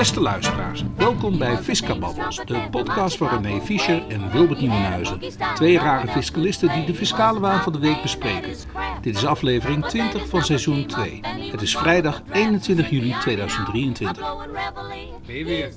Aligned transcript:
Beste 0.00 0.20
luisteraars, 0.20 0.84
welkom 0.96 1.38
bij 1.38 1.56
Fiscababbels, 1.56 2.36
de 2.36 2.68
podcast 2.70 3.16
van 3.16 3.28
René 3.28 3.60
Fischer 3.60 4.08
en 4.08 4.30
Wilbert 4.30 4.60
Nieuwenhuizen. 4.60 5.20
Twee 5.54 5.78
rare 5.78 6.08
fiscalisten 6.08 6.72
die 6.72 6.84
de 6.84 6.94
fiscale 6.94 7.40
waan 7.40 7.62
van 7.62 7.72
de 7.72 7.78
week 7.78 8.02
bespreken. 8.02 8.54
Dit 9.00 9.16
is 9.16 9.24
aflevering 9.24 9.84
20 9.86 10.28
van 10.28 10.42
seizoen 10.42 10.86
2. 10.86 11.20
Het 11.50 11.62
is 11.62 11.76
vrijdag 11.76 12.22
21 12.32 12.90
juli 12.90 13.14
2023. 13.20 14.34
Ben 15.26 15.36
je 15.36 15.44
weer? 15.44 15.70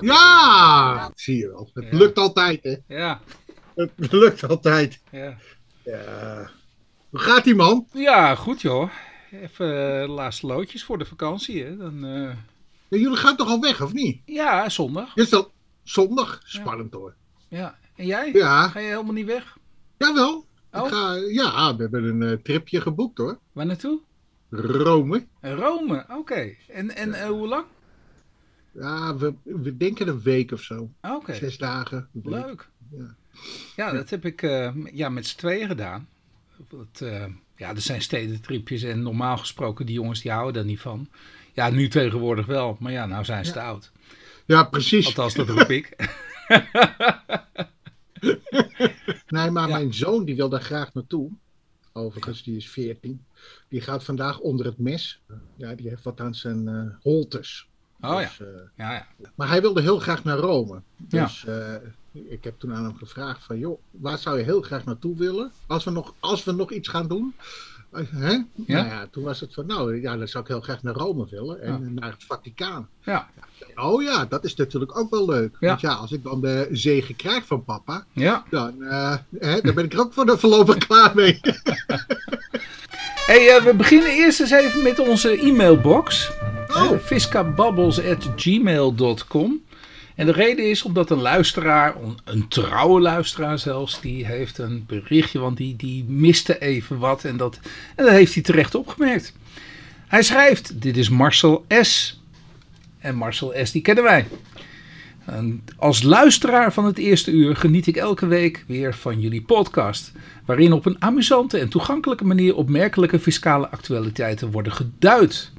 Ja, 0.00 1.10
zie 1.14 1.36
je 1.36 1.48
wel. 1.48 1.70
Het 1.74 1.86
Ja. 1.90 1.96
lukt 1.98 2.18
altijd, 2.18 2.62
hè. 2.62 2.96
Ja, 2.96 3.20
Het 3.74 3.90
lukt 3.96 4.48
altijd. 4.48 5.00
ja. 5.10 5.36
Ja. 5.84 6.50
Hoe 7.10 7.20
gaat 7.20 7.44
die 7.44 7.54
man? 7.54 7.86
ja 7.92 8.34
goed 8.34 8.60
joh. 8.60 8.90
Even 9.42 10.00
eh, 10.02 10.08
laatste 10.08 10.46
loodjes 10.46 10.84
voor 10.84 10.98
de 10.98 11.04
vakantie. 11.04 11.64
Hè. 11.64 11.76
Dan, 11.76 12.04
eh, 12.04 12.30
Ja, 12.88 12.98
jullie 12.98 13.16
gaan 13.16 13.36
toch 13.36 13.48
al 13.48 13.60
weg, 13.60 13.82
of 13.82 13.92
niet? 13.92 14.20
Ja, 14.24 14.68
zondag. 14.68 15.14
Is 15.16 15.28
dat 15.28 15.50
zondag? 15.82 16.40
Spannend 16.44 16.92
hoor. 16.94 17.14
Ja. 17.48 17.78
En 17.96 18.06
jij? 18.06 18.32
Ja, 18.32 18.68
Ga 18.68 18.78
je 18.80 18.86
helemaal 18.88 19.12
niet 19.12 19.26
weg? 19.26 19.56
jawel. 19.98 20.46
Oh. 20.72 20.84
Ik 20.86 20.92
ga, 20.92 21.14
ja, 21.14 21.76
we 21.76 21.82
hebben 21.82 22.04
een 22.04 22.22
eh, 22.22 22.42
tripje 22.42 22.80
geboekt 22.80 23.18
hoor. 23.18 23.38
Waar 23.52 23.66
naartoe? 23.66 24.00
Rome. 24.50 25.26
Rome, 25.40 26.04
oké. 26.08 26.54
En, 26.68 26.96
en 26.96 27.14
eh, 27.14 27.26
hoe 27.28 27.48
lang? 27.48 27.64
Ja, 28.72 29.16
we, 29.16 29.34
we 29.42 29.76
denken 29.76 30.08
een 30.08 30.22
week 30.22 30.52
of 30.52 30.60
zo. 30.60 30.90
Oké, 31.02 31.34
Zes 31.34 31.58
dagen. 31.58 32.08
leuk. 32.22 32.68
Ja. 32.90 33.14
Ja, 33.76 33.92
dat 33.92 34.10
heb 34.10 34.24
ik 34.24 34.42
eh, 34.42 34.74
ja, 34.92 35.08
met 35.08 35.26
z'n 35.26 35.36
tweeën 35.36 35.68
gedaan. 35.68 36.08
Dat, 36.68 37.00
eh, 37.00 37.24
ja, 37.56 37.68
er 37.70 37.80
zijn 37.80 38.02
stedentripjes 38.02 38.82
en 38.82 39.02
normaal 39.02 39.36
gesproken 39.38 39.86
die 39.86 39.94
jongens 39.94 40.20
die 40.22 40.30
houden 40.30 40.54
daar 40.54 40.64
niet 40.64 40.80
van. 40.80 41.08
Ja, 41.58 41.70
nu 41.70 41.88
tegenwoordig 41.88 42.46
wel, 42.46 42.76
maar 42.80 42.92
ja, 42.92 43.06
nou 43.06 43.24
zijn 43.24 43.44
ze 43.44 43.52
te 43.52 43.60
oud. 43.60 43.92
Ja, 44.46 44.64
precies. 44.64 45.06
Althans, 45.06 45.34
dat 45.34 45.48
roep 45.48 45.70
ik. 45.70 45.96
Nee, 49.28 49.50
maar 49.50 49.68
Ja. 49.68 49.76
mijn 49.76 49.94
zoon 49.94 50.24
die 50.24 50.36
wil 50.36 50.48
daar 50.48 50.60
graag 50.62 50.94
naartoe. 50.94 51.30
Overigens, 51.92 52.42
die 52.42 52.56
is 52.56 52.68
14. 52.68 53.24
Die 53.68 53.80
gaat 53.80 54.04
vandaag 54.04 54.38
onder 54.38 54.66
het 54.66 54.78
mes. 54.78 55.20
Ja, 55.56 55.74
die 55.74 55.88
heeft 55.88 56.02
wat 56.02 56.20
aan 56.20 56.34
zijn 56.34 56.68
eh 56.68 56.82
holtes. 57.02 57.68
Oh 58.00 58.10
ja, 58.10 58.18
Dus, 58.18 58.40
eh, 58.40 58.46
ja, 58.76 58.92
ja. 58.92 59.06
Maar 59.34 59.48
hij 59.48 59.60
wilde 59.60 59.80
heel 59.80 59.98
graag 59.98 60.24
naar 60.24 60.38
Rome. 60.38 60.82
Ja. 61.08 61.24
Dus 61.24 61.44
eh, 61.44 61.74
ik 62.12 62.44
heb 62.44 62.58
toen 62.58 62.74
aan 62.74 62.84
hem 62.84 62.96
gevraagd 62.96 63.44
van, 63.44 63.58
joh, 63.58 63.80
waar 63.90 64.18
zou 64.18 64.38
je 64.38 64.44
heel 64.44 64.62
graag 64.62 64.84
naartoe 64.84 65.16
willen? 65.16 65.52
Als 65.66 65.84
we 65.84 65.90
nog, 65.90 66.14
als 66.20 66.44
we 66.44 66.52
nog 66.52 66.72
iets 66.72 66.88
gaan 66.88 67.08
doen. 67.08 67.34
Eh, 67.92 68.02
hè? 68.10 68.28
Nou 68.54 68.86
ja, 68.86 69.06
toen 69.10 69.24
was 69.24 69.40
het 69.40 69.54
van, 69.54 69.66
nou 69.66 70.00
ja, 70.00 70.16
dan 70.16 70.28
zou 70.28 70.44
ik 70.44 70.50
heel 70.50 70.60
graag 70.60 70.82
naar 70.82 70.94
Rome 70.94 71.26
willen. 71.30 71.62
En 71.62 71.72
Ja. 71.72 72.00
naar 72.00 72.10
het 72.10 72.24
Vaticaan. 72.24 72.88
Ja, 73.02 73.28
Oh 73.74 74.02
ja, 74.02 74.24
dat 74.24 74.44
is 74.44 74.54
natuurlijk 74.54 74.98
ook 74.98 75.10
wel 75.10 75.24
leuk. 75.26 75.56
Ja. 75.60 75.68
Want 75.68 75.80
ja, 75.80 75.92
als 75.92 76.12
ik 76.12 76.22
dan 76.22 76.40
de 76.40 76.68
zegen 76.72 77.16
krijg 77.16 77.46
van 77.46 77.64
papa, 77.64 78.04
ja. 78.12 78.44
dan, 78.50 78.82
eh, 78.82 79.16
hè, 79.38 79.60
dan 79.60 79.74
ben 79.74 79.84
ik 79.84 79.92
er 79.92 80.00
ook 80.00 80.12
voor 80.12 80.26
de 80.26 80.38
voorlopig 80.38 80.78
klaar 80.78 81.14
mee. 81.14 81.40
Hey, 83.26 83.56
eh, 83.56 83.64
we 83.64 83.74
beginnen 83.74 84.10
eerst 84.10 84.40
eens 84.40 84.50
even 84.50 84.82
met 84.82 84.98
onze 84.98 85.38
e-mailbox. 85.38 86.30
Oh. 86.68 86.90
Uh, 86.92 86.98
En 90.18 90.26
de 90.26 90.32
reden 90.32 90.70
is 90.70 90.82
omdat 90.82 91.10
een 91.10 91.20
luisteraar, 91.20 91.94
een, 92.24 92.48
trouwe 92.48 93.00
luisteraar 93.00 93.58
zelfs, 93.58 94.00
die 94.00 94.26
heeft 94.26 94.58
een 94.58 94.84
berichtje, 94.86 95.38
want 95.38 95.56
die, 95.56 95.76
die 95.76 96.04
miste 96.04 96.58
even 96.58 96.98
wat 96.98 97.24
en 97.24 97.36
dat, 97.36 97.60
en 97.96 98.04
dat 98.04 98.14
heeft 98.14 98.34
hij 98.34 98.42
terecht 98.42 98.74
opgemerkt. 98.74 99.32
Hij 100.06 100.22
schrijft, 100.22 100.82
dit 100.82 100.96
is 100.96 101.08
Marcel 101.08 101.64
S. 101.80 102.20
En 102.98 103.14
Marcel 103.14 103.54
S. 103.62 103.70
die 103.70 103.82
kennen 103.82 104.04
wij. 104.04 104.26
Als 105.76 106.02
luisteraar 106.02 106.72
van 106.72 106.84
het 106.84 106.98
eerste 106.98 107.30
uur 107.30 107.56
geniet 107.56 107.86
ik 107.86 107.96
elke 107.96 108.26
week 108.26 108.64
weer 108.66 108.94
van 108.94 109.20
jullie 109.20 109.42
podcast, 109.42 110.12
waarin 110.44 110.72
op 110.72 110.86
een 110.86 111.02
amusante 111.02 111.58
en 111.58 111.68
toegankelijke 111.68 112.24
manier 112.24 112.54
opmerkelijke 112.54 113.18
fiscale 113.18 113.68
actualiteiten 113.68 114.50
worden 114.50 114.72
geduid. 114.72 115.52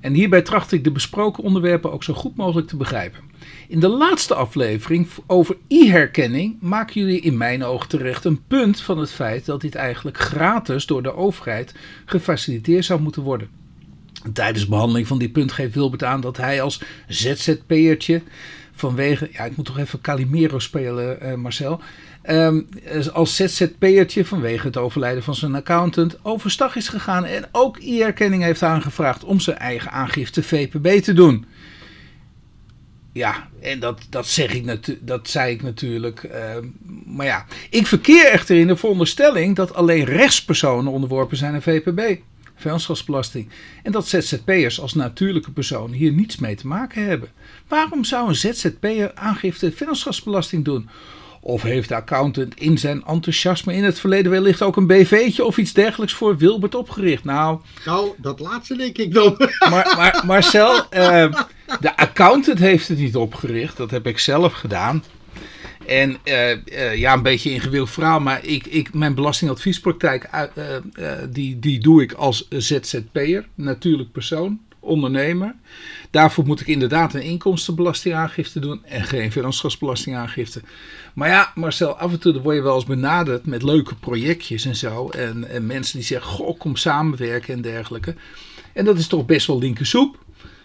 En 0.00 0.14
hierbij 0.14 0.42
tracht 0.42 0.72
ik 0.72 0.84
de 0.84 0.92
besproken 0.92 1.42
onderwerpen 1.42 1.92
ook 1.92 2.04
zo 2.04 2.14
goed 2.14 2.36
mogelijk 2.36 2.68
te 2.68 2.76
begrijpen. 2.76 3.33
In 3.68 3.80
de 3.80 3.88
laatste 3.88 4.34
aflevering 4.34 5.08
over 5.26 5.56
e-herkenning 5.68 6.56
maken 6.60 7.00
jullie 7.00 7.20
in 7.20 7.36
mijn 7.36 7.64
ogen 7.64 7.88
terecht 7.88 8.24
een 8.24 8.42
punt 8.46 8.80
van 8.80 8.98
het 8.98 9.10
feit 9.10 9.44
dat 9.44 9.60
dit 9.60 9.74
eigenlijk 9.74 10.18
gratis 10.18 10.86
door 10.86 11.02
de 11.02 11.14
overheid 11.14 11.74
gefaciliteerd 12.04 12.84
zou 12.84 13.00
moeten 13.00 13.22
worden. 13.22 13.48
Tijdens 14.32 14.68
behandeling 14.68 15.06
van 15.06 15.18
dit 15.18 15.32
punt 15.32 15.52
geeft 15.52 15.74
Wilbert 15.74 16.04
aan 16.04 16.20
dat 16.20 16.36
hij 16.36 16.62
als 16.62 16.80
ZZP'ertje 17.08 18.22
vanwege, 18.72 19.28
ja 19.32 19.44
ik 19.44 19.56
moet 19.56 19.66
toch 19.66 19.78
even 19.78 20.00
Calimero 20.00 20.58
spelen 20.58 21.20
eh, 21.20 21.34
Marcel, 21.34 21.80
Ehm, 22.24 22.60
als 23.12 23.36
ZZP'ertje 23.36 24.24
vanwege 24.24 24.66
het 24.66 24.76
overlijden 24.76 25.22
van 25.22 25.34
zijn 25.34 25.54
accountant 25.54 26.18
overstag 26.22 26.76
is 26.76 26.88
gegaan 26.88 27.24
en 27.24 27.48
ook 27.52 27.78
e-erkenning 27.78 28.42
heeft 28.42 28.62
aangevraagd 28.62 29.24
om 29.24 29.40
zijn 29.40 29.58
eigen 29.58 29.90
aangifte 29.90 30.42
VPB 30.42 31.02
te 31.02 31.12
doen. 31.12 31.46
Ja, 33.14 33.48
en 33.60 33.80
dat, 33.80 34.00
dat, 34.10 34.26
zeg 34.26 34.54
ik 34.54 34.64
natu- 34.64 34.98
dat 35.00 35.28
zei 35.28 35.52
ik 35.52 35.62
natuurlijk. 35.62 36.22
ehm, 36.22 36.66
maar 37.06 37.26
ja, 37.26 37.46
ik 37.70 37.86
verkeer 37.86 38.26
echter 38.26 38.56
in 38.56 38.66
de 38.66 38.76
veronderstelling 38.76 39.56
dat 39.56 39.74
alleen 39.74 40.04
rechtspersonen 40.04 40.92
onderworpen 40.92 41.36
zijn 41.36 41.54
aan 41.54 41.62
VPB, 41.62 42.20
vennootschapsbelasting. 42.56 43.48
En 43.82 43.92
dat 43.92 44.08
ZZP'ers 44.08 44.80
als 44.80 44.94
natuurlijke 44.94 45.50
personen 45.50 45.96
hier 45.96 46.12
niets 46.12 46.36
mee 46.36 46.54
te 46.54 46.66
maken 46.66 47.04
hebben. 47.04 47.28
Waarom 47.68 48.04
zou 48.04 48.28
een 48.28 48.34
ZZP'er 48.34 49.14
aangifte 49.14 49.72
vennootschapsbelasting 49.72 50.64
doen? 50.64 50.88
Of 51.40 51.62
heeft 51.62 51.88
de 51.88 51.94
accountant 51.94 52.60
in 52.60 52.78
zijn 52.78 53.04
enthousiasme 53.06 53.74
in 53.74 53.84
het 53.84 54.00
verleden 54.00 54.30
wellicht 54.30 54.62
ook 54.62 54.76
een 54.76 54.86
BV'tje 54.86 55.44
of 55.44 55.56
iets 55.56 55.72
dergelijks 55.72 56.14
voor 56.14 56.36
Wilbert 56.36 56.74
opgericht? 56.74 57.24
Nou, 57.24 57.60
nou, 57.84 58.10
dat 58.16 58.40
laatste 58.40 58.76
denk 58.76 58.98
ik 58.98 59.14
dan. 59.14 59.34
maar, 59.70 59.94
maar 59.96 60.22
Marcel, 60.26 60.88
eh, 60.90 61.32
de 61.80 61.96
accountant 61.96 62.58
heeft 62.58 62.88
het 62.88 62.98
niet 62.98 63.16
opgericht. 63.16 63.76
Dat 63.76 63.90
heb 63.90 64.06
ik 64.06 64.18
zelf 64.18 64.52
gedaan. 64.52 65.02
En 65.86 66.16
eh, 66.22 66.50
eh, 66.50 66.96
ja, 66.96 67.12
een 67.12 67.22
beetje 67.22 67.50
ingewikkeld 67.50 67.90
verhaal. 67.90 68.20
Maar 68.20 68.44
ik, 68.44 68.66
ik, 68.66 68.94
mijn 68.94 69.14
belastingadviespraktijk, 69.14 70.24
eh, 70.24 70.78
die, 71.30 71.58
die 71.58 71.78
doe 71.78 72.02
ik 72.02 72.12
als 72.12 72.48
ZZP'er. 72.48 73.46
Natuurlijk 73.54 74.12
persoon, 74.12 74.60
ondernemer. 74.80 75.54
Daarvoor 76.10 76.46
moet 76.46 76.60
ik 76.60 76.66
inderdaad 76.66 77.14
een 77.14 77.22
inkomstenbelastingaangifte 77.22 78.60
doen. 78.60 78.84
En 78.84 79.04
geen 79.04 79.32
vennootschapsbelastingaangifte. 79.32 80.60
Maar 81.14 81.28
ja, 81.28 81.52
Marcel, 81.54 81.96
af 81.96 82.12
en 82.12 82.20
toe 82.20 82.40
word 82.40 82.56
je 82.56 82.62
wel 82.62 82.74
eens 82.74 82.84
benaderd 82.84 83.46
met 83.46 83.62
leuke 83.62 83.94
projectjes 83.94 84.64
en 84.64 84.76
zo. 84.76 85.08
En, 85.08 85.48
en 85.48 85.66
mensen 85.66 85.98
die 85.98 86.06
zeggen, 86.06 86.30
goh, 86.30 86.58
kom 86.58 86.76
samenwerken 86.76 87.54
en 87.54 87.60
dergelijke. 87.60 88.14
En 88.72 88.84
dat 88.84 88.98
is 88.98 89.06
toch 89.06 89.26
best 89.26 89.46
wel 89.46 89.58
linkersoep. 89.58 90.23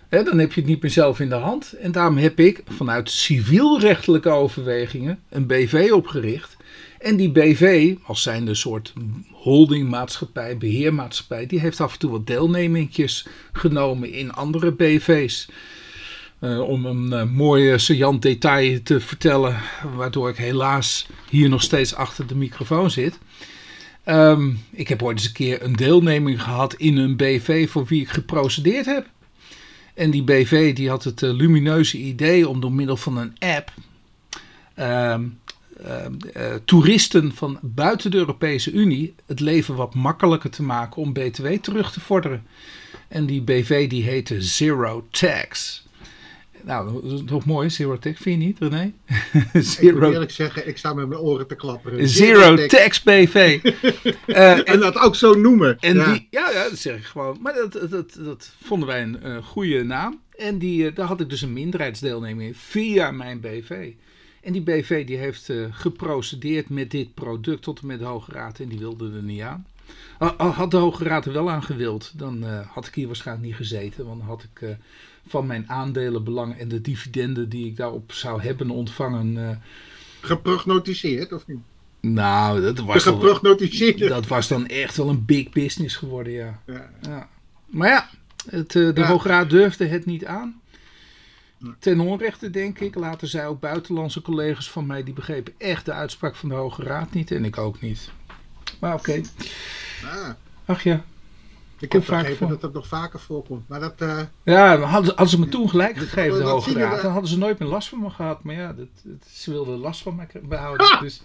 Dan 0.10 0.40
heb 0.40 0.54
je 0.54 0.60
het 0.60 0.70
niet 0.70 0.82
meer 0.82 0.92
zelf 0.92 1.20
in 1.20 1.30
de 1.30 1.36
hand. 1.36 1.74
En 1.74 1.92
daarom 1.92 2.18
heb 2.18 2.40
ik 2.40 2.64
vanuit 2.66 3.10
civielrechtelijke 3.10 4.30
overwegingen 4.30 5.20
een 5.30 5.48
BV 5.48 5.90
opgericht. 5.94 6.58
En 7.00 7.16
die 7.16 7.32
BV, 7.32 7.96
als 8.04 8.22
zijnde 8.22 8.50
een 8.50 8.56
soort 8.56 8.94
holdingmaatschappij, 9.32 10.58
beheermaatschappij, 10.58 11.46
die 11.46 11.60
heeft 11.60 11.82
af 11.82 11.94
en 11.94 12.00
toe 12.00 12.12
wat 12.12 12.28
deelnemingjes 12.28 13.28
genomen 13.52 14.12
in 14.12 14.34
andere 14.34 14.72
BV's. 14.72 15.50
Eh, 16.40 16.60
om 16.60 16.86
een 16.86 17.14
eh, 17.14 17.24
mooi 17.24 17.72
uh, 17.72 17.78
saillant 17.78 18.22
detail 18.22 18.80
te 18.84 19.00
vertellen, 19.00 19.58
waardoor 19.96 20.30
ik 20.30 20.38
helaas 20.38 21.08
hier 21.30 21.50
nog 21.50 21.62
steeds 21.62 21.96
achter 21.96 22.28
de 22.28 22.36
microfoon 22.36 22.92
zit. 22.92 23.20
Ehm, 24.04 24.52
ik 24.72 24.88
heb 24.88 25.04
ooit 25.04 25.18
eens 25.18 25.28
een 25.28 25.34
keer 25.34 25.64
een 25.64 25.76
deelneming 25.76 26.44
gehad 26.44 26.74
in 26.74 26.98
een 26.98 27.16
BV 27.16 27.70
voor 27.70 27.86
wie 27.86 28.02
ik 28.02 28.10
geprocedeerd 28.10 28.86
heb. 28.86 29.08
En 30.00 30.12
die 30.12 30.24
BV 30.24 30.76
die 30.76 30.90
had 30.90 31.04
het 31.04 31.22
uh, 31.22 31.32
lumineuze 31.32 31.98
idee 31.98 32.48
om 32.48 32.60
door 32.60 32.72
middel 32.72 32.98
van 32.98 33.18
een 33.18 33.36
app 33.40 33.74
ehm, 34.74 35.28
ehm, 35.84 36.14
eh, 36.34 36.54
toeristen 36.66 37.36
van 37.36 37.60
buiten 37.62 38.12
de 38.12 38.18
Europese 38.18 38.72
Unie 38.72 39.16
het 39.26 39.40
leven 39.40 39.76
wat 39.76 39.96
makkelijker 39.96 40.50
te 40.50 40.64
maken 40.64 41.02
om 41.02 41.14
BTW 41.14 41.48
terug 41.48 41.92
te 41.92 42.00
vorderen. 42.00 42.46
En 43.08 43.26
die 43.26 43.42
BV 43.42 43.90
die 43.90 44.04
heette 44.04 44.42
Zero 44.42 45.08
Tax. 45.12 45.84
Nou, 46.64 47.02
dat 47.02 47.12
is 47.12 47.22
toch 47.26 47.46
mooi, 47.46 47.70
Zero 47.70 47.98
Tax, 47.98 48.20
vind 48.20 48.42
je 48.42 48.48
niet, 48.48 48.60
René? 48.60 48.94
Ik 49.80 49.94
moet 49.94 50.14
eerlijk 50.14 50.32
zeggen, 50.32 50.68
ik 50.68 50.78
sta 50.78 50.94
met 50.94 51.08
mijn 51.08 51.20
oren 51.20 51.48
te 51.48 51.56
klapperen. 51.56 52.08
Zero 52.08 52.68
Tax 52.68 53.04
BV. 53.04 53.60
Eh, 54.26 54.52
en, 54.52 54.66
en, 54.66 54.80
dat 54.80 54.96
ook 54.96 55.16
zo 55.16 55.34
noemen. 55.34 55.78
En 55.80 55.96
ja. 55.96 56.12
Die, 56.12 56.28
ja, 56.30 56.50
ja, 56.52 56.70
dat 56.70 56.78
zeg 56.78 56.98
ik 56.98 57.04
gewoon. 57.04 57.38
Maar 57.42 57.54
dat, 57.54 57.72
dat, 57.72 57.90
dat, 57.90 58.18
dat 58.20 58.52
vonden 58.64 58.88
wij 58.88 59.02
een 59.02 59.20
uh, 59.24 59.38
goede 59.38 59.84
naam. 59.84 60.20
En 60.38 60.58
die, 60.58 60.84
uh, 60.84 60.96
daar 60.96 61.06
had 61.06 61.22
ik 61.22 61.30
dus 61.30 61.42
een 61.42 61.54
minderheidsdeelneming 61.54 62.58
via 62.58 63.12
mijn 63.12 63.40
BV. 63.40 63.92
En 64.42 64.54
die 64.54 64.62
BV 64.62 65.06
die 65.06 65.18
heeft 65.18 65.52
geprocedeerd 65.72 66.70
met 66.70 66.92
dit 66.92 67.14
product 67.14 67.62
tot 67.62 67.80
en 67.80 67.88
met 67.88 68.00
de 68.00 68.06
Hoge 68.06 68.32
Raad. 68.32 68.60
En 68.60 68.68
die 68.68 68.80
wilde 68.80 69.12
er 69.16 69.24
niet 69.24 69.42
aan. 69.42 69.66
Had 70.38 70.72
de 70.72 70.78
Hoge 70.78 71.04
Raad 71.04 71.26
er 71.26 71.34
wel 71.34 71.50
aan 71.50 71.64
gewild, 71.64 72.12
dan 72.16 72.44
had 72.68 72.88
ik 72.88 72.96
hier 72.96 73.08
waarschijnlijk 73.08 73.48
niet 73.48 73.56
gezeten. 73.56 74.06
Want 74.06 74.20
dan 74.20 74.28
had 74.28 74.44
ik 74.44 74.78
van 75.28 75.48
mijn 75.48 75.70
aandelenbelang 75.70 76.58
en 76.58 76.68
de 76.68 76.82
dividenden 76.82 77.50
die 77.50 77.66
ik 77.66 77.76
daarop 77.76 78.12
zou 78.12 78.42
hebben 78.42 78.70
ontvangen. 78.70 79.36
Uh, 79.36 79.50
Geprognotiseerd 80.22 81.34
of 81.34 81.48
niet? 81.48 81.60
Nou, 82.02 82.62
dat 82.62 82.80
was, 82.80 83.04
dan, 83.04 83.20
dat 83.98 84.28
was 84.28 84.48
dan 84.48 84.68
echt 84.68 84.98
wel 84.98 85.10
een 85.10 85.26
big 85.26 85.50
business 85.50 85.96
geworden, 85.96 86.34
ja. 86.34 86.62
ja. 86.66 86.90
ja. 87.02 87.30
Maar 87.66 87.90
ja, 87.90 88.10
het, 88.50 88.72
de 88.72 88.92
ja. 88.96 89.08
Hoge 89.08 89.28
Raad 89.28 89.50
durfde 89.50 89.86
het 89.86 90.06
niet 90.06 90.26
aan. 90.26 90.62
Ten 91.80 92.00
onrechte, 92.00 92.50
denk 92.50 92.80
ik. 92.80 92.96
Later 92.96 93.28
zei 93.28 93.48
ook 93.48 93.60
buitenlandse 93.60 94.22
collega's 94.22 94.70
van 94.70 94.86
mij, 94.86 95.04
die 95.04 95.14
begrepen 95.14 95.54
echt 95.58 95.86
de 95.86 95.94
uitspraak 95.94 96.36
van 96.36 96.50
de 96.50 96.56
Hoge 96.56 96.84
Raad 96.84 97.14
niet. 97.14 97.32
En 97.32 97.46
ik 97.46 97.58
ook 97.58 97.82
niet. 97.82 98.12
Maar 98.80 98.94
oké. 98.94 99.22
Ah. 100.04 100.30
Ach 100.66 100.84
ja. 100.84 101.04
Ik 101.80 101.92
heb 101.92 102.06
begrepen 102.06 102.48
dat 102.48 102.62
dat 102.62 102.74
nog 102.74 102.88
vaker 102.88 103.20
voorkomt. 103.20 103.68
Maar 103.68 103.80
dat, 103.80 104.02
uh... 104.02 104.22
Ja, 104.44 104.78
hadden, 104.78 105.10
hadden 105.10 105.30
ze 105.30 105.40
me 105.40 105.50
toen 105.50 105.70
gelijk 105.70 105.98
gegeven, 105.98 106.38
de 106.38 106.44
Hoge 106.44 106.74
Raad. 106.74 107.02
Dan 107.02 107.12
hadden 107.12 107.30
ze 107.30 107.38
nooit 107.38 107.60
meer 107.60 107.70
last 107.70 107.90
van 107.90 108.00
me 108.00 108.10
gehad. 108.10 108.44
Maar 108.44 108.56
ja, 108.56 108.74
dat, 108.74 108.88
dat, 109.04 109.28
ze 109.32 109.52
wilden 109.52 109.78
last 109.78 110.02
van 110.02 110.16
me 110.16 110.40
behouden. 110.42 111.00
Dus. 111.02 111.22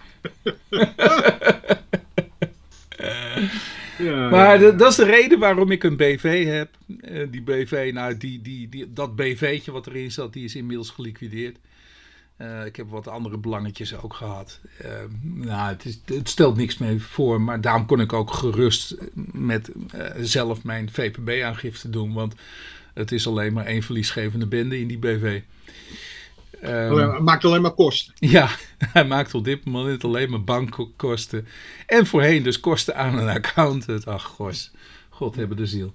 Ja, 3.99 4.29
maar 4.31 4.63
ja, 4.63 4.71
dat 4.71 4.91
is 4.91 4.97
de 4.97 5.05
reden 5.05 5.39
waarom 5.39 5.71
ik 5.71 5.83
een 5.83 5.97
BV 5.97 6.47
heb. 6.47 6.71
Uh, 6.87 7.27
die 7.31 7.43
BV, 7.43 7.91
nou, 7.95 8.17
die, 8.17 8.43
die, 8.43 8.69
die, 8.69 8.93
dat 8.93 9.17
BV'tje 9.17 9.73
wat 9.73 9.87
erin 9.87 10.13
zat, 10.13 10.33
die 10.33 10.45
is 10.45 10.55
inmiddels 10.55 10.91
geliquideerd. 10.91 11.59
Uh, 12.39 12.67
ik 12.67 12.77
heb 12.77 12.91
wat 12.91 13.09
andere 13.09 13.39
belangetjes 13.39 13.97
ook 13.97 14.15
gehad. 14.15 14.61
Uh, 14.85 14.91
nou, 15.23 15.69
het, 15.69 15.85
is, 15.85 16.01
het, 16.05 16.29
stelt 16.29 16.57
niks 16.57 16.79
meer 16.79 17.01
voor, 17.01 17.41
maar 17.41 17.61
daarom 17.61 17.87
kon 17.87 18.01
ik 18.01 18.13
ook 18.13 18.33
gerust 18.33 18.97
met 19.33 19.71
zelf 20.17 20.65
mijn 20.65 20.91
VPB-aangifte 20.91 21.91
doen. 21.91 22.13
Want 22.13 22.35
het 22.95 23.13
is 23.13 23.27
alleen 23.27 23.53
maar 23.53 23.67
één 23.67 23.83
verliesgevende 23.83 24.47
bende 24.47 24.81
in 24.81 24.89
die 24.89 24.99
BV. 24.99 25.41
Um, 26.65 27.25
maakt 27.25 27.45
alleen 27.45 27.63
maar 27.63 27.75
kosten. 27.75 28.15
Ja, 28.17 28.49
hij 28.93 29.05
maakt 29.05 29.35
op 29.35 29.45
dit 29.45 29.65
moment 29.65 30.05
alleen 30.05 30.31
maar 30.31 30.45
bankkosten. 30.45 31.47
En 31.87 32.07
voorheen 32.07 32.43
dus 32.43 32.61
kosten 32.61 32.97
aan 32.97 33.19
een 33.19 33.29
accountant. 33.29 34.07
Ach, 34.07 34.25
gos. 34.25 34.71
God 35.09 35.35
hebben 35.35 35.57
de 35.57 35.67
ziel. 35.67 35.95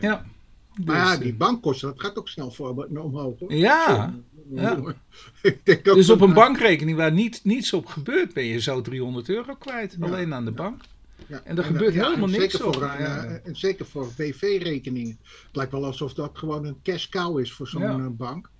Ja. 0.00 0.26
Dus, 0.74 0.84
maar 0.84 0.96
ja, 0.96 1.16
die 1.16 1.32
eh, 1.32 1.38
bankkosten, 1.38 1.88
dat 1.88 2.00
gaat 2.00 2.18
ook 2.18 2.28
snel 2.28 2.50
voor 2.50 2.86
omhoog. 2.96 3.38
Hoor. 3.38 3.54
Ja. 3.54 4.14
Ja. 4.50 4.94
dus 5.82 6.10
op 6.10 6.20
een 6.20 6.32
bankrekening 6.32 6.96
waar 6.96 7.12
niet, 7.12 7.40
niets 7.44 7.72
op 7.72 7.86
gebeurt, 7.86 8.32
ben 8.32 8.44
je 8.44 8.60
zo 8.60 8.80
300 8.80 9.28
euro 9.28 9.54
kwijt. 9.54 9.96
Alleen 10.00 10.34
aan 10.34 10.44
de 10.44 10.50
bank. 10.50 10.82
Ja. 11.26 11.42
En 11.44 11.58
er 11.58 11.64
gebeurt 11.64 11.94
helemaal 11.94 12.28
niks 12.28 12.40
zeker 12.42 12.58
voor, 12.58 12.82
en 12.82 13.56
zeker 13.56 13.86
voor 13.86 14.12
BV-rekeningen. 14.16 15.18
Het 15.22 15.56
lijkt 15.56 15.72
wel 15.72 15.84
alsof 15.84 16.14
dat 16.14 16.30
gewoon 16.34 16.64
een 16.64 16.76
cash 16.82 17.08
cow 17.08 17.38
is 17.38 17.52
voor 17.52 17.68
zo'n 17.68 18.16
bank. 18.16 18.50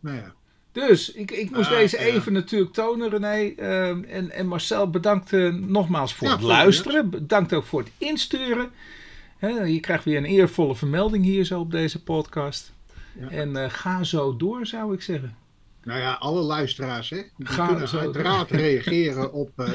Nou 0.00 0.16
ja. 0.16 0.34
Dus 0.72 1.12
ik, 1.12 1.30
ik 1.30 1.50
moest 1.50 1.70
ah, 1.70 1.76
deze 1.76 1.98
even 1.98 2.32
natuurlijk 2.32 2.72
tonen, 2.72 3.10
René. 3.10 3.54
Ehm, 3.56 4.04
en, 4.04 4.30
en 4.30 4.46
Marcel, 4.46 4.90
bedankt 4.90 5.32
uh, 5.32 5.54
nogmaals 5.54 6.14
voor 6.14 6.30
het 6.30 6.40
luisteren. 6.42 7.10
Bedankt 7.10 7.52
ook 7.52 7.64
voor 7.64 7.80
het 7.80 7.90
insturen. 7.98 8.70
je 9.66 9.80
krijgt 9.80 10.04
weer 10.04 10.16
een 10.16 10.24
eervolle 10.24 10.74
vermelding 10.74 11.24
hier 11.24 11.44
zo 11.44 11.60
op 11.60 11.70
deze 11.70 12.02
podcast. 12.02 12.72
En 13.28 13.56
uh, 13.56 13.64
ga 13.68 14.04
zo 14.04 14.36
door, 14.36 14.66
zou 14.66 14.94
ik 14.94 15.02
zeggen. 15.02 15.36
Nou 15.88 16.00
ja, 16.00 16.12
alle 16.12 16.40
luisteraars, 16.40 17.10
hè, 17.10 17.22
die 17.36 17.46
kunnen 17.46 17.90
uiteraard 17.90 18.50
reageren 18.50 19.32
op 19.42 19.50
uh, 19.56 19.70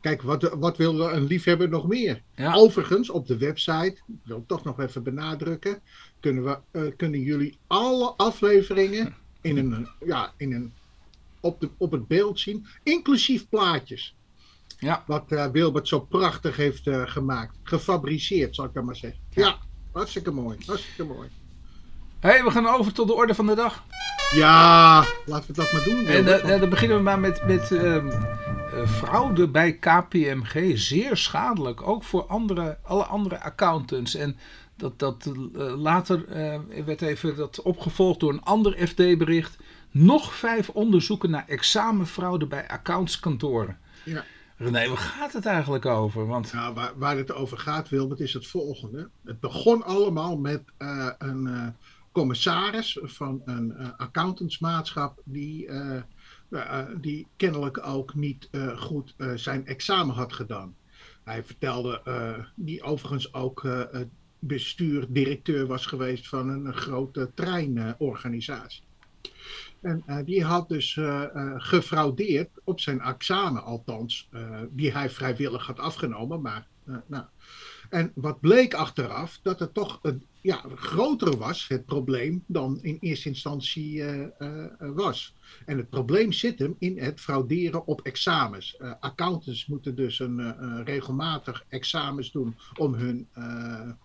kijk, 0.00 0.22
wat, 0.22 0.42
wat 0.42 0.76
wil 0.76 1.00
een 1.00 1.26
liefhebber 1.26 1.68
nog 1.68 1.88
meer? 1.88 2.22
Overigens, 2.54 3.10
op 3.10 3.26
de 3.26 3.38
website, 3.38 3.96
ik 4.06 4.20
wil 4.24 4.44
toch 4.46 4.64
nog 4.64 4.80
even 4.80 5.02
benadrukken, 5.02 5.82
kunnen, 6.24 6.44
we, 6.44 6.58
uh, 6.80 6.92
kunnen 6.96 7.20
jullie 7.20 7.58
alle 7.66 8.14
afleveringen 8.16 9.14
in 9.40 9.56
een, 9.56 9.88
ja, 10.12 10.32
in 10.36 10.52
een, 10.52 10.72
op, 11.40 11.60
de, 11.60 11.70
op 11.76 11.90
het 11.90 12.08
beeld 12.08 12.40
zien, 12.40 12.66
inclusief 12.82 13.48
plaatjes. 13.48 14.14
Ja. 14.78 15.04
Wat 15.06 15.32
uh, 15.32 15.46
Wilbert 15.46 15.88
zo 15.88 16.00
prachtig 16.00 16.56
heeft 16.56 16.86
uh, 16.86 17.02
gemaakt. 17.06 17.56
Gefabriceerd, 17.62 18.54
zal 18.54 18.64
ik 18.64 18.74
dan 18.74 18.84
maar 18.84 18.96
zeggen. 18.96 19.20
Ja, 19.30 19.56
hartstikke 19.92 20.30
mooi. 20.30 20.58
Hartstikke 20.66 21.04
mooi. 21.04 21.28
hey, 22.20 22.44
we 22.44 22.50
gaan 22.50 22.66
over 22.66 22.92
tot 22.92 23.06
de 23.06 23.14
orde 23.14 23.34
van 23.34 23.46
de 23.46 23.54
dag. 23.54 23.84
Ja, 24.32 25.04
laten 25.26 25.46
we 25.46 25.52
dat 25.52 25.72
maar 25.72 25.84
doen. 25.84 26.06
En 26.06 26.60
dan 26.60 26.68
beginnen 26.68 26.96
we 26.96 27.02
maar 27.02 27.20
met, 27.20 27.46
met 27.46 27.70
uh, 27.70 28.04
fraude 28.86 29.48
bij 29.48 29.72
KPMG. 29.78 30.78
Zeer 30.78 31.16
schadelijk, 31.16 31.88
ook 31.88 32.04
voor 32.04 32.26
andere, 32.26 32.78
alle 32.82 33.04
andere 33.04 33.40
accountants. 33.40 34.14
En 34.14 34.36
dat, 34.76 34.98
dat 34.98 35.26
uh, 35.26 35.80
later 35.80 36.28
uh, 36.28 36.84
werd 36.84 37.02
even 37.02 37.36
dat 37.36 37.62
opgevolgd 37.62 38.20
door 38.20 38.32
een 38.32 38.42
ander 38.42 38.86
FD-bericht. 38.86 39.56
Nog 39.90 40.34
vijf 40.34 40.68
onderzoeken 40.68 41.30
naar 41.30 41.48
examenfraude 41.48 42.46
bij 42.46 42.68
accountskantoren. 42.68 43.78
Ja. 44.04 44.24
René, 44.56 44.88
waar 44.88 44.96
gaat 44.96 45.32
het 45.32 45.46
eigenlijk 45.46 45.86
over? 45.86 46.26
Want... 46.26 46.52
Nou, 46.52 46.74
waar, 46.74 46.92
waar 46.96 47.16
het 47.16 47.32
over 47.32 47.58
gaat, 47.58 47.88
Wilbert, 47.88 48.20
is 48.20 48.32
het 48.32 48.46
volgende. 48.46 49.08
Het 49.24 49.40
begon 49.40 49.82
allemaal 49.82 50.36
met 50.36 50.62
uh, 50.78 51.10
een 51.18 51.74
commissaris 52.12 52.98
van 53.02 53.42
een 53.44 53.96
accountantsmaatschap 53.96 55.20
die, 55.24 55.70
die 57.00 57.26
kennelijk 57.36 57.86
ook 57.86 58.14
niet 58.14 58.50
goed 58.76 59.14
zijn 59.34 59.66
examen 59.66 60.14
had 60.14 60.32
gedaan. 60.32 60.76
Hij 61.24 61.44
vertelde, 61.44 62.02
die 62.54 62.82
overigens 62.82 63.34
ook 63.34 63.62
bestuur, 64.46 65.06
directeur 65.08 65.66
was 65.66 65.86
geweest 65.86 66.28
van 66.28 66.48
een 66.48 66.74
grote 66.74 67.30
treinorganisatie. 67.34 68.82
En 69.84 70.02
uh, 70.06 70.18
die 70.24 70.44
had 70.44 70.68
dus 70.68 70.96
uh, 70.96 71.24
uh, 71.34 71.54
gefraudeerd 71.56 72.50
op 72.64 72.80
zijn 72.80 73.00
examen, 73.00 73.62
althans, 73.62 74.28
die 74.70 74.92
hij 74.92 75.10
vrijwillig 75.10 75.66
had 75.66 75.78
afgenomen. 75.78 76.40
Maar, 76.40 76.66
nou. 77.06 77.24
En 77.90 78.12
wat 78.14 78.40
bleek 78.40 78.74
achteraf, 78.74 79.40
dat 79.42 79.58
het 79.58 79.74
toch 79.74 80.00
ja, 80.40 80.64
groter 80.74 81.36
was, 81.36 81.68
het 81.68 81.86
probleem, 81.86 82.44
dan 82.46 82.78
in 82.82 82.96
eerste 83.00 83.28
instantie 83.28 84.04
was. 84.78 85.34
En 85.66 85.76
het 85.76 85.90
probleem 85.90 86.32
zit 86.32 86.58
hem 86.58 86.76
in 86.78 86.98
het 86.98 87.20
frauderen 87.20 87.86
op 87.86 88.00
examens. 88.00 88.78
accountants 89.00 89.66
moeten 89.66 89.94
dus 89.94 90.18
een, 90.18 90.84
regelmatig 90.84 91.64
examens 91.68 92.32
doen 92.32 92.56
om 92.76 92.94
hun 92.94 93.28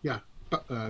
ja, 0.01 0.23
uh, 0.71 0.85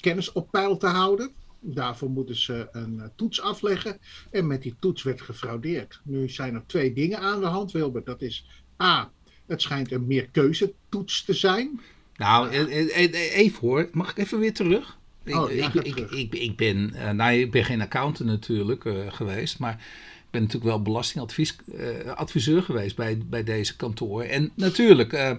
kennis 0.00 0.32
op 0.32 0.50
peil 0.50 0.76
te 0.76 0.86
houden. 0.86 1.30
Daarvoor 1.60 2.10
moeten 2.10 2.36
ze 2.36 2.68
een 2.72 3.10
toets 3.16 3.40
afleggen. 3.40 3.98
En 4.30 4.46
met 4.46 4.62
die 4.62 4.74
toets 4.78 5.02
werd 5.02 5.20
gefraudeerd. 5.20 6.00
Nu 6.04 6.28
zijn 6.28 6.54
er 6.54 6.62
twee 6.66 6.92
dingen 6.92 7.18
aan 7.18 7.40
de 7.40 7.46
hand, 7.46 7.72
Wilbert. 7.72 8.06
Dat 8.06 8.22
is 8.22 8.46
A. 8.82 9.10
Het 9.46 9.62
schijnt 9.62 9.92
een 9.92 10.06
meerkeuzetoets 10.06 11.24
te 11.24 11.32
zijn. 11.32 11.80
Nou, 12.16 12.48
even 12.48 13.60
hoor. 13.60 13.88
Mag 13.92 14.10
ik 14.10 14.18
even 14.18 14.38
weer 14.38 14.54
terug? 14.54 14.98
Oh, 15.26 15.50
ik, 15.50 15.74
ik, 15.74 15.96
ik, 16.10 16.34
ik, 16.34 16.56
ben, 16.56 16.94
nou, 17.16 17.32
ik 17.32 17.50
ben 17.50 17.64
geen 17.64 17.80
accountant 17.80 18.28
natuurlijk 18.28 18.82
geweest, 19.08 19.58
maar 19.58 19.84
ben 20.32 20.40
natuurlijk 20.40 20.70
wel 20.70 20.82
belastingadviseur 20.82 22.56
uh, 22.56 22.62
geweest 22.62 22.96
bij, 22.96 23.18
bij 23.26 23.44
deze 23.44 23.76
kantoor. 23.76 24.22
En 24.22 24.50
natuurlijk, 24.54 25.12
uh, 25.12 25.30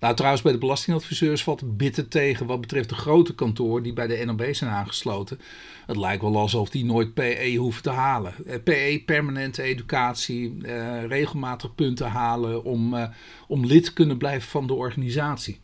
nou 0.00 0.14
trouwens 0.14 0.42
bij 0.42 0.52
de 0.52 0.58
belastingadviseurs 0.58 1.42
valt 1.42 1.76
bitter 1.76 2.08
tegen 2.08 2.46
wat 2.46 2.60
betreft 2.60 2.88
de 2.88 2.94
grote 2.94 3.34
kantoor 3.34 3.82
die 3.82 3.92
bij 3.92 4.06
de 4.06 4.24
NOB 4.24 4.48
zijn 4.50 4.70
aangesloten. 4.70 5.40
Het 5.86 5.96
lijkt 5.96 6.22
wel 6.22 6.36
alsof 6.36 6.70
die 6.70 6.84
nooit 6.84 7.14
PE 7.14 7.54
hoeven 7.58 7.82
te 7.82 7.90
halen. 7.90 8.34
Eh, 8.46 8.56
PE, 8.64 9.02
permanente 9.06 9.62
educatie, 9.62 10.56
regelmatig 11.08 11.74
punten 11.74 12.06
halen 12.06 12.64
om, 12.64 13.10
om 13.48 13.66
lid 13.66 13.84
te 13.84 13.92
kunnen 13.92 14.18
blijven 14.18 14.48
van 14.48 14.66
de 14.66 14.74
organisatie. 14.74 15.60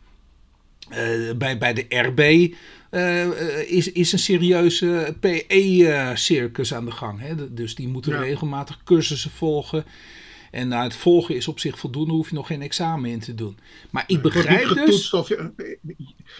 Bij, 1.37 1.57
bij 1.57 1.73
de 1.73 1.85
RB 1.89 2.53
uh, 2.91 3.71
is, 3.71 3.91
is 3.91 4.11
een 4.11 4.19
serieuze 4.19 5.15
PE-circus 5.19 6.73
aan 6.73 6.85
de 6.85 6.91
gang. 6.91 7.19
Hè? 7.19 7.53
Dus 7.53 7.75
die 7.75 7.87
moeten 7.87 8.19
regelmatig 8.19 8.83
cursussen 8.83 9.31
volgen. 9.31 9.85
En 10.51 10.67
nou, 10.67 10.83
het 10.83 10.95
volgen 10.95 11.35
is 11.35 11.47
op 11.47 11.59
zich 11.59 11.79
voldoende, 11.79 12.13
hoef 12.13 12.29
je 12.29 12.35
nog 12.35 12.47
geen 12.47 12.61
examen 12.61 13.09
in 13.09 13.19
te 13.19 13.35
doen. 13.35 13.57
Maar 13.89 14.03
ik 14.07 14.21
begrijp 14.21 14.67
dus... 14.85 15.13
Of 15.13 15.27
je, 15.27 15.51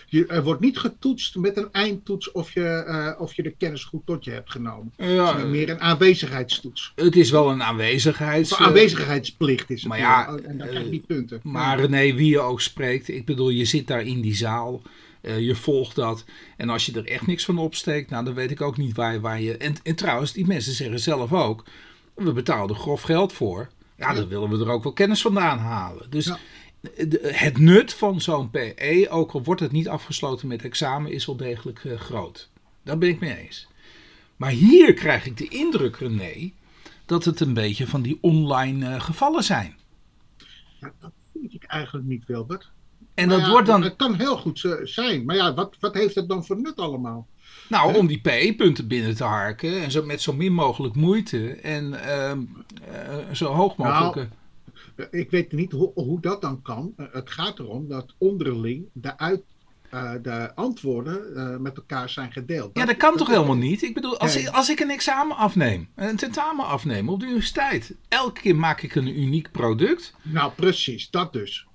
je, 0.06 0.26
er 0.26 0.44
wordt 0.44 0.62
niet 0.62 0.78
getoetst 0.78 1.36
met 1.36 1.58
een 1.58 1.72
eindtoets 1.72 2.32
of 2.32 2.54
je, 2.54 2.86
uh, 2.88 3.22
of 3.22 3.34
je 3.34 3.44
de 3.44 3.54
kennis 3.58 3.84
goed 3.84 4.06
tot 4.06 4.26
je 4.26 4.32
hebt 4.32 4.52
genomen. 4.52 4.94
Ja, 4.98 5.34
het 5.34 5.46
is 5.46 5.50
meer 5.50 5.70
een 5.70 5.80
aanwezigheidstoets. 5.80 6.92
Het 6.96 7.16
is 7.16 7.30
wel 7.30 7.50
een 7.50 7.64
aanwezigheids... 7.64 8.52
Of 8.52 8.60
aanwezigheidsplicht 8.60 9.70
is 9.70 9.80
het. 9.80 9.90
Maar 9.90 10.00
ja, 10.00 10.28
en 10.44 10.58
daar 10.58 10.68
krijg 10.68 10.84
je 10.84 10.92
niet 10.92 11.08
punten. 11.08 11.40
Maar 11.44 11.80
René, 11.80 12.14
wie 12.14 12.30
je 12.30 12.40
ook 12.40 12.62
spreekt, 12.62 13.08
ik 13.08 13.26
bedoel, 13.26 13.50
je 13.50 13.66
zit 13.66 13.88
daar 13.88 14.04
in 14.06 14.22
die 14.22 14.36
zaal... 14.36 14.82
Eh, 15.22 15.40
je 15.40 15.56
volgt 15.56 15.96
dat. 15.96 16.26
En 16.58 16.70
als 16.70 16.86
je 16.86 16.92
er 16.92 17.08
echt 17.08 17.28
niks 17.28 17.46
van 17.46 17.58
opsteekt, 17.58 18.10
nou, 18.10 18.26
dan 18.26 18.34
weet 18.34 18.52
ik 18.52 18.62
ook 18.62 18.78
niet 18.78 18.96
waar, 18.96 19.20
waar 19.20 19.42
je. 19.42 19.58
En, 19.58 19.76
en 19.84 19.96
trouwens, 19.96 20.34
die 20.34 20.46
mensen 20.46 20.74
zeggen 20.74 21.00
zelf 21.00 21.34
ook: 21.34 21.64
we 22.14 22.32
betalen 22.32 22.70
er 22.70 22.76
grof 22.76 23.02
geld 23.02 23.34
voor. 23.34 23.70
Ja, 24.00 24.14
dan 24.14 24.28
willen 24.28 24.50
we 24.50 24.66
er 24.66 24.72
ook 24.72 24.84
wel 24.84 24.94
kennis 24.94 25.22
vandaan 25.22 25.58
halen. 25.58 26.10
Dus 26.10 26.32
het 27.22 27.58
nut 27.58 27.94
van 27.94 28.22
zo'n 28.22 28.50
PE, 28.50 29.08
ook 29.10 29.32
al 29.32 29.44
wordt 29.44 29.62
het 29.62 29.72
niet 29.72 29.88
afgesloten 29.88 30.48
met 30.48 30.64
examen, 30.64 31.12
is 31.12 31.26
wel 31.26 31.36
degelijk 31.36 31.84
uh, 31.84 32.00
groot. 32.00 32.50
Daar 32.84 32.98
ben 32.98 33.10
ik 33.10 33.20
mee 33.20 33.38
eens. 33.38 33.68
Maar 34.36 34.50
hier 34.50 34.94
krijg 34.94 35.26
ik 35.26 35.38
de 35.38 35.48
indruk, 35.48 35.96
René, 35.96 36.52
dat 37.06 37.26
het 37.26 37.40
een 37.40 37.54
beetje 37.54 37.88
van 37.88 38.02
die 38.02 38.18
online 38.22 38.90
uh, 38.90 39.02
gevallen 39.02 39.44
zijn. 39.44 39.78
Ja, 40.80 40.94
dat 41.00 41.12
vind 41.34 41.54
ik 41.54 41.64
eigenlijk 41.64 42.08
niet, 42.08 42.26
Wilbert. 42.26 42.72
En 43.14 43.30
dat 43.30 43.48
wordt 43.48 43.68
dan... 43.68 43.84
Het 43.84 43.96
kan 43.96 44.16
heel 44.16 44.38
goed 44.38 44.68
zijn, 44.84 45.26
maar 45.26 45.36
ja, 45.36 45.54
wat, 45.54 45.76
wat 45.80 45.94
heeft 45.94 46.16
het 46.16 46.28
dan 46.28 46.46
voor 46.46 46.62
nut 46.62 46.78
allemaal? 46.78 47.28
Nou, 47.70 47.96
om 47.96 48.08
die 48.08 48.22
PE-punten 48.22 48.88
binnen 48.88 49.16
te 49.16 49.24
harken 49.24 49.82
en 49.82 49.92
zo 49.92 50.04
met 50.04 50.22
zo 50.22 50.34
min 50.34 50.54
mogelijk 50.54 50.96
moeite 50.96 51.52
en 51.52 51.92
uh, 51.94 52.32
uh, 52.32 53.34
zo 53.34 53.46
hoog 53.46 53.76
mogelijk. 53.76 54.16
Nou, 54.16 54.28
ik 55.12 55.32
weet 55.32 55.52
niet 55.52 55.72
hoe, 55.72 55.92
hoe 55.94 56.22
dat 56.22 56.42
dan 56.42 56.62
kan. 56.62 56.94
Eh, 56.98 57.06
het 57.12 57.30
gaat 57.30 57.60
erom 57.60 57.88
dat 57.88 58.16
onderling 58.18 58.86
de, 58.94 59.18
uit, 59.18 59.42
uh, 59.94 60.12
de 60.22 60.56
antwoorden 60.56 61.22
uh, 61.36 61.58
met 61.58 61.78
elkaar 61.78 62.10
zijn 62.10 62.32
gedeeld. 62.32 62.78
Ja, 62.78 62.86
dat 62.86 62.98
kan 62.98 63.18
toch 63.18 63.28
helemaal 63.28 63.56
niet? 63.56 63.82
Ik 63.82 63.94
bedoel, 63.94 64.20
als, 64.20 64.36
ik, 64.36 64.48
als 64.48 64.70
ik 64.70 64.80
een 64.80 64.90
examen 64.90 65.36
afneem, 65.36 65.90
een 65.96 66.16
tentamen 66.16 66.66
afneem 66.66 67.10
op 67.10 67.20
de 67.20 67.26
universiteit, 67.26 67.96
elke 68.08 68.42
keer 68.42 68.56
maak 68.56 68.82
ik 68.82 68.96
een 68.96 69.20
uniek 69.20 69.52
product. 69.52 70.14
Nou, 70.22 70.52
precies, 70.56 71.10
dat 71.10 71.34
dus. 71.34 71.68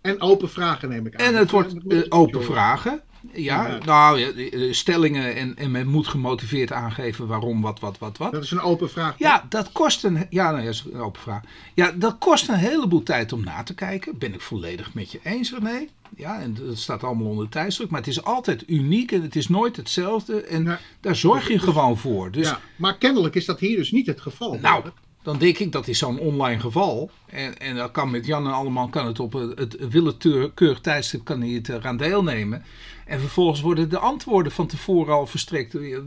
En 0.00 0.20
open 0.20 0.50
vragen 0.50 0.88
neem 0.88 1.06
ik 1.06 1.16
aan. 1.16 1.26
En 1.26 1.34
het 1.34 1.50
wordt 1.50 2.10
open 2.10 2.44
vragen. 2.44 3.02
Ja, 3.32 3.78
nou, 3.84 4.34
stellingen 4.74 5.34
en, 5.34 5.56
en 5.56 5.70
men 5.70 5.86
moet 5.86 6.08
gemotiveerd 6.08 6.72
aangeven 6.72 7.26
waarom, 7.26 7.60
wat, 7.60 7.80
wat, 7.80 7.98
wat, 7.98 8.18
wat. 8.18 8.32
Dat 8.32 8.42
is 8.42 8.50
een 8.50 8.60
open 8.60 8.90
vraag. 8.90 9.14
Ja, 9.18 9.46
dat 9.48 9.72
kost 9.72 10.04
een, 10.04 10.26
ja, 10.30 10.50
nou, 10.50 10.68
is 10.68 10.84
een 10.92 11.00
open 11.00 11.20
vraag. 11.20 11.42
Ja, 11.74 11.92
dat 11.94 12.18
kost 12.18 12.48
een 12.48 12.54
heleboel 12.54 13.02
tijd 13.02 13.32
om 13.32 13.44
na 13.44 13.62
te 13.62 13.74
kijken. 13.74 14.18
Ben 14.18 14.34
ik 14.34 14.40
volledig 14.40 14.94
met 14.94 15.12
je 15.12 15.20
eens, 15.22 15.52
René. 15.52 15.86
Ja, 16.16 16.40
en 16.40 16.54
dat 16.54 16.78
staat 16.78 17.04
allemaal 17.04 17.26
onder 17.26 17.48
tijdsdruk. 17.48 17.90
Maar 17.90 18.00
het 18.00 18.08
is 18.08 18.24
altijd 18.24 18.68
uniek 18.68 19.12
en 19.12 19.22
het 19.22 19.36
is 19.36 19.48
nooit 19.48 19.76
hetzelfde. 19.76 20.42
En 20.42 20.78
daar 21.00 21.16
zorg 21.16 21.48
je 21.48 21.58
gewoon 21.58 21.98
voor. 21.98 22.30
Dus, 22.30 22.48
ja, 22.48 22.60
maar 22.76 22.98
kennelijk 22.98 23.34
is 23.34 23.44
dat 23.44 23.60
hier 23.60 23.76
dus 23.76 23.92
niet 23.92 24.06
het 24.06 24.20
geval. 24.20 24.58
Nou, 24.60 24.84
dan 25.22 25.38
denk 25.38 25.58
ik 25.58 25.72
dat 25.72 25.88
is 25.88 25.98
zo'n 25.98 26.18
online 26.18 26.60
geval. 26.60 27.10
En, 27.26 27.58
en 27.58 27.76
dat 27.76 27.90
kan 27.90 28.10
met 28.10 28.26
Jan 28.26 28.46
en 28.46 28.52
allemaal 28.52 28.88
kan 28.88 29.06
het 29.06 29.20
op 29.20 29.32
het, 29.32 29.58
het 29.58 29.88
willekeurig 29.88 30.80
tijdstip 30.80 31.24
kan 31.24 31.40
hij 31.40 31.50
het 31.50 31.68
eraan 31.68 31.96
deelnemen. 31.96 32.64
En 33.06 33.20
vervolgens 33.20 33.60
worden 33.60 33.88
de 33.88 33.98
antwoorden 33.98 34.52
van 34.52 34.66
tevoren 34.66 35.14
al 35.14 35.26
verstrekt 35.26 35.74
eh, 35.74 35.98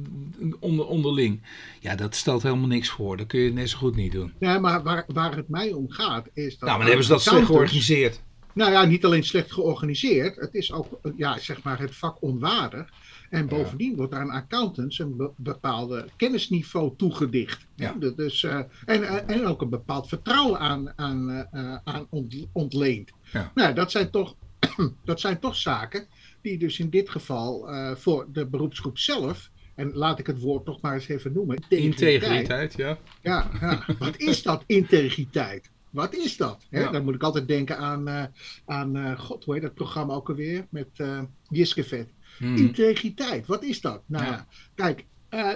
onder, 0.59 0.85
onderling. 0.87 1.41
Ja, 1.79 1.95
dat 1.95 2.15
stelt 2.15 2.43
helemaal 2.43 2.67
niks 2.67 2.89
voor. 2.89 3.17
Dat 3.17 3.27
kun 3.27 3.39
je 3.39 3.53
net 3.53 3.69
zo 3.69 3.77
goed 3.77 3.95
niet 3.95 4.11
doen. 4.11 4.33
Ja, 4.39 4.59
maar 4.59 4.83
waar, 4.83 5.05
waar 5.07 5.35
het 5.35 5.49
mij 5.49 5.73
om 5.73 5.89
gaat 5.89 6.27
is 6.33 6.57
dat... 6.57 6.59
Nou, 6.59 6.71
maar 6.71 6.77
dan 6.77 6.87
hebben 6.87 7.05
ze 7.05 7.11
dat 7.11 7.21
slecht 7.21 7.45
georganiseerd. 7.45 8.21
Nou 8.53 8.71
ja, 8.71 8.85
niet 8.85 9.05
alleen 9.05 9.23
slecht 9.23 9.51
georganiseerd. 9.51 10.35
Het 10.35 10.53
is 10.53 10.71
ook, 10.71 10.99
ja, 11.15 11.39
zeg 11.39 11.63
maar, 11.63 11.79
het 11.79 11.95
vak 11.95 12.21
onwaardig. 12.21 12.89
En 13.29 13.47
bovendien 13.47 13.95
wordt 13.95 14.13
aan 14.13 14.29
accountants 14.29 14.99
een 14.99 15.29
bepaalde 15.35 16.07
kennisniveau 16.15 16.93
toegedicht. 16.97 17.65
Ja. 17.75 17.93
Dus, 18.15 18.43
uh, 18.43 18.59
en, 18.85 19.27
en 19.27 19.45
ook 19.45 19.61
een 19.61 19.69
bepaald 19.69 20.07
vertrouwen 20.07 20.59
aan, 20.59 20.93
aan, 20.95 21.47
uh, 21.53 21.77
aan 21.83 22.07
ontleend. 22.51 23.11
Ja. 23.31 23.51
Nou, 23.55 23.73
dat 23.73 23.91
zijn, 23.91 24.09
toch, 24.11 24.35
dat 25.05 25.19
zijn 25.19 25.39
toch 25.39 25.55
zaken 25.55 26.07
die 26.45 26.57
dus 26.57 26.79
in 26.79 26.89
dit 26.89 27.09
geval 27.09 27.73
uh, 27.73 27.95
voor 27.95 28.27
de 28.31 28.45
beroepsgroep 28.45 28.97
zelf, 28.97 29.49
en 29.75 29.93
laat 29.93 30.19
ik 30.19 30.27
het 30.27 30.39
woord 30.39 30.65
toch 30.65 30.81
maar 30.81 30.93
eens 30.93 31.07
even 31.07 31.33
noemen. 31.33 31.55
Integriteit, 31.55 32.21
integriteit 32.21 32.73
ja. 32.75 32.97
ja. 33.21 33.49
Ja, 33.61 33.85
wat 33.99 34.17
is 34.17 34.43
dat, 34.43 34.63
integriteit? 34.65 35.71
Wat 35.89 36.15
is 36.15 36.37
dat? 36.37 36.65
Hè? 36.69 36.79
Ja. 36.79 36.91
Dan 36.91 37.03
moet 37.03 37.15
ik 37.15 37.23
altijd 37.23 37.47
denken 37.47 37.77
aan, 37.77 38.09
uh, 38.09 38.23
aan 38.65 38.97
uh, 38.97 39.19
god, 39.19 39.43
hoe 39.43 39.53
heet 39.53 39.63
dat 39.63 39.73
programma 39.73 40.13
ook 40.13 40.29
alweer? 40.29 40.67
Met 40.69 40.89
uh, 40.97 41.21
Jiske 41.49 41.83
Vet. 41.83 42.09
Hmm. 42.37 42.55
Integriteit, 42.55 43.45
wat 43.45 43.63
is 43.63 43.81
dat? 43.81 44.01
Nou 44.05 44.25
ja, 44.25 44.47
kijk, 44.75 45.05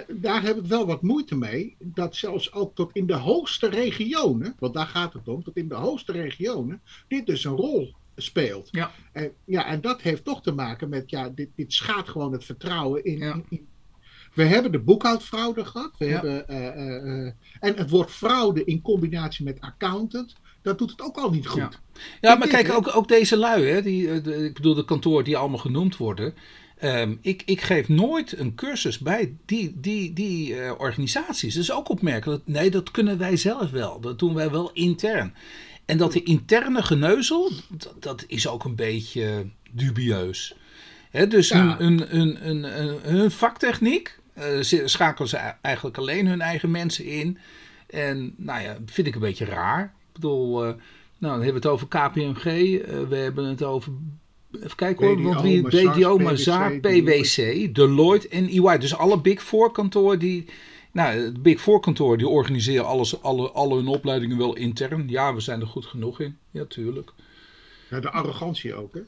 daar 0.08 0.42
heb 0.42 0.56
ik 0.56 0.66
wel 0.66 0.86
wat 0.86 1.02
moeite 1.02 1.36
mee. 1.36 1.76
Dat 1.78 2.16
zelfs 2.16 2.52
ook 2.52 2.74
tot 2.74 2.90
in 2.92 3.06
de 3.06 3.14
hoogste 3.14 3.68
regionen, 3.68 4.56
want 4.58 4.74
daar 4.74 4.86
gaat 4.86 5.12
het 5.12 5.28
om, 5.28 5.42
tot 5.42 5.56
in 5.56 5.68
de 5.68 5.74
hoogste 5.74 6.12
regionen, 6.12 6.82
dit 7.08 7.26
dus 7.26 7.44
een 7.44 7.56
rol 7.56 7.94
speelt. 8.16 8.68
Ja. 8.70 8.90
En, 9.12 9.32
ja, 9.44 9.66
en 9.66 9.80
dat 9.80 10.00
heeft 10.00 10.24
toch 10.24 10.42
te 10.42 10.52
maken 10.52 10.88
met, 10.88 11.10
ja, 11.10 11.28
dit, 11.28 11.48
dit 11.54 11.72
schaadt 11.72 12.08
gewoon 12.08 12.32
het 12.32 12.44
vertrouwen 12.44 13.04
in, 13.04 13.44
in, 13.48 13.68
we 14.34 14.44
hebben 14.44 14.72
de 14.72 14.78
boekhoudfraude 14.78 15.64
gehad. 15.64 15.90
We 15.98 16.04
hebben, 16.04 16.44
uh, 16.50 16.56
uh, 16.56 17.32
en 17.60 17.76
het 17.76 17.90
woord 17.90 18.10
fraude 18.10 18.64
in 18.64 18.82
combinatie 18.82 19.44
met 19.44 19.60
accountant, 19.60 20.34
dat 20.62 20.78
doet 20.78 20.90
het 20.90 21.02
ook 21.02 21.16
al 21.16 21.30
niet 21.30 21.46
goed. 21.46 21.58
Ja, 21.58 21.70
ja 22.20 22.34
maar 22.34 22.48
kijk, 22.48 22.72
ook, 22.72 22.96
ook 22.96 23.08
deze 23.08 23.36
lui, 23.36 23.66
hè, 23.66 23.82
die, 23.82 24.20
de, 24.20 24.44
ik 24.44 24.54
bedoel 24.54 24.74
de 24.74 24.84
kantoor 24.84 25.24
die 25.24 25.36
allemaal 25.36 25.58
genoemd 25.58 25.96
worden. 25.96 26.34
Um, 26.84 27.18
ik, 27.22 27.42
ik, 27.46 27.60
geef 27.60 27.88
nooit 27.88 28.38
een 28.38 28.54
cursus 28.54 28.98
bij 28.98 29.34
die, 29.46 29.80
die, 29.80 30.12
die 30.12 30.54
uh, 30.54 30.72
organisaties. 30.78 31.54
Dat 31.54 31.62
is 31.62 31.72
ook 31.72 31.88
opmerkelijk. 31.88 32.42
Nee, 32.46 32.70
dat 32.70 32.90
kunnen 32.90 33.18
wij 33.18 33.36
zelf 33.36 33.70
wel. 33.70 34.00
Dat 34.00 34.18
doen 34.18 34.34
wij 34.34 34.50
wel 34.50 34.70
intern. 34.72 35.34
En 35.90 35.96
dat 35.96 36.12
de 36.12 36.22
interne 36.22 36.82
geneuzel, 36.82 37.50
dat, 37.68 37.94
dat 37.98 38.24
is 38.26 38.48
ook 38.48 38.64
een 38.64 38.74
beetje 38.74 39.46
dubieus. 39.70 40.54
He, 41.10 41.26
dus 41.26 41.50
hun, 41.52 41.70
hun, 41.78 42.36
hun, 42.36 42.64
hun, 43.02 43.30
vaktechniek 43.30 44.18
uh, 44.38 44.44
schakelen 44.84 45.28
ze 45.28 45.36
eigenlijk 45.60 45.98
alleen 45.98 46.26
hun 46.26 46.40
eigen 46.40 46.70
mensen 46.70 47.04
in. 47.04 47.38
En 47.86 48.34
nou 48.36 48.62
ja, 48.62 48.76
vind 48.86 49.06
ik 49.06 49.14
een 49.14 49.20
beetje 49.20 49.44
raar. 49.44 49.82
Ik 49.82 50.12
bedoel, 50.12 50.66
uh, 50.66 50.68
nou, 50.68 50.76
dan 51.18 51.30
hebben 51.30 51.48
we 51.48 51.52
het 51.52 51.66
over 51.66 51.88
KPMG, 51.88 52.44
uh, 52.44 52.74
eh, 52.80 53.08
we 53.08 53.16
hebben 53.16 53.44
het 53.44 53.62
over 53.62 53.92
Even 54.52 54.76
kijken 54.76 55.06
hoor, 55.06 55.22
want 55.22 55.40
wie 55.40 55.62
BDO, 55.62 56.18
Mazar, 56.18 56.78
PwC, 56.80 57.68
Deloitte 57.74 58.28
en 58.28 58.48
EY. 58.48 58.78
Dus 58.78 58.96
alle 58.96 59.20
Big 59.20 59.42
Four 59.42 59.72
kantoren 59.72 60.18
die, 60.18 60.46
nou, 60.92 61.18
het 61.18 61.42
Big 61.42 61.60
Four 61.60 61.80
kantoor 61.80 62.18
die 62.18 62.28
organiseren 62.28 62.86
alles, 62.86 63.22
alle, 63.22 63.50
alle 63.50 63.76
hun 63.76 63.86
opleidingen 63.86 64.38
wel 64.38 64.56
intern. 64.56 65.08
Ja, 65.08 65.34
we 65.34 65.40
zijn 65.40 65.60
er 65.60 65.66
goed 65.66 65.86
genoeg 65.86 66.20
in. 66.20 66.38
Ja, 66.50 66.64
tuurlijk. 66.64 67.12
Ja, 67.90 68.00
de 68.00 68.10
arrogantie 68.10 68.74
ook, 68.74 68.94
hè? 68.94 69.00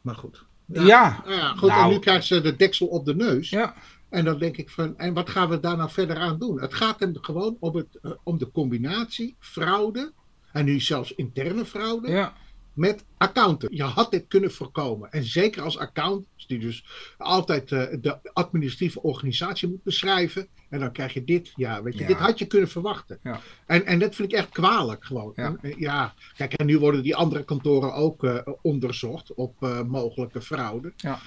Maar 0.00 0.14
goed. 0.14 0.44
Ja, 0.66 0.82
ja. 0.82 1.22
Nou 1.24 1.36
ja 1.36 1.54
goed. 1.54 1.68
Nou, 1.68 1.84
en 1.84 1.90
nu 1.90 1.98
krijgen 1.98 2.24
ze 2.24 2.40
de 2.40 2.56
deksel 2.56 2.86
op 2.86 3.04
de 3.04 3.14
neus. 3.14 3.50
Ja. 3.50 3.74
En 4.08 4.24
dan 4.24 4.38
denk 4.38 4.56
ik 4.56 4.70
van, 4.70 4.98
en 4.98 5.14
wat 5.14 5.30
gaan 5.30 5.48
we 5.48 5.60
daar 5.60 5.76
nou 5.76 5.90
verder 5.90 6.16
aan 6.16 6.38
doen? 6.38 6.60
Het 6.60 6.74
gaat 6.74 7.00
hem 7.00 7.16
gewoon 7.20 7.56
om, 7.60 7.76
het, 7.76 7.98
uh, 8.02 8.12
om 8.22 8.38
de 8.38 8.50
combinatie 8.50 9.36
fraude, 9.38 10.12
en 10.52 10.64
nu 10.64 10.80
zelfs 10.80 11.14
interne 11.14 11.64
fraude, 11.64 12.10
ja 12.10 12.34
met 12.74 13.04
accountant. 13.16 13.76
Je 13.76 13.82
had 13.82 14.10
dit 14.10 14.24
kunnen 14.28 14.52
voorkomen. 14.52 15.12
En 15.12 15.24
zeker 15.24 15.62
als 15.62 15.78
accountant, 15.78 16.26
die 16.46 16.58
dus 16.58 16.84
altijd 17.18 17.70
uh, 17.70 17.82
de 18.00 18.18
administratieve 18.32 19.02
organisatie 19.02 19.68
moet 19.68 19.82
beschrijven. 19.82 20.48
En 20.68 20.80
dan 20.80 20.92
krijg 20.92 21.14
je 21.14 21.24
dit. 21.24 21.52
Ja, 21.56 21.82
weet 21.82 21.98
je, 21.98 22.06
dit 22.06 22.16
had 22.16 22.38
je 22.38 22.46
kunnen 22.46 22.68
verwachten. 22.68 23.18
Ja. 23.22 23.40
En, 23.66 23.86
en 23.86 23.98
dat 23.98 24.14
vind 24.14 24.32
ik 24.32 24.38
echt 24.38 24.48
kwalijk 24.48 25.04
gewoon. 25.04 25.32
Ja. 25.36 25.56
En, 25.60 25.74
ja. 25.78 26.14
kijk, 26.36 26.52
en 26.52 26.66
nu 26.66 26.78
worden 26.78 27.02
die 27.02 27.16
andere 27.16 27.44
kantoren 27.44 27.94
ook 27.94 28.24
uh, 28.24 28.38
onderzocht 28.62 29.34
op 29.34 29.56
uh, 29.60 29.82
mogelijke 29.82 30.40
fraude. 30.40 30.92
Ja. 30.96 31.20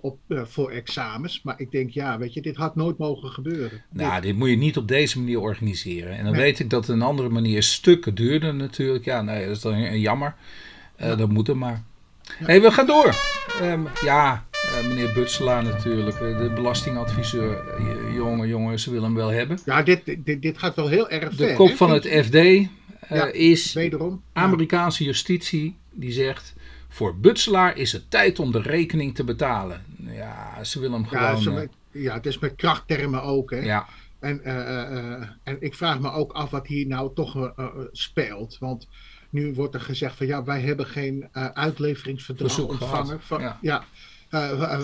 Op, 0.00 0.18
voor 0.28 0.70
examens. 0.70 1.42
Maar 1.42 1.54
ik 1.60 1.70
denk, 1.70 1.90
ja, 1.90 2.18
weet 2.18 2.34
je, 2.34 2.40
dit 2.40 2.56
had 2.56 2.76
nooit 2.76 2.98
mogen 2.98 3.28
gebeuren. 3.28 3.82
Nou, 3.90 4.20
dit, 4.20 4.36
moet 4.36 4.48
je 4.48 4.56
niet 4.56 4.76
op 4.76 4.88
deze 4.88 5.18
manier 5.18 5.40
organiseren. 5.40 6.16
En 6.16 6.24
dan 6.24 6.36
weet 6.36 6.58
ik 6.58 6.70
dat 6.70 6.88
een 6.88 7.02
andere 7.02 7.28
manier 7.28 7.62
stukken 7.62 8.14
duurder 8.14 8.54
natuurlijk. 8.54 9.04
Ja, 9.04 9.22
nee, 9.22 9.46
dat 9.46 9.56
is 9.56 9.62
dan 9.62 10.00
jammer. 10.00 10.34
Uh, 11.00 11.18
dat 11.18 11.28
moet 11.28 11.48
er 11.48 11.56
maar. 11.56 11.82
Ja. 12.38 12.46
hey, 12.46 12.60
we 12.60 12.70
gaan 12.70 12.86
door. 12.86 13.14
Um, 13.62 13.86
ja, 14.04 14.44
uh, 14.54 14.88
meneer 14.88 15.12
Butselaar 15.12 15.62
natuurlijk, 15.62 16.16
eh, 16.16 16.38
de 16.38 16.50
belastingadviseur. 16.54 17.64
jongen, 18.14 18.48
jongen, 18.48 18.78
ze 18.78 18.90
willen 18.90 19.04
hem 19.04 19.14
wel 19.14 19.28
hebben. 19.28 19.58
Ja, 19.64 19.82
dit, 19.82 20.16
dit, 20.18 20.42
dit 20.42 20.58
gaat 20.58 20.74
wel 20.74 20.88
heel 20.88 21.10
erg 21.10 21.34
ver. 21.34 21.48
De 21.48 21.54
kop 21.54 21.70
van 21.70 21.90
het 21.90 22.06
FD 22.06 22.34
ja, 23.08 23.26
is 23.32 23.72
wederom. 23.72 24.22
Amerikaanse 24.32 25.04
justitie 25.04 25.76
die 25.90 26.12
zegt... 26.12 26.54
Voor 26.94 27.16
Butselaar 27.16 27.76
is 27.76 27.92
het 27.92 28.10
tijd 28.10 28.38
om 28.38 28.52
de 28.52 28.62
rekening 28.62 29.14
te 29.14 29.24
betalen. 29.24 29.84
Ja, 29.96 30.64
ze 30.64 30.80
willen 30.80 31.06
hem 31.06 31.06
gewoon... 31.06 31.54
Ja, 31.54 31.66
ja 31.90 32.14
het 32.14 32.26
is 32.26 32.38
met 32.38 32.54
krachttermen 32.56 33.22
ook, 33.22 33.50
hè. 33.50 33.58
Ja. 33.58 33.86
En, 34.18 34.40
uh, 34.44 35.20
en 35.42 35.56
ik 35.58 35.74
vraag 35.74 36.00
me 36.00 36.10
ook 36.12 36.32
af 36.32 36.50
wat 36.50 36.66
hier 36.66 36.86
nou 36.86 37.14
toch 37.14 37.52
speelt. 37.92 38.56
Want 38.60 38.88
nu 39.30 39.54
wordt 39.54 39.74
er 39.74 39.80
gezegd 39.80 40.16
van 40.16 40.26
ja, 40.26 40.44
wij 40.44 40.60
hebben 40.60 40.86
geen 40.86 41.28
uitleveringsverdrag 41.54 42.58
ontvangen. 42.58 43.20
Van, 43.20 43.40
ja. 43.40 43.58
ja. 43.60 43.84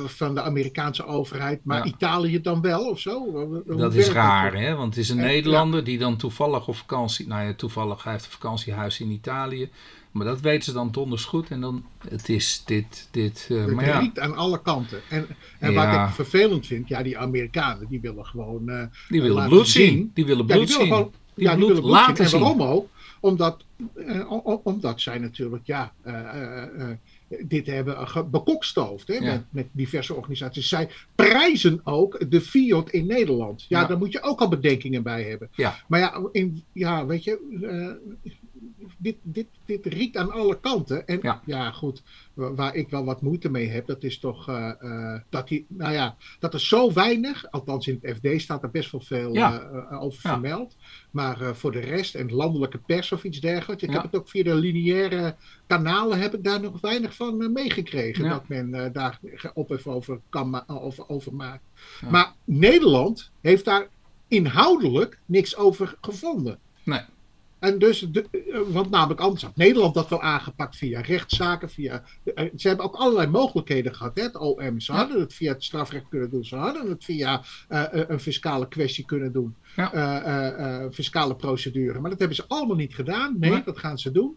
van 0.07 0.35
de 0.35 0.43
Amerikaanse 0.43 1.07
overheid, 1.07 1.65
maar 1.65 1.79
Ja. 1.79 1.85
Italië 1.85 2.41
dan 2.41 2.61
wel 2.61 2.89
of 2.89 3.01
zo? 3.01 3.25
Hoe 3.67 3.77
Dat 3.77 3.95
is 3.95 4.09
raar, 4.09 4.55
hè? 4.55 4.75
Want 4.75 4.95
het 4.95 5.05
is 5.05 5.11
een 5.11 5.19
Eh, 5.19 5.25
Nederlander 5.25 5.85
die 5.85 5.99
dan 5.99 6.17
toevallig 6.17 6.69
op 6.69 6.77
vakantie... 6.77 7.27
Nou 7.29 7.47
ja, 7.47 7.55
toevallig, 7.55 8.03
hij 8.03 8.13
heeft 8.13 8.25
een 8.25 8.31
vakantiehuis 8.31 9.01
in 9.01 9.11
Italië. 9.11 9.71
Maar 10.11 10.27
dat 10.27 10.41
weten 10.41 10.65
ze 10.65 10.73
dan 10.73 10.91
donders 10.91 11.25
goed. 11.25 11.51
En 11.51 11.61
dan, 11.61 11.85
het 12.09 12.29
is 12.29 12.63
dit, 12.65 13.09
dit... 13.11 13.47
eh, 13.51 13.65
Het 13.65 13.75
maar 13.75 13.87
ja, 13.87 14.11
aan 14.15 14.37
alle 14.37 14.63
kanten. 14.63 15.01
En, 15.11 15.27
en 15.59 15.73
Ja. 15.73 15.97
wat 15.99 16.09
ik 16.09 16.15
vervelend 16.15 16.67
vind, 16.67 16.89
ja, 16.89 17.03
die 17.03 17.19
Amerikanen 17.19 17.87
die 17.89 18.01
willen 18.01 18.27
gewoon. 18.27 18.89
die 19.09 19.21
willen 19.21 19.37
laten 19.37 19.51
bloed 19.51 19.69
zien. 19.69 19.87
zien. 19.93 20.11
Die 20.15 20.25
willen 20.27 20.47
ja, 20.47 20.55
bloed 20.55 20.67
die 20.69 20.77
willen 20.77 20.87
zien. 20.89 20.97
gewoon. 20.97 21.13
Die 21.35 21.45
ja, 21.45 21.51
die 21.57 21.59
bloed 21.65 21.69
willen 21.69 21.83
bloed 21.91 21.99
zien. 21.99 22.07
laten 22.09 22.25
En 22.25 22.41
waarom 22.57 22.63
ook? 22.63 22.89
Omdat, 23.21 23.65
eh, 24.07 24.33
omdat 24.67 25.01
zij 25.01 25.19
natuurlijk, 25.19 25.67
ja. 25.67 25.93
eh, 26.03 26.63
dit 27.41 27.67
hebben 27.67 28.09
bekokstoofd 28.31 29.09
hè, 29.09 29.15
Ja. 29.15 29.21
met, 29.33 29.45
met 29.51 29.67
diverse 29.73 30.15
organisaties. 30.15 30.69
Zij 30.69 30.89
prijzen 31.15 31.81
ook 31.85 32.31
de 32.31 32.41
Fiat 32.41 32.91
in 32.91 33.07
Nederland. 33.07 33.65
Ja, 33.69 33.81
Ja. 33.81 33.87
daar 33.87 33.99
moet 33.99 34.13
je 34.13 34.23
ook 34.23 34.41
al 34.41 34.49
bedenkingen 34.49 35.03
bij 35.03 35.23
hebben. 35.23 35.49
Ja. 35.55 35.77
Maar 35.89 36.01
ja, 36.01 36.23
in, 36.33 36.65
ja 36.73 37.07
weet 37.07 37.25
je, 37.25 37.39
dit, 39.03 39.17
dit, 39.23 39.47
dit 39.65 39.87
riekt 39.87 40.17
aan 40.17 40.31
alle 40.33 40.61
kanten. 40.61 41.07
En 41.07 41.19
Ja. 41.23 41.43
ja, 41.47 41.71
goed, 41.71 42.03
wa- 42.35 42.55
waar 42.55 42.75
ik 42.75 42.89
wel 42.91 43.05
wat 43.05 43.23
moeite 43.23 43.51
mee 43.51 43.69
heb, 43.69 43.87
dat 43.87 44.03
is 44.03 44.19
toch 44.19 44.49
eh, 44.49 44.73
eh, 44.81 45.21
dat, 45.29 45.49
die, 45.49 45.67
nou 45.69 45.93
ja, 45.93 46.17
dat 46.39 46.55
er 46.55 46.61
zo 46.61 46.93
weinig, 46.93 47.51
althans 47.51 47.87
in 47.89 47.99
het 48.03 48.17
FD 48.17 48.41
staat 48.41 48.63
er 48.63 48.71
best 48.71 48.91
wel 48.91 49.01
veel 49.01 49.35
Ja. 49.35 49.61
eh, 49.61 50.03
over 50.03 50.21
Ja. 50.23 50.31
vermeld. 50.31 50.77
Maar 51.11 51.57
voor 51.57 51.73
de 51.73 51.79
rest, 51.81 52.15
en 52.15 52.33
landelijke 52.33 52.79
pers 52.79 53.13
of 53.13 53.25
iets 53.25 53.41
dergelijks, 53.41 53.83
ik 53.83 53.89
Ja. 53.89 53.95
heb 53.95 54.05
het 54.05 54.17
ook 54.21 54.29
via 54.29 54.43
de 54.43 54.55
lineaire 54.55 55.37
kanalen, 55.67 56.19
heb 56.19 56.35
ik 56.35 56.45
daar 56.45 56.61
nog 56.61 56.81
weinig 56.81 57.15
van 57.17 57.53
meegekregen. 57.53 58.29
Dat 58.29 58.49
men 58.49 58.93
daar 58.93 59.21
op 59.55 59.71
even 59.71 59.93
over, 59.93 60.21
kan 60.29 60.69
over, 60.69 61.09
over 61.09 61.35
maakt. 61.35 61.63
Maar 62.11 62.33
Nederland 62.45 63.31
heeft 63.41 63.65
daar 63.65 63.89
inhoudelijk 64.29 65.19
niks 65.27 65.57
over 65.57 65.97
gevonden. 66.01 66.59
Nee. 66.85 67.01
En 67.61 67.79
dus, 67.79 68.01
de, 68.01 68.25
eh, 68.31 68.61
want 68.69 68.91
namelijk 68.91 69.21
anders 69.21 69.43
had 69.43 69.57
Nederland 69.57 69.95
dat 69.95 70.09
wel 70.09 70.23
aangepakt 70.23 70.77
via 70.77 71.01
rechtszaken, 71.01 71.71
via, 71.71 72.03
eh, 72.35 72.45
ze 72.57 72.69
hebben 72.69 72.87
ook 72.87 72.95
allerlei 72.95 73.27
mogelijkheden 73.31 73.95
gehad, 73.95 74.17
hè, 74.17 74.23
het 74.23 74.37
OM. 74.37 74.81
Ze 74.81 74.93
hadden 74.93 75.21
het 75.21 75.35
via 75.35 75.53
het 75.53 75.65
strafrecht 75.65 76.09
kunnen 76.09 76.31
doen, 76.31 76.45
ze 76.45 76.57
hadden 76.57 76.89
het 76.89 77.05
via 77.05 77.43
eh, 77.69 77.85
een 77.91 78.21
fiscale 78.21 78.69
kwestie 78.69 79.05
kunnen 79.05 79.33
doen, 79.33 79.55
Ja. 79.77 80.89
Fiscale 80.93 81.37
procedure. 81.37 82.01
Maar 82.01 82.11
dat 82.11 82.19
hebben 82.19 82.37
ze 82.37 82.45
allemaal 82.49 82.77
niet 82.77 82.95
gedaan. 82.95 83.37
Nee, 83.39 83.51
Nee. 83.51 83.63
dat 83.65 83.79
gaan 83.79 83.99
ze 83.99 84.11
doen. 84.11 84.37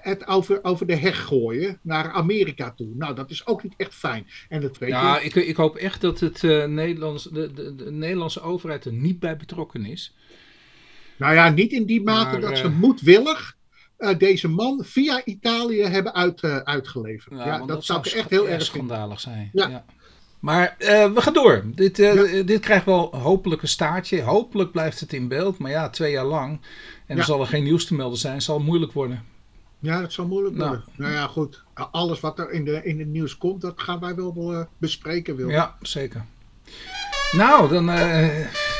Het 0.00 0.26
over, 0.26 0.64
over 0.64 0.86
de 0.86 0.96
heg 0.96 1.24
gooien 1.24 1.78
naar 1.82 2.10
Amerika 2.12 2.72
toe. 2.76 2.88
Nou, 2.94 3.14
dat 3.14 3.30
is 3.30 3.46
ook 3.46 3.62
niet 3.62 3.74
echt 3.76 3.94
fijn. 3.94 4.26
En 4.48 4.60
dat 4.60 4.78
weet 4.78 4.88
Ja, 4.88 5.18
je. 5.18 5.24
ik, 5.24 5.34
ik 5.34 5.56
hoop 5.56 5.76
echt 5.76 6.00
dat 6.00 6.20
het, 6.20 6.42
Nederlands, 6.68 7.24
de, 7.24 7.52
de, 7.52 7.74
de 7.74 7.90
Nederlandse 7.90 8.40
overheid 8.40 8.84
er 8.84 8.92
niet 8.92 9.18
bij 9.18 9.36
betrokken 9.36 9.84
is. 9.84 10.14
Nou 11.16 11.34
ja, 11.34 11.48
niet 11.48 11.72
in 11.72 11.86
die 11.86 12.02
mate 12.02 12.30
Maar, 12.30 12.40
dat 12.40 12.58
ze 12.58 12.64
eh, 12.64 12.78
moedwillig 12.78 13.56
eh, 13.96 14.18
deze 14.18 14.48
man 14.48 14.84
via 14.84 15.24
Italië 15.24 15.82
hebben 15.82 16.14
uit, 16.14 16.40
eh, 16.40 16.56
uitgeleverd. 16.56 17.38
Ja, 17.38 17.66
dat, 17.66 17.84
zou 17.84 17.98
ik 17.98 18.06
echt 18.06 18.30
heel 18.30 18.48
erg 18.48 18.64
schandalig 18.64 19.20
zijn. 19.20 19.50
Ja. 19.52 19.84
Maar 20.40 20.74
we 20.78 21.12
gaan 21.16 21.32
door. 21.32 21.62
Dit, 21.74 21.96
dit 22.46 22.60
krijgt 22.60 22.84
wel 22.84 23.16
hopelijk 23.16 23.62
een 23.62 23.68
staartje. 23.68 24.22
Hopelijk 24.22 24.70
blijft 24.72 25.00
het 25.00 25.12
in 25.12 25.28
beeld. 25.28 25.58
Maar 25.58 25.70
ja, 25.70 25.90
twee 25.90 26.12
jaar 26.12 26.24
lang. 26.24 26.60
En 27.06 27.18
er 27.18 27.24
zal 27.24 27.40
er 27.40 27.46
geen 27.46 27.64
nieuws 27.64 27.86
te 27.86 27.94
melden 27.94 28.18
zijn. 28.18 28.42
Zal 28.42 28.58
moeilijk 28.58 28.92
worden. 28.92 29.24
Ja, 29.78 30.00
dat 30.00 30.12
zal 30.12 30.26
moeilijk 30.26 30.56
Nou. 30.56 30.68
worden. 30.68 30.84
Nou, 30.96 31.12
ja, 31.12 31.26
goed. 31.26 31.62
Alles 31.90 32.20
wat 32.20 32.38
er 32.38 32.50
in, 32.50 32.64
de, 32.64 32.80
in 32.84 32.98
het 32.98 33.08
nieuws 33.08 33.38
komt, 33.38 33.60
dat 33.60 33.80
gaan 33.80 34.00
wij 34.00 34.14
wel 34.14 34.66
bespreken, 34.78 35.36
Wil. 35.36 35.48
Ja, 35.48 35.76
zeker. 35.80 36.24
Nou, 37.32 37.68
dan, 37.68 37.88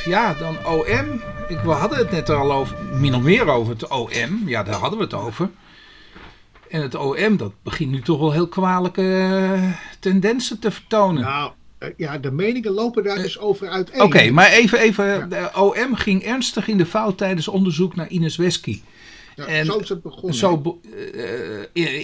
ja, 0.07 0.35
dan 0.35 0.57
OM. 0.67 1.21
Ik, 1.49 1.59
we 1.59 1.71
hadden 1.71 1.99
het 1.99 2.11
net 2.11 2.31
al 2.31 2.53
over, 2.53 2.77
min 3.01 3.15
of 3.15 3.23
meer 3.23 3.49
over 3.49 3.73
het 3.73 3.89
OM. 3.89 4.43
Ja, 4.47 4.63
daar 4.63 4.75
hadden 4.75 4.99
we 4.99 5.05
het 5.05 5.15
over. 5.15 5.51
En 6.69 6.83
het 6.83 6.95
OM, 6.95 7.37
dat 7.37 7.53
begint 7.63 7.91
nu 7.91 8.01
toch 8.01 8.19
wel 8.19 8.33
heel 8.33 8.49
kwalijke 8.49 9.03
eh, 9.03 9.73
tendensen 10.01 10.59
te 10.59 10.71
vertonen. 10.71 11.23
Nou, 11.23 11.53
eh, 11.79 11.89
ja, 11.97 12.19
de 12.19 12.31
meningen 12.31 12.73
lopen 12.73 13.05
daar 13.05 13.17
Eh, 13.17 13.23
dus 13.23 13.39
over 13.39 13.69
uiteen. 13.69 14.01
Oké, 14.01 14.31
maar 14.31 14.51
even, 14.51 14.79
even. 14.79 15.05
Ja. 15.05 15.27
De 15.27 15.51
OM 15.61 15.95
ging 15.95 16.23
ernstig 16.23 16.69
in 16.69 16.79
de 16.79 16.87
fout 16.87 17.19
tijdens 17.19 17.49
onderzoek 17.49 17.95
naar 17.95 18.09
Ines 18.09 18.37
Wesky. 18.37 18.81
Ja, 19.37 19.45
en 19.45 19.67
zo 19.67 19.79
is 19.79 19.89
het 19.89 20.03
begonnen. 20.03 20.35
Zo 20.35 20.81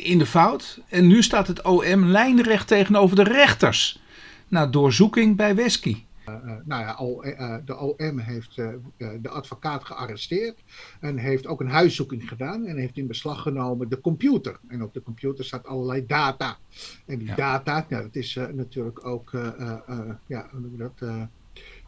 in 0.03 0.18
de 0.18 0.26
fout. 0.26 0.79
En 0.88 1.07
nu 1.07 1.22
staat 1.22 1.46
het 1.46 1.62
OM 1.62 2.05
lijnrecht 2.05 2.66
tegenover 2.66 3.16
de 3.16 3.22
rechters. 3.22 4.00
Na 4.48 4.66
doorzoeking 4.66 5.37
bij 5.37 5.55
Wesky. 5.55 5.96
Eh, 6.24 6.35
nou 6.64 6.82
ja, 6.82 6.96
O- 7.00 7.20
eh, 7.20 7.54
de 7.64 7.76
OM 7.78 8.18
heeft 8.18 8.58
eh, 8.58 8.68
eh, 8.96 9.08
de 9.20 9.28
advocaat 9.28 9.85
gearresteerd 9.85 10.58
en 11.00 11.16
heeft 11.18 11.46
ook 11.46 11.61
een 11.61 11.68
huiszoeking 11.70 12.28
gedaan 12.28 12.66
en 12.66 12.76
heeft 12.76 12.96
in 12.96 13.06
beslag 13.06 13.42
genomen 13.42 13.88
de 13.88 14.00
computer. 14.00 14.58
En 14.68 14.82
op 14.82 14.94
de 14.94 15.02
computer 15.02 15.44
staat 15.44 15.66
allerlei 15.66 16.06
data. 16.06 16.56
En 17.06 17.18
die 17.18 17.26
Ja. 17.28 17.35
data, 17.35 17.87
nou, 17.88 18.02
dat 18.02 18.14
is 18.14 18.37
eh, 18.37 18.46
natuurlijk 18.46 19.06
ook, 19.06 19.32
eh, 19.35 19.46
eh, 19.46 19.78
eh, 19.87 19.98
ja, 20.26 20.48
hoe 20.50 20.61
noem 20.61 20.70
je 20.72 20.78
dat? 20.78 20.92
eh, 20.98 21.08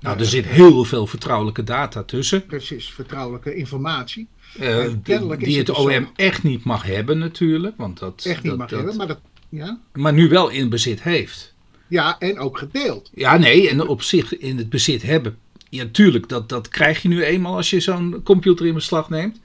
Nou, 0.00 0.16
eh, 0.16 0.20
er 0.22 0.26
zit 0.28 0.44
heel 0.46 0.84
veel 0.84 1.06
vertrouwelijke 1.06 1.62
data 1.62 2.02
tussen. 2.02 2.46
Precies, 2.46 2.92
vertrouwelijke 2.92 3.54
informatie. 3.54 4.28
eh, 4.58 4.60
die 4.60 5.14
het 5.14 5.38
het 5.38 5.66
dus 5.66 5.76
zo. 5.76 5.82
OM 5.88 6.08
echt 6.16 6.42
niet 6.42 6.64
mag 6.64 6.82
hebben 6.82 7.18
natuurlijk. 7.18 7.76
Want 7.76 7.98
dat, 7.98 8.24
Echt 8.24 8.42
niet 8.42 8.50
dat- 8.50 8.58
mag 8.58 8.68
dat- 8.68 8.78
hebben, 8.78 8.96
maar, 8.96 9.06
dat, 9.06 9.20
ja? 9.48 9.78
maar 9.92 10.12
nu 10.12 10.28
wel 10.28 10.48
in 10.48 10.68
bezit 10.68 11.02
heeft. 11.02 11.53
Ja, 11.88 12.18
en 12.18 12.38
ook 12.38 12.58
gedeeld. 12.58 13.10
Ja, 13.14 13.36
nee, 13.36 13.70
en 13.70 13.88
op 13.88 14.02
zich 14.02 14.38
in 14.38 14.58
het 14.58 14.68
bezit 14.68 15.02
hebben. 15.02 15.38
Ja, 15.68 15.84
tuurlijk, 15.92 16.28
dat, 16.28 16.48
dat 16.48 16.68
krijg 16.68 17.02
je 17.02 17.08
nu 17.08 17.24
eenmaal 17.24 17.56
als 17.56 17.70
je 17.70 17.80
zo'n 17.80 18.20
computer 18.24 18.66
in 18.66 18.74
beslag 18.74 19.10
neemt. 19.10 19.40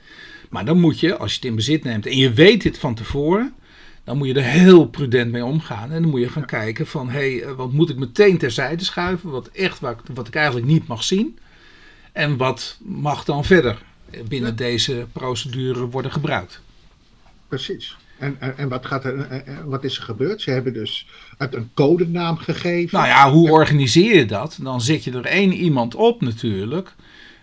Maar 0.49 0.65
dan 0.65 0.79
moet 0.79 0.99
je, 0.99 1.17
als 1.17 1.31
je 1.31 1.35
het 1.37 1.45
in 1.45 1.55
bezit 1.55 1.83
neemt 1.83 2.05
en 2.05 2.17
je 2.17 2.33
weet 2.33 2.61
dit 2.61 2.77
van 2.77 2.95
tevoren, 2.95 3.53
dan 4.03 4.17
moet 4.17 4.27
je 4.27 4.33
er 4.33 4.43
heel 4.43 4.87
prudent 4.87 5.31
mee 5.31 5.45
omgaan. 5.45 5.91
En 5.91 6.01
dan 6.01 6.11
moet 6.11 6.19
je 6.19 6.29
gaan 6.29 6.45
kijken 6.45 6.87
van, 6.87 7.09
hé, 7.09 7.19
hey, 7.37 7.43
eh, 7.43 7.55
wat 7.55 7.71
moet 7.71 7.89
ik 7.89 7.97
meteen 7.97 8.37
terzijde 8.37 8.83
schuiven? 8.83 9.29
Wat 9.29 9.47
echt, 9.47 9.79
wat, 9.79 10.01
wat 10.13 10.27
ik 10.27 10.35
eigenlijk 10.35 10.67
niet 10.67 10.87
mag 10.87 11.03
zien. 11.03 11.37
En 12.11 12.37
wat 12.37 12.77
mag 12.83 13.23
dan 13.23 13.45
verder 13.45 13.81
binnen 14.27 14.49
Ja. 14.49 14.55
deze 14.55 15.07
procedure 15.11 15.85
worden 15.85 16.11
gebruikt? 16.11 16.61
Precies. 17.47 17.97
En, 18.19 18.35
en, 18.39 18.57
en 18.57 18.69
wat, 18.69 18.85
gaat 18.85 19.05
er, 19.05 19.19
eh, 19.19 19.37
eh, 19.37 19.57
wat 19.65 19.83
is 19.83 19.97
er 19.97 20.03
gebeurd? 20.03 20.41
Ze 20.41 20.51
hebben 20.51 20.73
dus 20.73 21.07
het 21.37 21.55
een 21.55 21.69
codenaam 21.73 22.37
gegeven. 22.37 22.97
Nou 22.97 23.09
ja, 23.09 23.31
hoe 23.31 23.51
organiseer 23.51 24.15
je 24.15 24.25
dat? 24.25 24.57
Dan 24.61 24.81
zet 24.81 25.03
je 25.03 25.11
er 25.11 25.25
één 25.25 25.53
iemand 25.53 25.95
op 25.95 26.21
natuurlijk, 26.21 26.93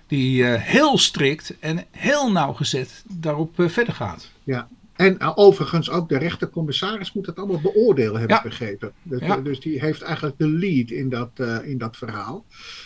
die 0.06 0.44
eh, 0.44 0.62
heel 0.62 0.98
strikt 0.98 1.54
en 1.60 1.84
heel 1.90 2.32
nauwgezet 2.32 3.04
daarop 3.08 3.60
eh, 3.60 3.68
verder 3.68 3.94
gaat. 3.94 4.30
Ja. 4.44 4.68
En 4.96 5.18
eh, 5.18 5.32
overigens 5.35 5.90
ook 5.90 6.09
de 6.09 6.18
rechtercommissaris 6.18 7.12
moet 7.12 7.26
het 7.26 7.37
allemaal 7.37 7.61
beoordelen, 7.61 8.20
heb 8.20 8.30
Ja. 8.30 8.37
ik 8.37 8.42
begrepen. 8.42 8.92
Dus, 9.02 9.20
Ja. 9.20 9.37
dus 9.37 9.61
die 9.61 9.80
heeft 9.80 10.02
eigenlijk 10.02 10.38
de 10.38 10.48
lead 10.48 10.90
in 10.90 11.09
dat, 11.09 11.30
eh, 11.35 11.59
in 11.64 11.78
dat 11.78 11.96
verhaal. 11.96 12.44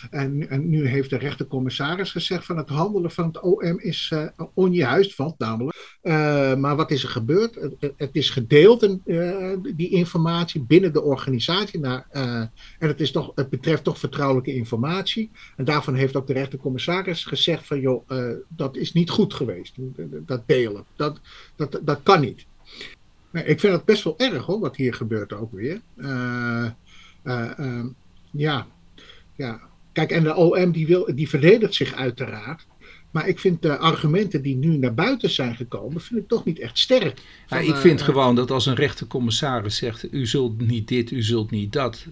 En, 0.09 0.49
en 0.49 0.69
nu 0.69 0.87
heeft 0.87 1.09
de 1.09 1.17
rechtercommissaris 1.17 2.11
gezegd 2.11 2.45
van 2.45 2.57
het 2.57 2.69
handelen 2.69 3.11
van 3.11 3.25
het 3.25 3.39
OM 3.41 3.79
is 3.79 4.09
eh, 4.13 4.25
onjuist, 4.53 5.15
want 5.17 5.39
namelijk. 5.39 5.79
eh, 6.01 6.55
maar 6.55 6.75
wat 6.75 6.91
is 6.91 7.03
er 7.03 7.09
gebeurd? 7.09 7.55
Het, 7.55 7.91
het- 7.97 8.09
is 8.15 8.29
gedeeld, 8.29 8.83
en, 8.83 9.01
eh, 9.05 9.73
die 9.75 9.89
informatie 9.89 10.61
binnen 10.63 10.93
de 10.93 11.01
organisatie. 11.01 11.79
Naar, 11.79 12.05
eh, 12.09 12.35
en 12.79 12.87
het, 12.87 13.01
is 13.01 13.11
toch, 13.11 13.31
het 13.35 13.49
betreft 13.49 13.83
toch 13.83 13.99
vertrouwelijke 13.99 14.53
informatie. 14.53 15.31
En 15.55 15.65
daarvan 15.65 15.93
heeft 15.95 16.15
ook 16.15 16.27
de 16.27 16.33
rechtercommissaris 16.33 17.25
gezegd 17.25 17.67
van 17.67 17.79
joh, 17.79 18.03
eh, 18.07 18.25
dat 18.47 18.75
is 18.75 18.93
niet 18.93 19.09
goed 19.09 19.33
geweest. 19.33 19.75
Dat 20.25 20.43
delen. 20.47 20.85
Dat, 20.95 21.19
dat, 21.69 21.79
dat 21.83 21.99
kan 22.03 22.21
niet. 22.21 22.45
Nee, 23.31 23.43
ik 23.43 23.59
vind 23.59 23.73
het 23.73 23.85
best 23.85 24.03
wel 24.03 24.17
erg 24.17 24.45
hoor, 24.45 24.59
wat 24.59 24.75
hier 24.75 24.93
gebeurt 24.93 25.33
ook 25.33 25.51
weer. 25.51 25.81
Eh, 25.97 26.65
eh, 27.23 27.59
ehm, 27.59 27.87
ja, 28.31 28.67
ja. 29.35 29.59
Kijk, 29.91 30.11
en 30.11 30.23
de 30.23 30.35
OM 30.35 30.71
die, 30.71 30.87
wil, 30.87 31.15
die 31.15 31.29
verdedigt 31.29 31.73
zich 31.73 31.93
uiteraard. 31.93 32.65
Maar 33.11 33.27
ik 33.27 33.39
vind 33.39 33.61
de 33.61 33.77
argumenten 33.77 34.41
die 34.41 34.55
nu 34.55 34.77
naar 34.77 34.93
buiten 34.93 35.29
zijn 35.29 35.55
gekomen, 35.55 36.01
vind 36.01 36.19
ik 36.19 36.27
toch 36.27 36.45
niet 36.45 36.59
echt 36.59 36.79
sterk. 36.79 37.21
Ja, 37.47 37.57
ik 37.57 37.75
vind 37.75 37.99
eh, 37.99 38.05
gewoon 38.05 38.35
dat 38.35 38.51
als 38.51 38.65
een 38.65 38.75
rechtercommissaris 38.75 39.75
zegt, 39.75 40.13
u 40.13 40.25
zult 40.25 40.67
niet 40.67 40.87
dit, 40.87 41.11
u 41.11 41.21
zult 41.21 41.51
niet 41.51 41.73
dat, 41.73 42.05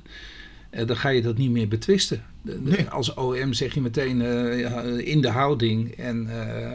dan 0.86 0.98
ga 0.98 1.10
je 1.10 1.22
dat 1.22 1.38
niet 1.38 1.52
meer 1.52 1.68
betwisten. 1.68 2.26
Nee. 2.42 2.90
Als 2.90 3.14
OM 3.14 3.54
zeg 3.54 3.74
je 3.74 3.82
meteen 3.82 4.18
ja, 4.58 4.82
in 4.82 5.22
de 5.22 5.30
houding 5.30 5.92
en 5.92 6.30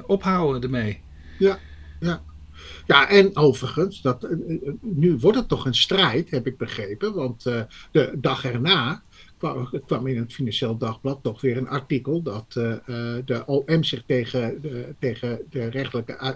ophouden 0.06 0.62
ermee. 0.62 1.00
Ja, 1.38 1.58
en 2.86 3.36
overigens, 3.36 4.00
dat, 4.00 4.24
eh, 4.24 4.30
eh, 4.30 4.72
nu 4.80 5.16
wordt 5.16 5.38
het 5.38 5.48
toch 5.48 5.66
een 5.66 5.74
strijd, 5.74 6.30
heb 6.30 6.46
ik 6.46 6.56
begrepen. 6.56 7.14
Want 7.14 7.46
eh, 7.46 7.62
de 7.90 8.12
dag 8.16 8.44
erna 8.44 9.02
kwam, 9.38 9.68
kwam 9.86 10.06
in 10.06 10.18
het 10.18 10.32
Financieel 10.32 10.76
Dagblad 10.76 11.18
toch 11.22 11.40
weer 11.40 11.56
een 11.56 11.68
artikel 11.68 12.22
dat 12.22 12.54
eh, 12.56 12.72
eh, 12.72 13.24
de 13.24 13.42
OM 13.46 13.84
zich 13.84 14.02
tegen 14.06 14.60
de, 14.62 14.94
tegen 14.98 15.40
de 15.50 15.66
rechtelijke 15.66 16.16
eh, 16.16 16.30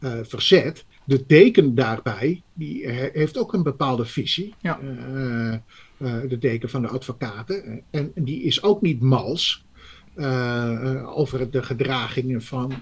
eh, 0.00 0.18
verzet. 0.22 0.84
De 1.04 1.24
deken 1.26 1.74
daarbij, 1.74 2.42
die 2.52 2.84
eh, 2.84 3.12
heeft 3.12 3.38
ook 3.38 3.52
een 3.52 3.62
bepaalde 3.62 4.04
visie. 4.04 4.54
Ja. 4.60 4.80
Eh, 4.80 6.20
de 6.28 6.38
deken 6.38 6.68
van 6.68 6.82
de 6.82 6.88
advocaten. 6.88 7.82
En 7.90 8.12
die 8.14 8.42
is 8.42 8.62
ook 8.62 8.80
niet 8.80 9.00
mals. 9.00 9.64
Over 11.06 11.50
de 11.50 11.62
gedragingen 11.62 12.42
van, 12.42 12.72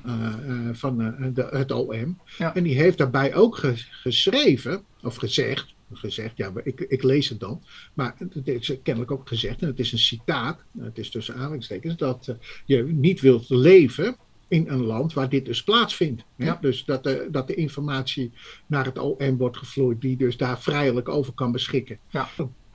van 0.73 0.97
de, 1.35 1.47
het 1.51 1.73
OM. 1.73 2.19
En 2.39 2.63
die 2.63 2.77
heeft 2.77 2.99
daarbij 2.99 3.35
ook 3.35 3.61
geschreven, 3.91 4.85
of 5.03 5.17
gezegd, 5.17 5.75
gezegd, 5.93 6.37
ja, 6.37 6.53
ik, 6.65 6.81
ik 6.81 7.03
lees 7.03 7.29
het 7.29 7.41
dan, 7.41 7.63
maar 7.95 8.15
het 8.19 8.49
is 8.49 8.75
kennelijk 8.83 9.13
ook 9.13 9.29
gezegd, 9.29 9.63
en 9.63 9.69
het 9.69 9.79
is 9.79 9.93
een 9.93 9.99
citaat, 9.99 10.61
het 10.79 10.99
is 10.99 11.11
tussen 11.11 11.35
aanhalingstekens, 11.35 11.97
dat 11.97 12.35
je 12.65 12.83
niet 12.83 13.21
wilt 13.21 13.49
leven 13.49 14.17
in 14.51 14.69
een 14.69 14.85
land 14.85 15.13
waar 15.13 15.29
dit 15.29 15.45
dus 15.45 15.65
plaatsvindt. 15.65 16.25
Ja. 16.37 16.59
Dus 16.61 16.85
dat 16.85 17.05
de, 17.05 17.29
dat 17.31 17.47
de 17.47 17.55
informatie 17.55 18.33
naar 18.67 18.85
het 18.85 18.99
OM 18.99 19.37
wordt 19.37 19.57
gevloeid, 19.57 20.01
die 20.01 20.17
dus 20.17 20.37
daar 20.37 20.61
vrijelijk 20.61 21.09
over 21.09 21.33
kan 21.33 21.53
beschikken. 21.53 21.99
Ja. 22.09 22.29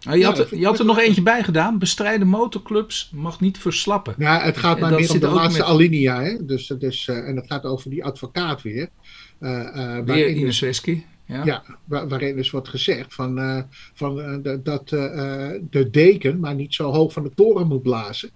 Nou, 0.05 0.17
je, 0.17 0.25
had, 0.25 0.49
je 0.49 0.65
had 0.65 0.79
er 0.79 0.85
nog 0.85 0.99
eentje 0.99 1.21
bij 1.21 1.43
gedaan. 1.43 1.79
Bestrijden 1.79 2.27
motorclubs 2.27 3.09
mag 3.13 3.39
niet 3.39 3.57
verslappen. 3.57 4.15
Ja, 4.17 4.41
het 4.41 4.57
gaat 4.57 4.79
maar 4.79 4.93
meer 4.93 5.11
om 5.11 5.19
de 5.19 5.27
laatste 5.27 5.63
alinea. 5.63 6.21
Hè? 6.21 6.45
Dus, 6.45 6.67
dus, 6.67 7.07
uh, 7.07 7.27
en 7.27 7.35
het 7.35 7.45
gaat 7.47 7.63
over 7.63 7.89
die 7.89 8.03
advocaat 8.03 8.61
weer. 8.61 8.89
Uh, 9.39 9.99
weer 9.99 10.29
Ines 10.29 10.59
Wesky. 10.59 11.03
Ja, 11.27 11.45
ja 11.45 11.63
waarin 11.85 12.35
dus 12.35 12.51
wordt 12.51 12.67
gezegd 12.67 13.13
van, 13.13 13.39
uh, 13.39 13.61
van, 13.93 14.19
uh, 14.19 14.55
dat 14.63 14.91
uh, 14.91 15.49
de 15.69 15.89
deken 15.91 16.39
maar 16.39 16.55
niet 16.55 16.73
zo 16.73 16.91
hoog 16.91 17.13
van 17.13 17.23
de 17.23 17.31
toren 17.35 17.67
moet 17.67 17.81
blazen. 17.81 18.29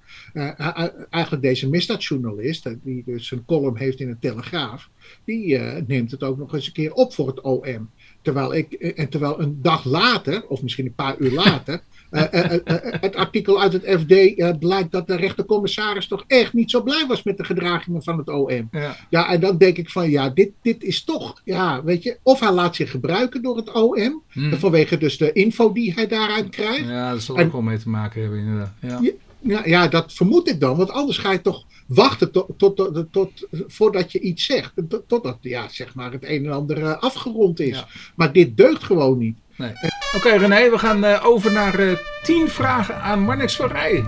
eigenlijk 1.10 1.42
deze 1.42 1.70
misdaadjournalist, 1.70 2.70
die 2.84 3.04
dus 3.06 3.32
een 3.32 3.46
column 3.46 3.78
heeft 3.78 4.00
in 4.00 4.10
een 4.10 4.20
Telegraaf, 4.20 4.90
die 5.26 5.58
neemt 5.88 6.12
het 6.12 6.24
ook 6.24 6.38
nog 6.38 6.54
eens 6.54 6.68
een 6.68 6.74
keer 6.74 6.94
op 6.94 7.14
voor 7.14 7.28
het 7.28 7.42
OM. 7.42 7.90
Terwijl 8.22 8.54
ik, 8.54 8.74
en 8.74 9.10
terwijl 9.10 9.42
een 9.42 9.60
dag 9.62 9.86
later, 9.86 10.48
of 10.48 10.62
misschien 10.62 10.86
een 10.86 10.94
paar 10.94 11.18
uur 11.18 11.32
later, 11.32 11.82
uh, 12.12 12.22
het 13.06 13.16
artikel 13.16 13.62
uit 13.62 13.74
het 13.74 13.84
FD 13.86 14.58
blijkt 14.60 14.92
dat 14.92 15.08
de 15.08 15.16
rechtercommissaris 15.16 16.08
toch 16.08 16.24
echt 16.28 16.54
niet 16.54 16.72
zo 16.72 16.84
blij 16.84 17.06
was 17.08 17.24
met 17.24 17.38
de 17.38 17.44
gedragingen 17.44 18.04
van 18.04 18.18
het 18.18 18.30
OM. 18.30 18.68
Ja, 18.72 18.96
ja 19.10 19.30
en 19.30 19.40
dan 19.40 19.58
denk 19.58 19.78
ik 19.78 19.90
van 19.90 20.10
ja, 20.10 20.30
dit, 20.30 20.52
dit 20.62 20.84
is 20.84 21.04
toch, 21.04 21.42
ja, 21.44 21.84
weet 21.84 22.04
je, 22.04 22.18
of 22.24 22.40
hij 22.40 22.52
laat 22.52 22.76
zich 22.76 22.92
gebruiken 22.92 23.42
door 23.42 23.58
het 23.58 23.72
OM, 23.72 24.22
hmm. 24.30 24.54
vanwege 24.54 24.98
dus 24.98 25.18
de 25.18 25.32
info 25.32 25.72
die 25.72 25.94
hij 25.94 26.08
daaruit 26.08 26.50
krijgt. 26.50 26.88
Ja, 26.88 27.12
dat 27.12 27.22
zal 27.22 27.38
ook 27.38 27.52
wel 27.52 27.62
mee 27.62 27.78
te 27.78 27.90
maken 27.90 28.22
hebben 28.22 28.40
inderdaad. 28.40 28.74
Ja. 28.80 29.00
Ja, 29.42 29.62
ja, 29.66 29.88
dat 29.88 30.14
vermoed 30.14 30.50
ik 30.50 30.60
dan, 30.60 30.78
want 30.78 30.92
anders 30.92 31.18
ga 31.18 31.32
je 31.32 31.42
toch 31.42 31.66
wachten 31.90 32.32
tot, 32.32 32.48
tot, 32.58 32.78
tot, 32.78 33.06
tot 33.12 33.48
voordat 33.68 34.12
je 34.12 34.20
iets 34.20 34.46
zegt. 34.46 34.74
Totdat 35.08 35.38
ja, 35.42 35.68
zeg 35.70 35.96
maar 35.96 36.12
het 36.12 36.24
een 36.24 36.46
en 36.46 36.52
ander 36.52 36.96
afgerond 36.96 37.60
is. 37.60 37.86
Maar 38.16 38.32
dit 38.34 38.58
deugt 38.58 38.84
gewoon 38.84 39.18
niet. 39.18 39.38
Nee. 39.56 39.72
Oké 40.16 40.30
René, 40.30 40.70
we 40.70 40.78
gaan 40.78 41.04
uh, 41.04 41.26
over 41.26 41.52
naar 41.52 41.80
uh, 41.80 41.98
tien 42.24 42.50
vragen 42.50 43.02
aan 43.02 43.22
Marnix 43.22 43.56
van 43.56 43.68
Rij. 43.68 44.04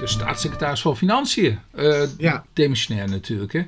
De 0.00 0.06
staatssecretaris 0.06 0.80
van 0.80 0.96
Financiën. 0.96 1.58
Uh, 1.74 2.02
ja. 2.18 2.44
Demissionair 2.52 3.08
natuurlijk 3.08 3.52
hè. 3.52 3.60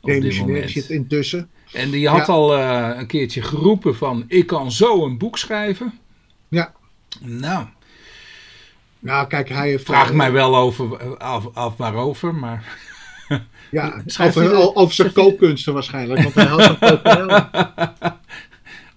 Op 0.00 0.10
Demissionair 0.10 0.68
zit 0.68 0.90
intussen. 0.90 1.48
En 1.72 1.90
die 1.90 2.08
had 2.08 2.28
al 2.28 2.58
een 2.58 3.06
keertje 3.06 3.42
geroepen 3.42 3.96
van 3.96 4.24
ik 4.28 4.46
kan 4.46 4.72
zo 4.72 5.04
een 5.04 5.18
boek 5.18 5.38
schrijven. 5.38 5.98
Ja. 6.48 6.72
Nou. 7.20 7.66
Nou 9.04 9.26
kijk, 9.26 9.48
hij 9.48 9.68
heeft... 9.68 9.84
Vraag 9.84 10.12
mij 10.12 10.32
wel 10.32 10.56
over, 10.56 11.16
af, 11.18 11.48
af 11.54 11.76
waarover, 11.76 12.34
maar... 12.34 12.64
Ja, 13.70 14.02
over, 14.20 14.74
over 14.74 14.94
zijn 14.94 15.12
kookkunsten 15.12 15.72
waarschijnlijk. 15.72 16.22
Want 16.22 16.34
hij 16.34 16.44
had 16.44 16.76
een 16.80 17.46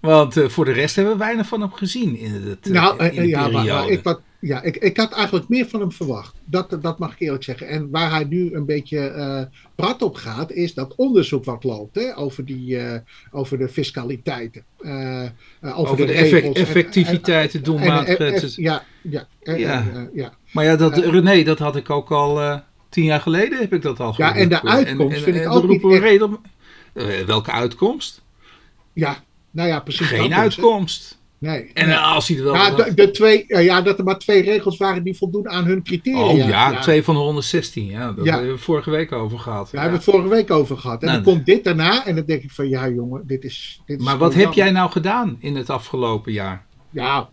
Want 0.00 0.36
uh, 0.36 0.48
voor 0.48 0.64
de 0.64 0.72
rest 0.72 0.96
hebben 0.96 1.12
we 1.12 1.18
weinig 1.18 1.46
van 1.46 1.60
hem 1.60 1.72
gezien 1.72 2.16
in, 2.16 2.32
het, 2.32 2.68
uh, 2.68 2.74
nou, 2.74 3.04
in 3.04 3.22
de 3.22 3.28
ja, 3.28 3.44
periode. 3.44 3.72
Maar, 3.72 3.88
ik, 3.88 4.02
wat, 4.02 4.20
ja 4.40 4.62
ik, 4.62 4.76
ik 4.76 4.96
had 4.96 5.12
eigenlijk 5.12 5.48
meer 5.48 5.66
van 5.66 5.80
hem 5.80 5.92
verwacht. 5.92 6.34
Dat, 6.44 6.78
dat 6.80 6.98
mag 6.98 7.12
ik 7.12 7.20
eerlijk 7.20 7.44
zeggen. 7.44 7.68
En 7.68 7.90
waar 7.90 8.10
hij 8.10 8.24
nu 8.24 8.54
een 8.54 8.66
beetje 8.66 9.12
uh, 9.16 9.42
prat 9.74 10.02
op 10.02 10.14
gaat, 10.14 10.52
is 10.52 10.74
dat 10.74 10.94
onderzoek 10.94 11.44
wat 11.44 11.64
loopt 11.64 11.94
hè, 11.94 12.16
over, 12.16 12.44
die, 12.44 12.78
over 13.30 13.58
de 13.58 13.68
fiscaliteiten. 13.68 14.64
over, 14.78 15.32
over, 15.74 16.06
de, 16.06 16.12
effectiviteiten, 16.52 17.62
doelmatigheid. 17.62 18.54
Ja, 18.54 18.84
ja, 19.02 19.26
ja. 19.42 20.08
ja. 20.14 20.32
Maar 20.52 20.64
ja, 20.64 20.76
dat, 20.76 20.96
René, 20.96 21.42
dat 21.42 21.58
had 21.58 21.76
ik 21.76 21.90
ook 21.90 22.10
al 22.10 22.62
tien 22.88 23.04
jaar 23.04 23.20
geleden, 23.20 23.58
heb 23.58 23.72
ik 23.72 23.82
dat 23.82 24.00
al 24.00 24.12
gehoord. 24.12 24.34
Ja, 24.34 24.40
en 24.40 24.48
de 24.48 24.62
uitkomst 24.62 25.16
en, 25.16 25.22
vind 25.22 25.36
en, 25.36 25.42
ik 25.42 25.50
ook 25.50 25.68
niet 25.68 25.84
echt... 25.84 26.02
reden, 26.02 26.38
welke 27.26 27.50
uitkomst? 27.50 28.22
Ja, 28.92 29.22
nou 29.50 29.68
ja, 29.68 29.80
precies. 29.80 30.06
Geen 30.06 30.34
uitkomst. 30.34 31.17
Nee. 31.38 31.70
En 31.74 32.02
als 32.02 32.28
hij 32.28 32.36
er 32.36 32.44
wel. 32.44 32.54
Ja, 32.54 32.70
de, 32.70 32.94
de, 32.94 33.10
twee, 33.10 33.44
ja, 33.46 33.82
dat 33.82 33.98
er 33.98 34.04
maar 34.04 34.18
twee 34.18 34.42
regels 34.42 34.76
waren 34.76 35.02
die 35.02 35.16
voldoen 35.16 35.48
aan 35.48 35.64
hun 35.64 35.82
criteria. 35.82 36.24
Oh 36.24 36.36
ja, 36.36 36.80
twee 36.80 37.02
van 37.02 37.14
de 37.14 37.20
116. 37.20 37.86
Ja, 37.86 38.12
dat 38.12 38.26
hebben 38.26 38.50
we 38.50 38.58
vorige 38.58 38.90
week 38.90 39.12
over 39.12 39.38
gehad. 39.38 39.70
Daar 39.70 39.82
hebben 39.82 40.00
we 40.00 40.04
het 40.04 40.14
vorige 40.14 40.34
week 40.34 40.50
over 40.50 40.78
gehad. 40.78 41.00
En 41.00 41.08
nou, 41.08 41.22
dan 41.22 41.32
komt 41.32 41.46
dit 41.46 41.64
daarna 41.64 42.06
en 42.06 42.14
dan 42.14 42.24
denk 42.24 42.42
ik 42.42 42.50
van 42.50 42.68
ja, 42.68 42.88
jongen, 42.88 43.26
dit 43.26 43.44
is. 43.44 43.80
Dit 43.86 44.00
maar 44.00 44.18
wat 44.18 44.34
heb 44.34 44.52
jij 44.52 44.70
nou 44.70 44.90
gedaan 44.90 45.36
in 45.40 45.56
het 45.56 45.70
afgelopen 45.70 46.32
jaar? 46.32 46.66
Ja, 46.90 47.28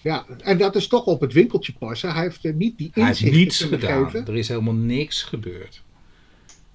ja, 0.00 0.26
en 0.38 0.58
dat 0.58 0.74
is 0.76 0.88
toch 0.88 1.04
op 1.04 1.20
het 1.20 1.32
winkeltje 1.32 1.72
passen. 1.78 2.12
Hij 2.12 2.22
heeft 2.22 2.44
er 2.44 2.54
niet 2.54 2.78
die 2.78 2.90
inzichten 2.94 3.04
Hij 3.04 3.14
heeft 3.14 3.38
niets 3.38 3.62
gedaan. 3.62 4.26
Er 4.26 4.36
is 4.36 4.48
helemaal 4.48 4.74
niks 4.74 5.22
gebeurd. 5.22 5.82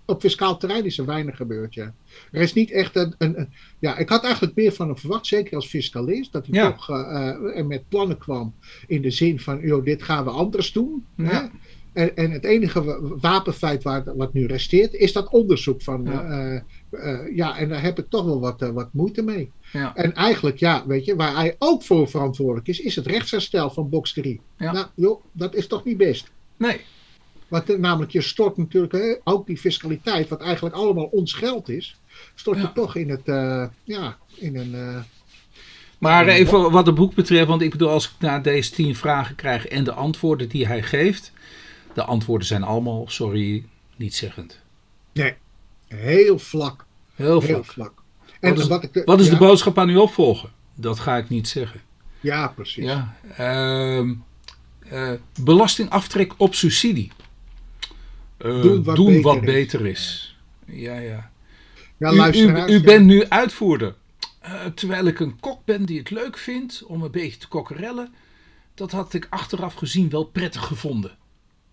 Op 0.10 0.22
fiscaal 0.22 0.58
terrein 0.58 0.86
is 0.86 0.98
er 0.98 1.06
weinig 1.06 1.36
gebeurd, 1.36 1.74
ja. 1.74 1.94
Er 2.32 2.42
is 2.42 2.54
niet 2.54 2.72
echt 2.72 2.96
een, 2.96 3.16
een, 3.18 3.50
Ja, 3.80 3.98
ik 3.98 4.10
had 4.10 4.24
eigenlijk 4.24 4.56
meer 4.56 4.72
van 4.72 4.88
hem 4.88 4.98
verwacht, 4.98 5.28
zeker 5.28 5.56
als 5.56 5.68
fiscalist, 5.68 6.32
dat 6.32 6.48
hij 6.48 6.72
toch 6.72 6.90
uh, 6.90 7.66
met 7.66 7.90
plannen 7.90 8.18
kwam 8.18 8.54
in 8.88 9.02
de 9.02 9.10
zin 9.10 9.40
van: 9.40 9.60
joh, 9.62 9.86
dit 9.86 10.04
gaan 10.04 10.24
we 10.24 10.30
anders 10.30 10.72
doen. 10.72 11.06
Ja. 11.16 11.52
En, 11.94 12.16
en, 12.16 12.32
het 12.32 12.44
enige 12.44 13.00
wapenfeit 13.20 13.84
waar, 13.84 14.16
wat 14.16 14.34
nu 14.34 14.46
resteert, 14.46 14.94
is 14.94 15.14
dat 15.14 15.32
onderzoek 15.32 15.82
van. 15.82 16.04
Ja, 16.04 16.64
uh, 16.92 17.36
ja 17.36 17.58
en 17.58 17.70
daar 17.70 17.82
heb 17.82 18.00
ik 18.00 18.10
toch 18.10 18.26
wel 18.26 18.40
wat, 18.40 18.72
wat 18.74 18.94
moeite 18.94 19.22
mee. 19.22 19.52
Ja. 19.74 19.96
En 19.96 20.14
eigenlijk, 20.14 20.58
ja, 20.58 20.88
weet 20.88 21.06
je, 21.06 21.16
waar 21.16 21.36
hij 21.36 21.56
ook 21.60 21.84
voor 21.84 22.10
verantwoordelijk 22.10 22.68
is, 22.68 22.80
is 22.80 22.96
het 22.96 23.08
rechtsherstel 23.08 23.70
van 23.70 23.90
Box 23.90 24.14
3. 24.14 24.42
Ja. 24.58 24.72
Nou, 24.72 24.88
joh, 24.96 25.24
dat 25.32 25.56
is 25.56 25.68
toch 25.68 25.84
niet 25.84 25.98
best? 25.98 26.32
Nee. 26.58 26.82
Want 27.50 27.78
namelijk, 27.78 28.12
je 28.12 28.22
stort 28.22 28.58
natuurlijk 28.58 28.94
hè, 28.94 29.16
ook 29.24 29.48
die 29.48 29.58
fiscaliteit, 29.58 30.28
wat 30.28 30.42
eigenlijk 30.42 30.76
allemaal 30.76 31.06
ons 31.06 31.34
geld 31.34 31.70
is 31.70 32.00
stort 32.36 32.62
je 32.62 32.72
toch 32.72 32.96
in 32.96 33.10
het, 33.10 33.28
uh, 33.28 33.66
ja, 33.84 34.18
in 34.36 34.58
een... 34.58 34.72
Uh, 34.72 35.00
maar 35.98 36.28
even 36.28 36.72
wat 36.72 36.86
het 36.86 36.96
boek 36.96 37.16
betreft, 37.16 37.48
want 37.48 37.62
ik 37.62 37.72
bedoel, 37.72 37.90
als 37.90 38.06
ik 38.06 38.12
naar 38.20 38.42
deze 38.42 38.72
tien 38.72 38.96
vragen 38.96 39.36
krijg 39.36 39.68
en 39.68 39.84
de 39.84 39.94
antwoorden 39.94 40.50
die 40.50 40.68
hij 40.68 40.84
geeft, 40.84 41.32
de 41.94 42.04
antwoorden 42.04 42.48
zijn 42.48 42.64
allemaal, 42.64 43.06
sorry, 43.08 43.66
niet 43.96 44.16
zeggend. 44.16 44.60
Nee, 45.14 45.34
heel 45.88 46.40
vlak. 46.40 46.86
Heel 47.16 47.42
vlak. 47.42 47.56
Heel 47.56 47.64
vlak. 47.64 47.94
En 48.40 48.50
wat 48.50 48.60
is, 48.60 48.68
wat 48.68 48.84
ik, 48.84 49.02
wat 49.06 49.20
is 49.20 49.30
de 49.30 49.38
boodschap 49.38 49.78
aan 49.78 49.90
uw 49.90 50.02
opvolger? 50.02 50.50
Dat 50.76 51.00
ga 51.00 51.18
ik 51.18 51.30
niet 51.30 51.48
zeggen. 51.48 51.82
Ja, 52.20 52.48
precies. 52.48 52.84
Ja, 52.84 53.16
uh, 53.40 54.10
uh, 54.94 55.12
belastingaftrek 55.42 56.34
op 56.38 56.56
subsidie. 56.56 57.12
Uh, 58.46 58.62
doen 58.62 58.84
wat, 58.84 58.96
doen 58.96 59.06
beter, 59.06 59.22
wat 59.22 59.36
is. 59.36 59.42
beter 59.44 59.86
is. 59.86 60.36
Ja, 60.66 60.98
ja. 60.98 61.32
Ja, 61.98 62.34
u, 62.34 62.38
u, 62.38 62.66
u 62.66 62.82
bent 62.82 63.06
nu 63.06 63.26
uitvoerder. 63.28 63.96
Uh, 64.46 64.66
terwijl 64.66 65.06
ik 65.06 65.20
een 65.20 65.40
kok 65.40 65.66
ben 65.66 65.86
die 65.86 66.00
het 66.00 66.10
leuk 66.10 66.38
vindt 66.38 66.84
om 66.84 67.04
een 67.04 67.12
beetje 67.12 67.38
te 67.38 67.48
kokkerellen. 67.48 68.14
Dat 68.74 68.92
had 68.92 69.14
ik 69.14 69.28
achteraf 69.30 69.74
gezien 69.74 70.10
wel 70.10 70.24
prettig 70.24 70.66
gevonden. 70.66 71.18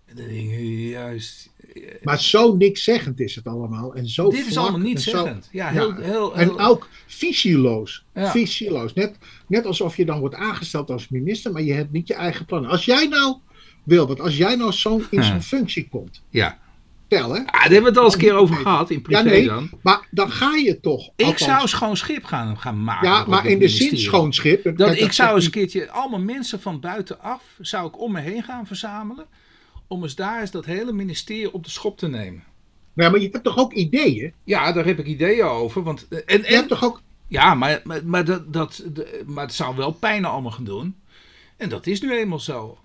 En 0.06 0.16
dan 0.16 0.28
denk 0.28 0.50
ik, 0.50 0.90
juist... 0.90 1.50
Eh, 1.74 1.82
maar 2.02 2.20
zo 2.20 2.56
niks 2.56 2.84
zeggend 2.84 3.20
is 3.20 3.34
het 3.34 3.46
allemaal. 3.46 3.94
En 3.94 4.08
zo 4.08 4.30
Dit 4.30 4.46
is 4.46 4.56
allemaal 4.56 4.80
niet 4.80 5.02
zeggend. 5.02 5.48
Ja, 5.52 5.68
heel, 5.68 5.88
ja. 5.88 6.00
Heel, 6.00 6.12
heel, 6.12 6.36
en 6.36 6.58
ook 6.58 6.88
visieloos. 7.06 8.04
Ja. 8.14 8.30
Visieloos. 8.30 8.94
Net, 8.94 9.16
net 9.46 9.66
alsof 9.66 9.96
je 9.96 10.04
dan 10.04 10.20
wordt 10.20 10.34
aangesteld 10.34 10.90
als 10.90 11.08
minister, 11.08 11.52
maar 11.52 11.62
je 11.62 11.72
hebt 11.72 11.92
niet 11.92 12.08
je 12.08 12.14
eigen 12.14 12.44
plannen. 12.44 12.70
Als 12.70 12.84
jij 12.84 13.06
nou, 13.06 13.36
Wilbert, 13.86 14.20
als 14.20 14.36
jij 14.36 14.56
nou 14.56 14.72
zo 14.72 15.02
in 15.10 15.24
zo'n 15.24 15.42
functie 15.42 15.88
komt. 15.88 16.22
Ja 16.30 16.58
vertellen. 17.08 17.46
Ah, 17.46 17.52
daar 17.52 17.62
hebben 17.62 17.82
we 17.82 17.88
het 17.88 17.98
al 17.98 18.04
eens 18.04 18.14
een 18.14 18.20
keer 18.20 18.34
over 18.34 18.56
gehad 18.56 18.90
in 18.90 19.02
privé 19.02 19.18
ja, 19.18 19.24
nee, 19.24 19.46
dan. 19.46 19.70
Maar 19.82 20.06
dan 20.10 20.30
ga 20.30 20.54
je 20.54 20.80
toch. 20.80 21.10
Ik 21.16 21.38
zou 21.38 21.68
schoon 21.68 21.96
schip 21.96 22.24
gaan, 22.24 22.58
gaan 22.58 22.84
maken. 22.84 23.08
Ja, 23.08 23.24
maar 23.26 23.46
in 23.46 23.58
de 23.58 23.68
zin 23.68 23.98
schoon 23.98 24.32
schip. 24.32 24.76
Dat, 24.76 24.96
ik 24.96 25.12
zou 25.12 25.34
eens 25.34 25.44
een 25.44 25.50
keertje 25.50 25.90
allemaal 25.90 26.20
mensen 26.20 26.60
van 26.60 26.80
buitenaf 26.80 27.42
zou 27.60 27.88
ik 27.88 28.00
om 28.00 28.12
me 28.12 28.20
heen 28.20 28.42
gaan 28.42 28.66
verzamelen. 28.66 29.26
Om 29.88 30.02
eens 30.02 30.14
daar 30.14 30.40
eens 30.40 30.50
dat 30.50 30.64
hele 30.64 30.92
ministerie 30.92 31.52
op 31.52 31.64
de 31.64 31.70
schop 31.70 31.98
te 31.98 32.08
nemen. 32.08 32.42
Ja, 32.94 33.10
maar 33.10 33.20
je 33.20 33.28
hebt 33.32 33.44
toch 33.44 33.58
ook 33.58 33.72
ideeën? 33.72 34.32
Ja, 34.44 34.72
daar 34.72 34.84
heb 34.84 34.98
ik 34.98 35.06
ideeën 35.06 35.44
over. 35.44 35.82
Want, 35.82 36.06
eh, 36.08 36.18
en, 36.18 36.44
en, 36.44 36.50
je 36.50 36.56
hebt 36.56 36.68
toch 36.68 36.84
ook. 36.84 37.02
Ja, 37.28 37.54
maar, 37.54 37.80
maar, 37.84 38.00
maar, 38.04 38.24
dat, 38.24 38.52
dat, 38.52 38.84
maar 39.26 39.44
het 39.44 39.54
zou 39.54 39.76
wel 39.76 39.92
pijn 39.92 40.24
allemaal 40.24 40.50
gaan 40.50 40.64
doen. 40.64 40.96
En 41.56 41.68
dat 41.68 41.86
is 41.86 42.00
nu 42.00 42.12
eenmaal 42.12 42.40
zo. 42.40 42.78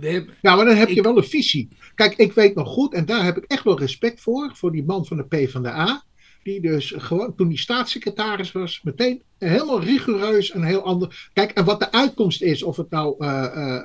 Ja, 0.00 0.56
maar 0.56 0.64
dan 0.64 0.76
heb 0.76 0.88
je 0.88 1.02
wel 1.02 1.16
een 1.16 1.24
visie. 1.24 1.68
Kijk, 1.94 2.16
ik 2.16 2.32
weet 2.32 2.54
nog 2.54 2.68
goed, 2.68 2.94
en 2.94 3.06
daar 3.06 3.24
heb 3.24 3.36
ik 3.36 3.44
echt 3.44 3.64
wel 3.64 3.78
respect 3.78 4.20
voor, 4.20 4.50
voor 4.54 4.72
die 4.72 4.84
man 4.84 5.06
van 5.06 5.16
de 5.16 5.44
P 5.44 5.50
van 5.50 5.62
de 5.62 5.70
A. 5.70 6.02
die 6.42 6.60
dus 6.60 6.94
gewoon, 6.96 7.34
toen 7.34 7.48
die 7.48 7.58
staatssecretaris 7.58 8.52
was, 8.52 8.80
meteen 8.82 9.22
helemaal 9.38 9.80
rigoureus 9.80 10.50
en 10.50 10.62
heel 10.62 10.82
ander. 10.82 11.30
Kijk, 11.32 11.50
en 11.50 11.64
wat 11.64 11.80
de 11.80 11.92
uitkomst 11.92 12.42
is, 12.42 12.62
of 12.62 12.76
het 12.76 12.90
nou. 12.90 13.14
eh, 13.18 13.44
eh, 13.44 13.76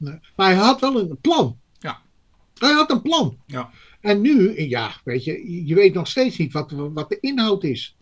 eh, 0.00 0.14
maar 0.36 0.46
hij 0.46 0.54
had 0.54 0.80
wel 0.80 1.00
een 1.00 1.18
plan. 1.20 1.58
Ja. 1.78 2.00
Hij 2.58 2.72
had 2.72 2.90
een 2.90 3.02
plan. 3.02 3.38
Ja. 3.46 3.70
En 4.00 4.20
nu, 4.20 4.60
ja, 4.68 4.92
weet 5.04 5.24
je, 5.24 5.66
je 5.66 5.74
weet 5.74 5.94
nog 5.94 6.08
steeds 6.08 6.36
niet 6.36 6.52
wat, 6.52 6.70
wat 6.70 7.08
de 7.08 7.20
inhoud 7.20 7.64
is. 7.64 7.96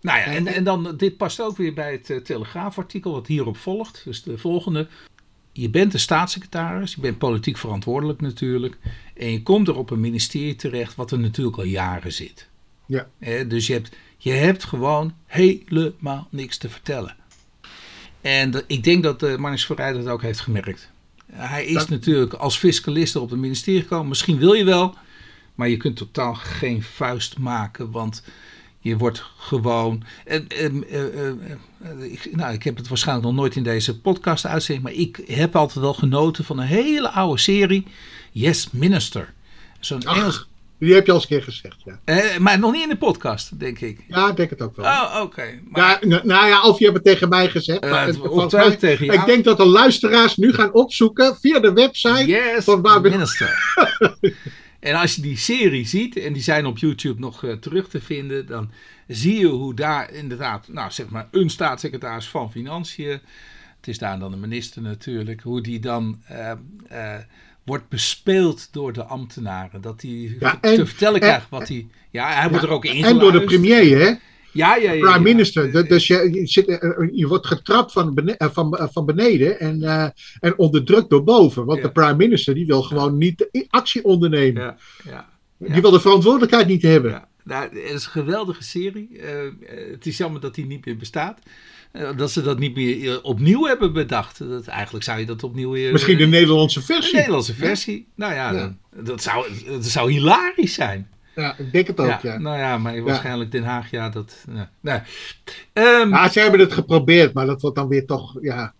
Nou 0.00 0.18
ja, 0.18 0.24
en, 0.24 0.46
en 0.46 0.64
dan, 0.64 0.96
dit 0.96 1.16
past 1.16 1.40
ook 1.40 1.56
weer 1.56 1.74
bij 1.74 2.00
het 2.02 2.24
Telegraafartikel 2.24 3.12
wat 3.12 3.26
hierop 3.26 3.56
volgt. 3.56 4.04
Dus 4.04 4.22
de 4.22 4.38
volgende. 4.38 4.88
Je 5.60 5.68
bent 5.70 5.92
de 5.92 5.98
staatssecretaris, 5.98 6.94
je 6.94 7.00
bent 7.00 7.18
politiek 7.18 7.56
verantwoordelijk 7.56 8.20
natuurlijk. 8.20 8.76
En 9.16 9.30
je 9.32 9.42
komt 9.42 9.68
er 9.68 9.76
op 9.76 9.90
een 9.90 10.00
ministerie 10.00 10.56
terecht 10.56 10.94
wat 10.94 11.10
er 11.10 11.18
natuurlijk 11.18 11.56
al 11.56 11.64
jaren 11.64 12.12
zit. 12.12 12.48
Ja. 12.86 13.06
Dus 13.48 13.66
je 13.66 13.72
hebt, 13.72 13.96
je 14.16 14.30
hebt 14.30 14.64
gewoon 14.64 15.14
helemaal 15.26 16.28
niks 16.30 16.56
te 16.56 16.68
vertellen. 16.68 17.16
En 18.20 18.64
ik 18.66 18.84
denk 18.84 19.02
dat 19.02 19.22
uh, 19.22 19.36
Marnix 19.36 19.66
dat 19.66 20.06
ook 20.08 20.22
heeft 20.22 20.40
gemerkt. 20.40 20.90
Hij 21.32 21.64
is 21.66 21.74
Dat- 21.74 21.88
natuurlijk 21.88 22.32
als 22.32 22.58
fiscalist 22.58 23.16
op 23.16 23.30
het 23.30 23.40
ministerie 23.40 23.80
gekomen. 23.80 24.08
Misschien 24.08 24.38
wil 24.38 24.52
je 24.52 24.64
wel, 24.64 24.94
maar 25.54 25.68
je 25.68 25.76
kunt 25.76 25.96
totaal 25.96 26.34
geen 26.34 26.82
vuist 26.82 27.38
maken. 27.38 27.90
Want 27.90 28.22
je 28.88 28.96
wordt 28.96 29.22
gewoon. 29.38 30.02
eh, 30.24 30.36
eh, 30.36 30.64
eh, 30.64 30.74
eh, 30.90 31.28
eh, 31.82 32.12
ik, 32.12 32.28
nou, 32.36 32.52
ik 32.52 32.62
heb 32.62 32.76
het 32.76 32.88
waarschijnlijk 32.88 33.26
nog 33.26 33.36
nooit 33.36 33.56
in 33.56 33.62
deze 33.62 34.00
podcast 34.00 34.46
uitzending. 34.46 34.86
Maar 34.86 34.96
ik 34.96 35.20
heb 35.26 35.56
altijd 35.56 35.78
wel 35.84 35.94
genoten 35.94 36.44
van 36.44 36.58
een 36.58 36.66
hele 36.66 37.10
oude 37.10 37.40
serie. 37.40 37.86
Yes, 38.32 38.68
Minister. 38.72 39.32
Zo'n 39.80 40.02
Engels. 40.02 40.46
Die 40.78 40.94
heb 40.94 41.06
je 41.06 41.12
al 41.12 41.18
eens 41.18 41.30
een 41.30 41.36
keer 41.36 41.42
gezegd, 41.46 41.76
ja. 41.84 42.00
eh, 42.04 42.38
maar 42.38 42.58
nog 42.58 42.72
niet 42.72 42.82
in 42.82 42.88
de 42.88 42.96
podcast, 42.96 43.58
denk 43.58 43.80
ik. 43.80 44.04
Ja, 44.08 44.28
ik 44.30 44.36
denk 44.36 44.50
het 44.50 44.62
ook 44.62 44.76
wel. 44.76 44.84
Oh, 44.86 45.20
oké. 45.22 45.60
Maar- 45.70 45.98
Ja, 46.00 46.08
nou, 46.08 46.26
nou 46.26 46.46
ja, 46.46 46.62
of 46.62 46.78
je 46.78 46.84
hebt 46.84 46.96
het 46.96 47.04
tegen 47.06 47.28
mij 47.28 47.48
gezegd. 47.50 47.80
Eh, 47.80 47.90
maar 47.90 47.98
het- 48.00 48.08
het- 48.08 48.16
volgens 48.16 48.36
ongetwijfeld 48.38 48.80
mij- 48.80 48.90
tegen 48.90 49.06
jou. 49.06 49.18
Ik 49.18 49.26
denk 49.26 49.44
dat 49.44 49.56
de 49.56 49.66
luisteraars 49.66 50.36
nu 50.36 50.52
gaan 50.52 50.72
opzoeken 50.72 51.36
via 51.40 51.60
de 51.60 51.72
website. 51.72 52.26
Yes, 52.26 52.64
van 52.64 52.82
waar 52.82 53.02
we- 53.02 53.08
minister. 53.10 53.74
en 54.80 54.94
als 54.94 55.14
je 55.14 55.22
die 55.22 55.36
serie 55.36 55.86
ziet, 55.86 56.16
en 56.16 56.32
die 56.32 56.42
zijn 56.42 56.66
op 56.66 56.78
YouTube 56.78 57.20
nog 57.20 57.44
eh, 57.44 57.52
terug 57.52 57.88
te 57.88 58.00
vinden, 58.00 58.46
dan 58.46 58.70
zie 59.08 59.38
je 59.38 59.46
hoe 59.46 59.74
daar 59.74 60.12
inderdaad, 60.12 60.68
nou 60.68 60.90
zeg 60.90 61.08
maar, 61.08 61.28
een 61.30 61.50
staatssecretaris 61.50 62.28
van 62.28 62.50
Financiën, 62.50 63.20
het 63.76 63.88
is 63.88 63.98
daar 63.98 64.18
dan 64.18 64.30
de 64.30 64.36
minister 64.36 64.82
natuurlijk, 64.82 65.40
hoe 65.40 65.60
die 65.62 65.80
dan 65.80 66.20
eh, 66.26 66.50
eh, 66.88 67.20
wordt 67.64 67.88
bespeeld 67.88 68.68
door 68.72 68.92
de 68.92 69.04
ambtenaren. 69.04 69.80
Dat 69.80 70.02
hij 70.02 70.36
Ja, 70.40 70.58
te 70.60 70.68
en- 70.68 70.86
vertellen 70.86 71.20
en- 71.20 71.26
krijgt 71.28 71.48
wat 71.48 71.68
hij. 71.68 71.86
Ja, 72.10 72.32
hij 72.40 72.48
wordt 72.48 72.64
er 72.64 72.70
ook 72.70 72.84
in. 72.84 73.04
En 73.04 73.18
door 73.18 73.32
de 73.32 73.44
premier, 73.44 73.98
hè? 74.00 74.14
Ja, 74.52 74.76
ja, 74.76 74.92
ja. 74.92 75.00
Prime 75.00 75.10
ja. 75.14 75.18
minister. 75.34 75.72
Du- 75.72 75.86
Dus 75.86 76.06
je, 76.06 76.28
je, 76.32 76.46
zit, 76.46 76.66
eh, 76.68 76.90
je 77.12 77.26
wordt 77.26 77.46
getrapt 77.46 77.92
van, 77.92 78.14
bene- 78.14 78.36
eh, 78.36 78.48
van, 78.52 78.76
eh, 78.76 78.86
van 78.90 79.06
beneden 79.06 79.60
en, 79.60 79.82
eh, 79.82 80.08
en 80.40 80.58
onderdrukt 80.58 81.10
door 81.10 81.24
boven. 81.24 81.64
Want 81.64 81.78
Ja. 81.78 81.84
de 81.86 81.92
prime 81.92 82.16
minister 82.16 82.54
die 82.54 82.66
wil 82.66 82.82
gewoon 82.82 83.18
niet 83.18 83.66
actie 83.70 84.04
ondernemen. 84.04 84.62
Ja, 84.62 84.76
ja. 85.04 85.28
Die 85.58 85.82
wil 85.82 85.90
de 85.90 86.00
verantwoordelijkheid 86.00 86.66
niet 86.66 86.82
hebben. 86.82 87.24
Nou, 87.44 87.62
het 87.62 87.72
is 87.74 88.04
een 88.04 88.10
geweldige 88.10 88.62
serie. 88.62 89.08
Eh, 89.18 89.46
eh, 89.46 89.52
het 89.90 90.06
is 90.06 90.16
jammer 90.16 90.40
dat 90.40 90.54
die 90.54 90.66
niet 90.66 90.84
meer 90.86 90.96
bestaat. 90.96 91.38
Eh, 91.92 92.08
dat 92.16 92.30
ze 92.30 92.42
dat 92.42 92.58
niet 92.58 92.74
meer 92.74 93.10
eh, 93.10 93.18
opnieuw 93.22 93.64
hebben 93.66 93.92
bedacht. 93.92 94.38
Dat, 94.48 94.66
eigenlijk 94.66 95.04
zou 95.04 95.18
je 95.20 95.26
dat 95.26 95.42
opnieuw 95.42 95.70
weer... 95.70 95.92
Misschien 95.92 96.16
de 96.18 96.24
eh, 96.24 96.30
Nederlandse 96.30 96.82
versie. 96.82 97.14
Nederlandse 97.14 97.54
versie. 97.54 98.06
Nou 98.14 98.34
ja, 98.34 98.76
dat, 98.96 99.22
zou, 99.22 99.46
dat 99.66 99.84
zou 99.84 100.12
hilarisch 100.12 100.74
zijn. 100.74 101.08
Ja, 101.38 101.54
ik 101.58 101.72
denk 101.72 101.86
het 101.86 102.00
ook, 102.00 102.06
ja, 102.06 102.18
ja. 102.22 102.38
Nou 102.38 102.58
ja, 102.58 102.78
maar 102.78 103.02
waarschijnlijk 103.02 103.50
Den 103.52 103.64
Haag, 103.64 103.90
ja, 103.90 104.08
dat... 104.08 104.44
Nee. 104.80 105.00
Ehm, 105.72 106.08
Ja, 106.08 106.28
ze 106.28 106.40
hebben 106.40 106.60
het 106.60 106.72
geprobeerd, 106.72 107.32
maar 107.32 107.46
dat 107.46 107.60
wordt 107.60 107.76
dan 107.76 107.88
weer 107.88 108.06
toch, 108.06 108.36
ja. 108.40 108.74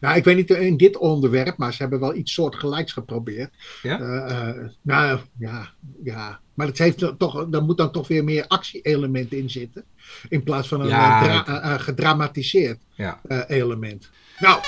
Nou, 0.00 0.16
ik 0.16 0.24
weet 0.24 0.36
niet 0.36 0.50
in 0.50 0.76
dit 0.76 0.96
onderwerp, 0.96 1.56
maar 1.56 1.72
ze 1.72 1.82
hebben 1.82 2.00
wel 2.00 2.14
iets 2.14 2.32
soortgelijks 2.32 2.92
geprobeerd. 2.92 3.50
Ja? 3.82 4.00
Eh, 4.00 4.48
eh, 4.48 4.56
nou, 4.82 5.20
ja, 5.38 5.70
ja. 6.02 6.40
Maar 6.54 6.66
het 6.66 6.78
heeft 6.78 7.12
toch, 7.18 7.46
daar 7.48 7.62
moet 7.62 7.76
dan 7.76 7.92
toch 7.92 8.08
weer 8.08 8.24
meer 8.24 8.44
actie-element 8.48 9.32
in 9.32 9.50
zitten. 9.50 9.84
In 10.28 10.42
plaats 10.42 10.68
van 10.68 10.80
een 10.80 10.88
Ja, 10.88 11.78
gedramatiseerd 11.78 12.78
ja. 12.94 13.20
eh, 13.26 13.40
element. 13.46 14.10
Nou, 14.38 14.60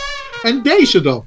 en 0.43 0.63
deze 0.63 1.01
dan. 1.01 1.27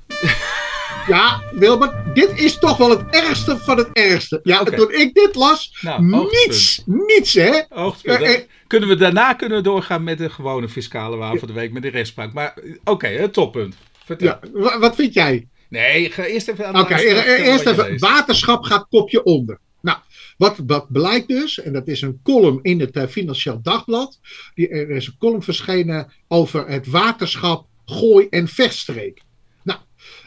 Ja, 1.10 1.42
Wilbert, 1.52 2.16
dit 2.16 2.40
is 2.40 2.58
toch 2.60 2.78
wel 2.78 2.90
het 2.90 3.04
ergste 3.10 3.58
van 3.58 3.78
het 3.78 3.90
ergste. 3.94 4.40
Ja, 4.44 4.62
Oké. 4.62 4.76
toen 4.76 4.92
ik 4.92 5.14
dit 5.14 5.36
las, 5.36 5.78
Nou, 5.82 6.04
niets, 6.32 6.84
niets 6.86 7.34
hè. 7.34 7.62
Hoogtepunt. 7.70 8.22
Eh, 8.22 8.34
eh. 8.34 8.42
Kunnen 8.68 8.90
we 8.90 8.96
daarna 8.96 9.34
kunnen 9.34 9.58
we 9.58 9.64
doorgaan 9.64 10.04
met 10.04 10.18
de 10.18 10.30
gewone 10.30 10.70
fiscale 10.70 11.16
waan 11.18 11.40
van 11.40 11.48
de 11.48 11.54
week 11.54 11.72
met 11.72 11.82
de 11.82 11.90
rechtspraak. 11.90 12.34
Maar 12.34 12.54
eh, 12.54 12.76
oké, 12.84 13.08
het 13.08 13.34
toppunt. 13.34 13.76
Vertel. 14.06 14.28
Ja, 14.28 14.40
wa- 14.54 14.80
wat 14.80 14.96
vind 14.96 15.14
jij? 15.14 15.48
Nee, 15.70 16.12
ga 16.12 16.24
eerst 16.24 16.48
even 16.48 16.68
aan 16.68 16.80
Oké, 16.80 16.90
luisteren 16.90 17.24
e- 17.28 17.34
e- 17.34 17.44
eerst 17.44 17.66
even. 17.66 18.00
Waterschap 18.00 18.64
gaat 18.64 18.88
kopje 18.90 19.24
onder. 19.24 19.60
Nou, 19.82 19.98
wat, 20.38 20.56
wat 20.68 20.92
blijkt 20.92 21.28
dus, 21.28 21.62
en 21.62 21.74
dat 21.74 21.88
is 21.88 22.02
een 22.02 22.20
column 22.24 22.60
in 22.62 22.80
het 22.80 23.06
Financieel 23.10 23.60
Dagblad. 23.62 24.20
Die, 24.54 24.70
er 24.70 24.90
is 24.90 25.08
een 25.08 25.16
column 25.20 25.44
verschenen 25.44 26.12
over 26.28 26.68
het 26.68 26.88
waterschap 26.88 27.68
Gooi 27.86 28.28
en 28.30 28.48
Vechtstreek. 28.48 29.22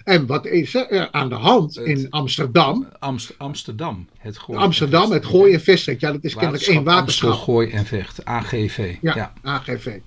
En 0.04 0.26
wat 0.26 0.46
is 0.46 0.74
er 0.74 1.08
aan 1.10 1.28
de 1.28 1.34
hand 1.34 1.74
Het- 1.74 1.86
in 1.86 2.06
Amsterdam? 2.10 2.86
Amst- 2.98 3.34
Amsterdam. 3.38 4.08
Het 4.18 4.38
gooi 4.38 4.58
Amsterdam, 4.58 5.10
het 5.10 5.26
Gooi 5.26 5.52
en 5.52 5.60
Vechtstreek. 5.60 6.00
Ja, 6.00 6.12
dat 6.12 6.24
is 6.24 6.34
kennelijk 6.34 6.64
één 6.66 6.76
Amstel, 6.76 6.94
waterschap. 6.94 7.32
Gooi 7.32 7.70
en 7.70 7.84
Vecht. 7.86 8.24
AGV. 8.24 8.96
Ja, 9.00 9.14
Ja. 9.14 9.32
AGV. 9.42 9.98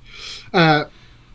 Eh, 0.51 0.81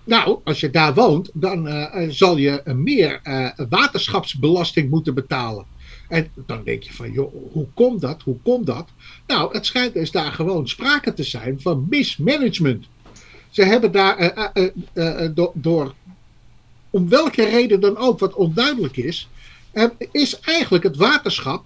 nou, 0.04 0.38
als 0.44 0.60
je 0.60 0.70
daar 0.70 0.94
woont, 0.94 1.30
dan 1.34 1.68
eh, 1.68 2.02
eh, 2.04 2.10
zal 2.10 2.36
je 2.36 2.62
eh, 2.62 2.74
meer 2.74 3.20
eh, 3.22 3.48
waterschapsbelasting 3.68 4.90
moeten 4.90 5.14
betalen. 5.14 5.64
En 6.08 6.28
dan 6.46 6.60
denk 6.64 6.82
je 6.82 6.92
van, 6.92 7.12
joh, 7.12 7.32
hoe 7.52 7.66
komt 7.74 8.00
dat? 8.00 8.22
Hoe 8.22 8.36
komt 8.42 8.66
dat? 8.66 8.88
Nou, 9.26 9.52
het 9.54 9.66
schijnt 9.66 9.94
dus 9.94 10.10
daar 10.10 10.32
gewoon 10.32 10.68
sprake 10.68 11.12
te 11.12 11.22
zijn 11.22 11.60
van 11.60 11.86
mismanagement. 11.90 12.86
Ze 13.50 13.62
hebben 13.64 13.92
daar 13.92 14.16
eh, 14.16 14.44
eh, 14.44 14.48
eh, 14.52 14.70
eh, 14.92 15.24
eh, 15.24 15.30
door, 15.54 15.94
om 16.90 17.08
welke 17.08 17.44
reden 17.44 17.80
dan 17.80 17.96
ook, 17.96 18.18
wat 18.18 18.34
onduidelijk 18.34 18.96
is, 18.96 19.28
eh, 19.72 19.84
is 20.10 20.40
eigenlijk 20.40 20.84
het 20.84 20.96
waterschap 20.96 21.64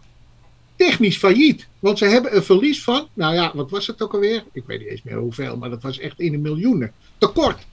technisch 0.76 1.16
failliet. 1.16 1.66
Want 1.78 1.98
ze 1.98 2.04
hebben 2.04 2.37
een 2.37 2.42
verlies 2.42 2.82
van, 2.82 3.08
nou 3.14 3.34
ja, 3.34 3.52
wat 3.54 3.70
was 3.70 3.87
het 3.87 4.02
ook 4.02 4.12
alweer? 4.12 4.44
Ik 4.52 4.62
weet 4.66 4.78
niet 4.78 4.88
eens 4.88 5.02
meer 5.02 5.18
hoeveel, 5.18 5.56
maar 5.56 5.70
dat 5.70 5.82
was 5.82 5.98
echt 5.98 6.20
in 6.20 6.32
de 6.32 6.38
miljoenen. 6.38 6.92
Tekort. 7.18 7.66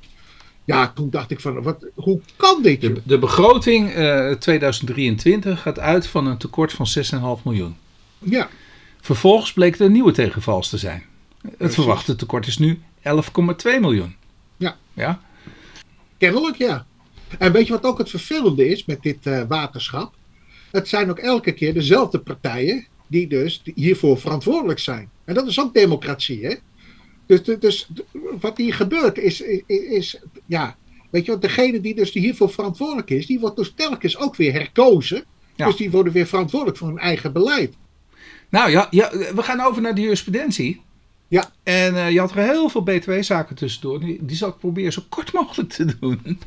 Ja, 0.66 0.92
toen 0.96 1.10
dacht 1.10 1.32
ik 1.32 1.40
van, 1.40 1.62
wat, 1.62 1.86
hoe 1.96 2.20
kan 2.36 2.62
dit? 2.62 2.82
De, 2.82 3.02
de 3.04 3.20
begroting 3.20 3.92
eh, 3.92 4.32
2023 4.32 5.62
gaat 5.62 5.80
uit 5.80 6.08
van 6.08 6.28
een 6.28 6.38
tekort 6.38 6.74
van 6.74 6.88
6,5 7.38 7.44
miljoen. 7.44 7.76
Ja, 8.20 8.50
Vervolgens 9.02 9.54
bleek 9.54 9.76
er 9.76 9.86
een 9.86 9.92
nieuwe 9.92 10.12
tegenvals 10.12 10.70
te 10.70 10.78
zijn. 10.78 11.04
Het 11.42 11.58
Precies. 11.58 11.76
verwachte 11.76 12.16
tekort 12.16 12.48
is 12.48 12.58
nu 12.58 12.82
11,2 12.98 13.12
miljoen. 13.80 14.16
Ja. 14.58 14.78
Ja? 14.94 15.22
kennelijk 16.18 16.58
ja. 16.58 16.86
En 17.40 17.52
weet 17.52 17.68
je 17.68 17.74
wat 17.74 17.84
ook 17.84 17.98
het 17.98 18.10
vervelende 18.10 18.68
is 18.68 18.86
met 18.86 19.02
dit 19.02 19.26
eh, 19.26 19.44
waterschap? 19.48 20.14
Het 20.72 20.88
zijn 20.88 21.10
ook 21.10 21.20
elke 21.20 21.52
keer 21.52 21.74
dezelfde 21.74 22.20
partijen 22.20 22.88
die 23.08 23.28
dus 23.28 23.62
hiervoor 23.76 24.20
verantwoordelijk 24.20 24.80
zijn. 24.80 25.10
En 25.26 25.34
dat 25.34 25.48
is 25.48 25.60
ook 25.60 25.74
democratie, 25.74 26.46
hè? 26.46 26.56
Dus, 27.26 27.44
dus, 27.44 27.58
dus 27.60 27.88
wat 28.40 28.58
hier 28.58 28.74
gebeurt 28.74 29.18
is, 29.18 29.42
is, 29.42 29.64
is, 29.68 30.22
ja, 30.46 30.76
weet 31.10 31.26
je 31.26 31.32
wat, 31.32 31.42
degene 31.42 31.82
die 31.82 31.96
dus 31.96 32.12
hiervoor 32.14 32.50
verantwoordelijk 32.50 33.10
is, 33.10 33.26
die 33.26 33.40
wordt 33.40 33.56
dus 33.56 33.74
telkens 33.76 34.18
ook 34.18 34.36
weer 34.36 34.54
herkozen. 34.54 35.24
Ja. 35.56 35.66
Dus 35.66 35.76
die 35.76 35.92
worden 35.92 36.14
weer 36.14 36.28
verantwoordelijk 36.28 36.78
voor 36.78 36.88
hun 36.88 36.98
eigen 36.98 37.34
beleid. 37.34 37.74
Nou 38.50 38.72
ja, 38.72 38.88
ja, 38.90 39.10
we 39.36 39.44
gaan 39.44 39.62
over 39.62 39.82
naar 39.82 39.96
de 39.96 40.02
jurisprudentie. 40.02 40.82
Ja. 41.32 41.50
En 41.64 41.96
eh, 41.96 42.10
je 42.12 42.20
had 42.20 42.32
er 42.32 42.38
heel 42.38 42.70
veel 42.70 42.82
btw-zaken 42.82 43.56
tussendoor. 43.56 44.00
Die, 44.00 44.18
die 44.22 44.36
zal 44.36 44.50
ik 44.50 44.58
proberen 44.58 44.94
zo 44.94 45.02
kort 45.10 45.34
mogelijk 45.34 45.70
te 45.70 45.86
doen. 46.00 46.20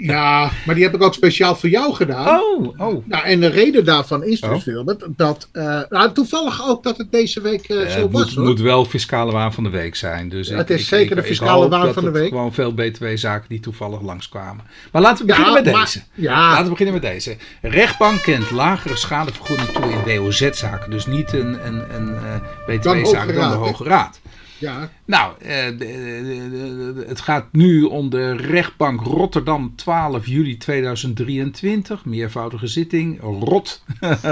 Ja, 0.00 0.50
maar 0.66 0.74
die 0.74 0.84
heb 0.84 0.94
ik 0.94 1.02
ook 1.02 1.14
speciaal 1.14 1.56
voor 1.56 1.68
jou 1.68 1.94
gedaan. 1.94 2.40
Oh, 2.40 2.80
oh. 2.80 3.06
Nou, 3.06 3.24
en 3.24 3.40
de 3.40 3.46
reden 3.46 3.84
daarvan 3.84 4.24
is 4.24 4.40
dus, 4.40 4.50
Oh. 4.50 4.62
Wilbert, 4.64 5.04
dat. 5.16 5.48
eh, 5.52 5.80
nou, 5.88 6.12
toevallig 6.12 6.68
ook 6.68 6.82
dat 6.82 6.96
het 6.96 7.12
deze 7.12 7.40
week 7.40 7.68
eh, 7.68 7.76
zo 7.76 7.82
het 8.02 8.10
was. 8.12 8.24
moet, 8.24 8.34
hoor. 8.34 8.44
moet 8.44 8.60
wel 8.60 8.84
fiscale 8.84 9.32
waan 9.32 9.52
van 9.52 9.64
de 9.64 9.70
week 9.70 9.94
zijn. 9.96 10.28
Dus 10.28 10.46
Ja, 10.48 10.52
ik- 10.52 10.58
het 10.58 10.70
is 10.70 10.80
ik- 10.80 10.86
zeker 10.86 11.16
ik- 11.16 11.22
de 11.22 11.28
fiscale 11.28 11.68
waan 11.68 11.84
dat 11.84 11.94
van 11.94 12.02
de 12.02 12.08
het 12.08 12.18
week. 12.18 12.28
Gewoon 12.28 12.52
veel 12.52 12.72
btw-zaken 12.74 13.48
die 13.48 13.60
toevallig 13.60 14.00
langskwamen. 14.02 14.64
Maar 14.92 15.02
laten 15.02 15.26
we 15.26 15.32
beginnen 15.32 15.62
met 15.62 15.72
maar- 15.72 15.84
deze. 15.84 16.02
ja, 16.14 16.48
Laten 16.50 16.64
we 16.64 16.70
beginnen 16.70 16.94
met 16.94 17.02
deze. 17.02 17.36
Rechtbank 17.62 18.22
kent 18.22 18.50
lagere 18.50 18.96
schadevergoeding 18.96 19.68
toe 19.68 19.84
in 19.84 20.20
WOZ-zaken. 20.20 20.90
Dus 20.90 21.06
niet 21.06 21.32
een, 21.32 21.66
een, 21.66 21.94
een 21.94 22.14
eh, 22.14 22.80
Dan 22.82 23.00
btw-zaak 23.00 23.34
dan 23.34 23.50
de? 23.50 23.56
Hoge 23.56 23.84
Raad. 23.84 24.20
Ja, 24.64 24.90
Nou, 25.04 25.34
eh, 25.38 27.06
het 27.06 27.20
gaat 27.20 27.46
nu 27.52 27.82
om 27.82 28.10
de 28.10 28.36
rechtbank 28.36 29.00
Rotterdam 29.00 29.72
12 29.76 30.26
juli 30.26 30.56
2023. 30.56 32.04
Meervoudige 32.04 32.66
zitting. 32.66 33.20
Rot 33.20 33.82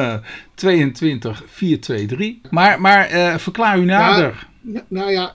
22 0.55 1.43
423. 1.47 2.51
Maar, 2.51 2.81
maar 2.81 3.07
eh, 3.07 3.37
verklaar 3.37 3.79
u 3.79 3.85
nader. 3.85 4.49
Ja, 4.61 4.85
nou 4.89 5.11
ja, 5.11 5.35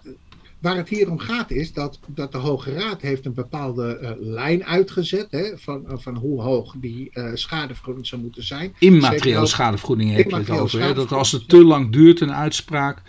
waar 0.60 0.76
het 0.76 0.90
hier 0.90 1.12
om 1.12 1.20
gaat 1.20 1.52
is 1.52 1.74
dat, 1.74 2.00
dat 2.08 2.32
de 2.32 2.38
Hoge 2.38 2.74
Raad 2.74 3.02
heeft 3.02 3.26
een 3.26 3.34
bepaalde 3.34 4.00
uh, 4.02 4.12
lijn 4.20 4.66
uitgezet 4.66 5.28
hè, 5.30 5.58
van, 5.58 5.84
uh, 5.88 5.94
van 5.98 6.16
hoe 6.16 6.42
hoog 6.42 6.74
die 6.78 7.10
uh, 7.14 7.30
schadevergoeding 7.34 8.08
zou 8.08 8.22
moeten 8.22 8.44
zijn. 8.44 8.74
Immateriële 8.80 9.46
schadevergoeding 9.46 10.16
heb 10.16 10.30
je 10.30 10.36
het 10.36 10.50
over. 10.50 10.82
Hè? 10.82 10.94
Dat 10.94 11.12
als 11.12 11.32
het 11.32 11.50
te 11.50 11.64
lang 11.64 11.92
duurt 11.92 12.22
een 12.22 12.34
uitspraak, 12.34 13.02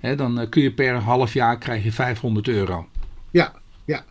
hè, 0.00 0.14
dan 0.16 0.46
kun 0.48 0.62
je 0.62 0.72
per 0.72 0.94
half 0.94 1.32
jaar 1.32 1.58
krijg 1.58 1.84
je 1.84 1.92
500 1.92 2.48
euro. 2.48 2.88
Ja, 3.30 3.52
ja. 3.84 4.04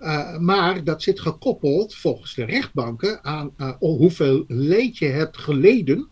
Uh, 0.00 0.38
maar 0.38 0.84
dat 0.84 1.02
zit 1.02 1.20
gekoppeld 1.20 1.94
volgens 1.94 2.34
de 2.34 2.44
rechtbanken 2.44 3.24
aan 3.24 3.50
uh, 3.58 3.70
hoeveel 3.78 4.44
leed 4.48 4.98
je 4.98 5.06
hebt 5.06 5.38
geleden 5.38 6.08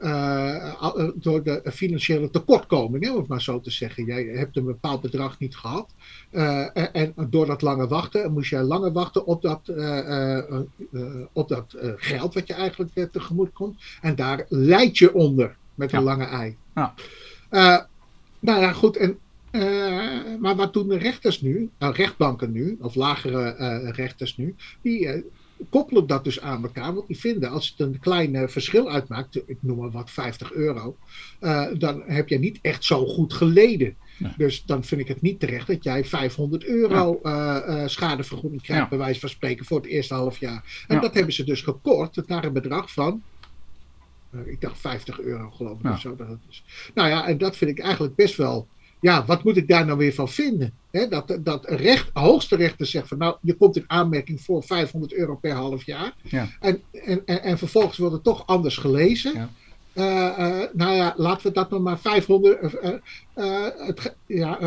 uh, 0.00 0.74
door 1.14 1.42
de 1.42 1.62
financiële 1.72 2.30
tekortkoming, 2.30 3.10
om 3.10 3.16
het 3.16 3.26
maar 3.26 3.42
zo 3.42 3.60
te 3.60 3.70
zeggen. 3.70 4.04
Jij 4.04 4.24
hebt 4.24 4.56
een 4.56 4.64
bepaald 4.64 5.00
bedrag 5.00 5.38
niet 5.38 5.56
gehad. 5.56 5.94
en, 6.30 6.92
en, 6.92 7.14
door 7.30 7.46
dat 7.46 7.62
lange 7.62 7.86
wachten 7.86 8.32
moest 8.32 8.50
jij 8.50 8.62
langer 8.62 8.92
wachten 8.92 9.26
op 9.26 9.42
dat, 9.42 9.72
op 11.32 11.48
dat 11.48 11.76
geld 11.96 12.34
wat 12.34 12.46
je 12.46 12.54
eigenlijk 12.54 13.12
tegemoet 13.12 13.52
komt. 13.52 13.82
En 14.00 14.14
daar 14.14 14.44
leid 14.48 14.98
je 14.98 15.14
onder 15.14 15.56
met 15.74 15.92
een 15.92 16.02
lange 16.02 16.24
ei. 16.24 16.56
Ja. 16.74 16.94
Nou 18.44 18.60
ja, 18.60 18.72
goed. 18.72 18.96
En 18.96 19.18
uh, 19.52 20.38
maar 20.40 20.56
wat 20.56 20.72
doen 20.72 20.88
de 20.88 20.98
rechters 20.98 21.40
nu, 21.40 21.70
nou, 21.78 21.94
rechtbanken 21.94 22.52
nu, 22.52 22.76
of 22.80 22.94
lagere 22.94 23.56
uh, 23.58 23.90
rechters 23.90 24.36
nu, 24.36 24.54
die 24.82 25.00
uh, 25.00 25.22
koppelen 25.70 26.06
dat 26.06 26.24
dus 26.24 26.40
aan 26.40 26.62
elkaar. 26.62 26.94
Want 26.94 27.06
die 27.06 27.18
vinden 27.18 27.50
als 27.50 27.68
het 27.68 27.86
een 27.86 27.98
klein 27.98 28.48
verschil 28.48 28.90
uitmaakt, 28.90 29.36
ik 29.46 29.58
noem 29.60 29.78
maar 29.78 29.90
wat 29.90 30.10
50 30.10 30.52
euro, 30.52 30.96
dan 31.78 32.02
heb 32.06 32.28
je 32.28 32.38
niet 32.38 32.58
echt 32.62 32.84
zo 32.84 33.06
goed 33.06 33.32
geleden. 33.32 33.96
Dus 34.36 34.64
dan 34.64 34.84
vind 34.84 35.00
ik 35.00 35.08
het 35.08 35.22
niet 35.22 35.40
terecht 35.40 35.66
dat 35.66 35.84
jij 35.84 36.04
500 36.04 36.64
euro 36.64 37.20
ja. 37.22 37.88
schadevergoeding 37.88 38.62
krijgt, 38.62 38.82
ja. 38.82 38.88
bij 38.88 38.98
wijze 38.98 39.20
van 39.20 39.28
spreken, 39.28 39.64
voor 39.64 39.76
het 39.76 39.86
eerste 39.86 40.14
half 40.14 40.38
jaar. 40.38 40.84
En 40.86 41.00
dat 41.00 41.14
hebben 41.14 41.32
ze 41.32 41.44
dus 41.44 41.62
gekort 41.62 42.28
naar 42.28 42.44
een 42.44 42.52
bedrag 42.52 42.92
van 42.92 43.22
ik 44.44 44.60
dacht 44.60 44.78
50 44.78 45.20
euro 45.20 45.50
geloof 45.50 45.78
ik. 45.78 45.84
Ja. 45.84 45.96
Zo 45.96 46.16
dat 46.16 46.38
is. 46.48 46.64
Nou 46.94 47.08
ja, 47.08 47.26
en 47.26 47.38
dat 47.38 47.56
vind 47.56 47.70
ik 47.70 47.78
eigenlijk 47.78 48.14
best 48.14 48.36
wel 48.36 48.66
ja, 49.04 49.24
wat 49.24 49.44
moet 49.44 49.56
ik 49.56 49.68
daar 49.68 49.86
nou 49.86 49.98
weer 49.98 50.14
van 50.14 50.28
vinden? 50.28 50.72
dat, 51.08 51.38
dat 51.40 51.64
recht, 51.68 52.10
hoogste 52.12 52.56
rechter 52.56 52.86
zegt 52.86 53.08
van 53.08 53.18
nou, 53.18 53.36
je 53.40 53.54
komt 53.54 53.76
in 53.76 53.84
aanmerking 53.86 54.40
voor 54.40 54.62
500 54.62 55.14
euro 55.14 55.34
per 55.36 55.52
half 55.52 55.84
jaar. 55.86 56.14
Ja. 56.22 56.48
En, 56.60 56.82
en, 56.92 57.22
en, 57.26 57.42
en, 57.42 57.58
vervolgens 57.58 57.98
wordt 57.98 58.14
het 58.14 58.24
toch 58.24 58.46
anders 58.46 58.76
gelezen. 58.76 59.32
Ja. 59.34 59.48
Uh, 59.94 60.04
uh, 60.38 60.64
nou 60.72 60.94
ja, 60.94 61.14
laten 61.16 61.46
we 61.46 61.52
dat 61.52 61.70
nog 61.70 61.82
maar 61.82 61.98
500. 61.98 62.74
Uh, 63.34 63.66
het, 63.76 64.14
ja, 64.26 64.58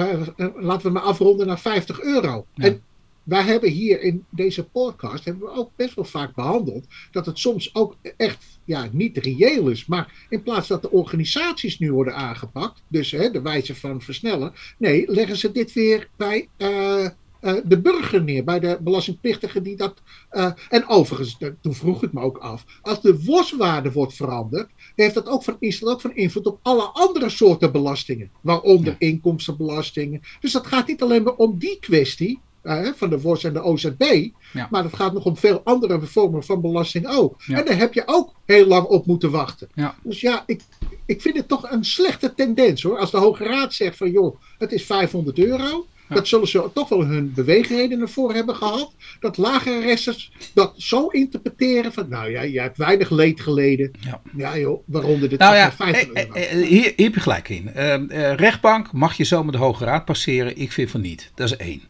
laten 0.56 0.88
we 0.88 0.94
maar 0.94 1.02
afronden 1.02 1.48
naar 1.48 1.60
50 1.60 2.02
euro. 2.02 2.46
Ja. 2.54 2.64
En 2.64 2.82
wij 3.28 3.44
hebben 3.44 3.70
hier 3.70 4.02
in 4.02 4.26
deze 4.30 4.64
podcast 4.64 5.26
hebben 5.26 5.48
we 5.48 5.54
ook 5.54 5.72
best 5.76 5.96
wel 5.96 6.06
vaak 6.06 6.36
behandeld 6.36 6.86
dat 7.12 7.26
het 7.26 7.40
soms 7.40 7.76
ook 7.76 7.96
echt 8.18 8.46
ja, 8.64 8.90
niet 8.92 9.18
reëel 9.18 9.70
is. 9.70 9.86
Maar 9.86 10.26
in 10.30 10.44
plaats 10.44 10.68
dat 10.68 10.82
de 10.82 10.92
organisaties 10.92 11.80
nu 11.80 11.92
worden 11.92 12.16
aangepakt, 12.16 12.84
dus 12.88 13.12
hè, 13.12 13.32
de 13.32 13.42
wijze 13.42 13.76
van 13.76 14.02
versnellen, 14.02 14.54
nee, 14.78 15.12
leggen 15.12 15.38
ze 15.38 15.52
dit 15.52 15.74
weer 15.74 16.10
bij 16.16 16.48
uh, 16.58 17.08
uh, 17.42 17.56
de 17.64 17.82
burger 17.82 18.24
neer, 18.24 18.44
bij 18.44 18.60
de 18.60 18.78
belastingplichtige 18.82 19.62
die 19.62 19.76
dat. 19.76 20.02
Uh, 20.32 20.52
en 20.70 20.88
overigens, 20.88 21.38
toen 21.62 21.76
vroeg 21.76 22.04
ik 22.04 22.14
me 22.14 22.22
ook 22.22 22.38
af, 22.38 22.66
als 22.82 23.02
de 23.02 23.24
worstwaarde 23.24 23.92
wordt 23.92 24.14
veranderd, 24.14 24.70
heeft 24.96 25.14
dat 25.14 25.28
ook 25.28 25.44
van, 25.44 25.56
is 25.60 25.80
dat 25.80 25.90
ook 25.90 26.02
van 26.02 26.16
invloed 26.16 26.46
op 26.46 26.60
alle 26.62 26.84
andere 26.84 27.30
soorten 27.30 27.72
belastingen, 27.72 28.32
waaronder 28.42 28.96
ja. 29.00 29.08
inkomstenbelastingen. 29.08 30.22
Dus 30.40 30.52
dat 30.52 30.68
gaat 30.68 30.88
niet 30.88 31.02
alleen 31.02 31.24
maar 31.24 31.36
om 31.36 31.60
die 31.60 31.80
kwestie 31.80 32.40
uh, 32.68 32.88
van 32.96 33.10
de 33.10 33.22
WOS 33.22 33.44
en 33.44 33.54
de 33.54 33.62
OZB. 33.62 34.30
Ja. 34.54 34.68
Maar 34.70 34.84
het 34.84 34.96
gaat 34.96 35.14
nog 35.14 35.26
om 35.26 35.38
veel 35.38 35.62
andere 35.64 36.02
vormen 36.02 36.44
van 36.44 36.62
belasting 36.62 37.08
ook. 37.08 37.42
Ja. 37.46 37.58
En 37.58 37.66
daar 37.66 37.78
heb 37.78 37.94
je 37.94 38.04
ook 38.06 38.34
heel 38.46 38.66
lang 38.66 38.86
op 38.86 39.06
moeten 39.06 39.32
wachten. 39.32 39.68
Ja. 39.74 39.96
Dus 40.04 40.22
ja, 40.22 40.44
ik, 40.46 40.62
ik 41.06 41.22
vind 41.22 41.38
het 41.38 41.48
toch 41.48 41.72
een 41.72 41.86
slechte 41.86 42.34
tendens 42.34 42.84
hoor. 42.84 42.98
Als 42.98 43.12
de 43.12 43.18
Hoge 43.18 43.44
Raad 43.44 43.74
zegt 43.74 43.98
van 43.98 44.12
joh, 44.12 44.36
het 44.58 44.72
is 44.72 44.86
500 44.86 45.40
euro. 45.40 45.86
Dat 46.10 46.28
zullen 46.28 46.48
ze 46.48 46.70
toch 46.74 46.90
wel 46.90 47.06
hun 47.06 47.34
beweegredenen 47.34 48.10
voor 48.10 48.34
hebben 48.34 48.56
gehad. 48.56 48.96
Dat 49.20 49.38
lagere 49.38 49.80
rechters 49.80 50.32
dat 50.54 50.74
zo 50.78 51.08
interpreteren 51.08 51.94
van, 51.94 52.10
nou 52.10 52.32
ja, 52.32 52.42
je 52.42 52.60
hebt 52.60 52.78
weinig 52.78 53.10
leed 53.10 53.42
geleden. 53.42 53.92
Ja, 54.00 54.22
ja 54.36 54.58
joh, 54.58 54.84
waaronder 54.86 55.30
dit 55.30 55.40
nou 55.40 55.56
ja, 55.56 55.72
50 55.72 56.08
euro. 56.08 56.32
Eh, 56.32 56.44
eh, 56.44 56.68
hier, 56.68 56.94
hier 56.96 57.06
heb 57.06 57.14
je 57.14 57.20
gelijk 57.20 57.50
in. 57.50 57.72
Uh, 57.76 58.34
rechtbank 58.34 58.92
mag 58.92 59.18
je 59.18 59.24
zo 59.24 59.44
met 59.44 59.54
de 59.54 59.60
Hoge 59.60 59.86
Raad 59.86 60.06
passeren. 60.06 60.58
Ik 60.58 60.72
vind 60.72 60.92
van 60.92 61.02
niet. 61.02 61.32
Dat 61.36 61.52
is 61.52 61.58
één. 61.58 61.82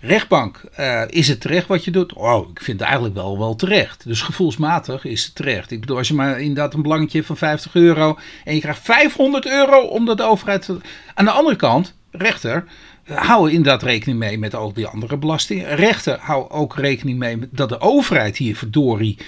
Rechtbank, 0.00 0.62
uh, 0.80 1.02
is 1.08 1.28
het 1.28 1.40
terecht 1.40 1.66
wat 1.66 1.84
je 1.84 1.90
doet? 1.90 2.12
Oh, 2.12 2.50
ik 2.50 2.62
vind 2.62 2.78
het 2.78 2.88
eigenlijk 2.88 3.16
wel, 3.18 3.38
wel 3.38 3.56
terecht. 3.56 4.06
Dus 4.06 4.22
gevoelsmatig 4.22 5.04
is 5.04 5.24
het 5.24 5.34
terecht. 5.34 5.70
Ik 5.70 5.80
bedoel, 5.80 5.96
als 5.96 6.08
je 6.08 6.14
maar 6.14 6.40
inderdaad 6.40 6.74
een 6.74 6.82
belangetje 6.82 7.24
van 7.24 7.36
50 7.36 7.74
euro 7.74 8.18
en 8.44 8.54
je 8.54 8.60
krijgt 8.60 8.80
500 8.82 9.46
euro 9.46 9.80
omdat 9.80 10.16
de 10.16 10.22
overheid. 10.22 10.68
Aan 11.14 11.24
de 11.24 11.30
andere 11.30 11.56
kant, 11.56 11.94
rechter, 12.10 12.64
hou 13.04 13.50
inderdaad 13.50 13.82
rekening 13.82 14.18
mee 14.18 14.38
met 14.38 14.54
al 14.54 14.72
die 14.72 14.86
andere 14.86 15.16
belastingen. 15.16 15.76
Rechter, 15.76 16.18
hou 16.20 16.50
ook 16.50 16.76
rekening 16.76 17.18
mee 17.18 17.38
dat 17.50 17.68
de 17.68 17.80
overheid 17.80 18.36
hier 18.36 18.56
verdorie 18.56 19.18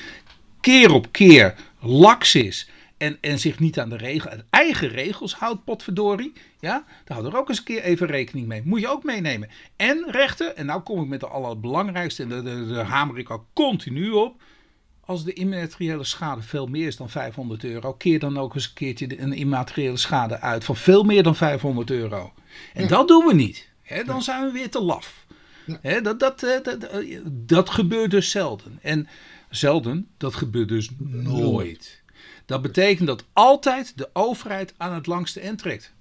keer 0.61 0.92
op 0.92 1.07
keer 1.11 1.55
laks 1.81 2.35
is 2.35 2.68
en, 3.02 3.18
en 3.20 3.38
zich 3.38 3.58
niet 3.58 3.78
aan 3.78 3.88
de 3.88 3.96
regel, 3.96 4.30
eigen 4.50 4.88
regels 4.88 5.34
houdt, 5.34 5.64
potverdorie. 5.64 6.32
Ja, 6.60 6.84
daar 7.04 7.16
hou 7.16 7.30
er 7.30 7.38
ook 7.38 7.48
eens 7.48 7.58
een 7.58 7.64
keer 7.64 7.82
even 7.82 8.06
rekening 8.06 8.46
mee. 8.46 8.62
Moet 8.64 8.80
je 8.80 8.88
ook 8.88 9.04
meenemen. 9.04 9.48
En 9.76 10.06
rechten, 10.10 10.56
en 10.56 10.66
nou 10.66 10.80
kom 10.80 11.02
ik 11.02 11.08
met 11.08 11.20
de 11.20 11.26
allerbelangrijkste, 11.28 12.22
en 12.22 12.68
daar 12.68 12.84
hamer 12.84 13.18
ik 13.18 13.30
al 13.30 13.46
continu 13.52 14.10
op. 14.10 14.42
Als 15.00 15.24
de 15.24 15.32
immateriële 15.32 16.04
schade 16.04 16.42
veel 16.42 16.66
meer 16.66 16.86
is 16.86 16.96
dan 16.96 17.10
500 17.10 17.64
euro, 17.64 17.92
keer 17.92 18.18
dan 18.18 18.38
ook 18.38 18.54
eens 18.54 18.66
een 18.66 18.74
keertje 18.74 19.20
een 19.20 19.32
immateriële 19.32 19.96
schade 19.96 20.40
uit 20.40 20.64
van 20.64 20.76
veel 20.76 21.02
meer 21.02 21.22
dan 21.22 21.36
500 21.36 21.90
euro. 21.90 22.32
En 22.72 22.82
ja. 22.82 22.88
dat 22.88 23.08
doen 23.08 23.26
we 23.26 23.34
niet. 23.34 23.68
He, 23.82 24.04
dan 24.04 24.22
zijn 24.22 24.46
we 24.46 24.52
weer 24.52 24.70
te 24.70 24.82
laf. 24.82 25.26
Ja. 25.66 25.78
He, 25.82 26.00
dat, 26.00 26.20
dat, 26.20 26.40
dat, 26.40 26.64
dat, 26.64 26.90
dat 27.30 27.70
gebeurt 27.70 28.10
dus 28.10 28.30
zelden. 28.30 28.78
En 28.82 29.08
zelden, 29.50 30.08
dat 30.16 30.34
gebeurt 30.34 30.68
dus 30.68 30.90
nooit. 30.98 32.01
Dat 32.46 32.62
betekent 32.62 33.07
dat 33.07 33.24
altijd 33.33 33.98
de 33.98 34.11
overheid 34.12 34.74
aan 34.76 34.94
het 34.94 35.07
langste 35.07 35.40
eind 35.40 35.59
trekt. 35.59 35.92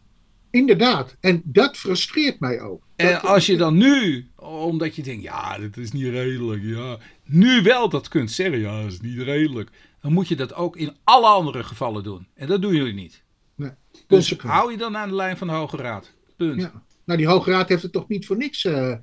Inderdaad, 0.49 1.15
en 1.19 1.41
dat 1.45 1.77
frustreert 1.77 2.39
mij 2.39 2.61
ook. 2.61 2.83
En 2.95 3.21
als 3.21 3.45
je 3.45 3.57
dan 3.57 3.77
nu, 3.77 4.29
omdat 4.35 4.95
je 4.95 5.03
denkt, 5.03 5.23
ja, 5.23 5.57
dit 5.57 5.77
is 5.77 5.91
niet 5.91 6.09
redelijk, 6.09 6.63
ja, 6.63 6.97
nu 7.25 7.61
wel 7.61 7.89
dat 7.89 8.07
kunt 8.07 8.31
zeggen, 8.31 8.59
ja, 8.59 8.81
dat 8.81 8.91
is 8.91 9.01
niet 9.01 9.17
redelijk, 9.17 9.69
dan 10.01 10.13
moet 10.13 10.27
je 10.27 10.35
dat 10.35 10.53
ook 10.53 10.77
in 10.77 10.95
alle 11.03 11.27
andere 11.27 11.63
gevallen 11.63 12.03
doen. 12.03 12.27
En 12.33 12.47
dat 12.47 12.61
doen 12.61 12.75
jullie 12.75 12.93
niet. 12.93 13.23
Nee, 13.55 13.71
dus 14.07 14.31
hou 14.37 14.71
je 14.71 14.77
dan 14.77 14.97
aan 14.97 15.09
de 15.09 15.15
lijn 15.15 15.37
van 15.37 15.47
de 15.47 15.53
Hoge 15.53 15.77
Raad. 15.77 16.11
Punt. 16.37 16.61
Ja. 16.61 16.83
Nou, 17.05 17.19
die 17.19 17.27
Hoge 17.27 17.51
Raad 17.51 17.69
heeft 17.69 17.83
het 17.83 17.91
toch 17.91 18.07
niet 18.07 18.25
voor 18.25 18.37
niks 18.37 18.63
uh, 18.63 18.93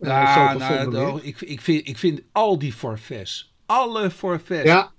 ja, 0.00 0.54
uh, 0.54 0.58
nou, 0.58 0.90
nou, 0.90 1.20
ik, 1.22 1.40
ik, 1.40 1.60
vind, 1.60 1.88
ik 1.88 1.98
vind 1.98 2.20
al 2.32 2.58
die 2.58 2.72
forfaits, 2.72 3.54
alle 3.66 4.10
forfaits. 4.10 4.68
Ja. 4.68 4.92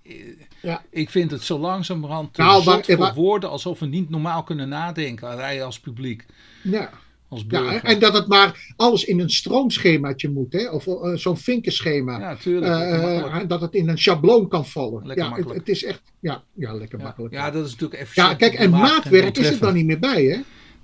Ja. 0.62 0.84
Ik 0.90 1.10
vind 1.10 1.32
het 1.32 1.44
zo 1.44 1.60
langzamerhand 1.60 2.34
te 2.34 2.42
nou, 2.42 2.64
zot 2.64 2.86
voor 2.86 3.14
woorden 3.14 3.50
alsof 3.50 3.80
we 3.80 3.86
niet 3.86 4.10
normaal 4.10 4.44
kunnen 4.44 4.70
nadenken. 4.70 5.38
Wij 5.38 5.64
als 5.64 5.80
publiek. 5.80 6.26
Ja. 6.64 6.90
Als 7.30 7.46
ja, 7.48 7.84
en 7.84 8.00
dat 8.00 8.14
het 8.14 8.28
maar 8.28 8.74
alles 8.76 9.04
in 9.04 9.20
een 9.20 9.30
stroomschemaatje 9.30 10.30
moet, 10.30 10.54
hè? 10.54 10.70
of 10.70 10.86
uh, 10.86 11.16
zo'n 11.16 11.38
vinkenschema. 11.38 12.20
Ja, 12.20 12.36
tuurlijk. 12.36 12.72
Uh, 12.74 13.38
dat 13.48 13.62
het 13.62 13.74
in 13.74 13.90
een 13.90 13.98
schabloon 13.98 14.48
kan 14.48 14.66
vallen. 14.66 15.08
Lekker 15.08 15.26
ja, 15.26 15.36
het, 15.36 15.50
het, 15.50 15.70
is 15.70 15.84
echt, 15.84 16.02
ja, 16.20 16.44
ja 16.54 16.74
lekker 16.74 17.00
ja. 17.00 17.04
makkelijk. 17.04 17.34
Ja, 17.34 17.52
dat 17.52 17.66
is 17.66 17.72
natuurlijk 17.72 18.02
even. 18.02 18.24
Ja, 18.24 18.34
kijk, 18.34 18.54
en 18.54 18.70
maatwerk 18.70 19.38
is 19.38 19.50
er 19.50 19.60
dan 19.60 19.74
niet 19.74 19.86
meer 19.86 20.00
bij, 20.00 20.24
hè? 20.24 20.40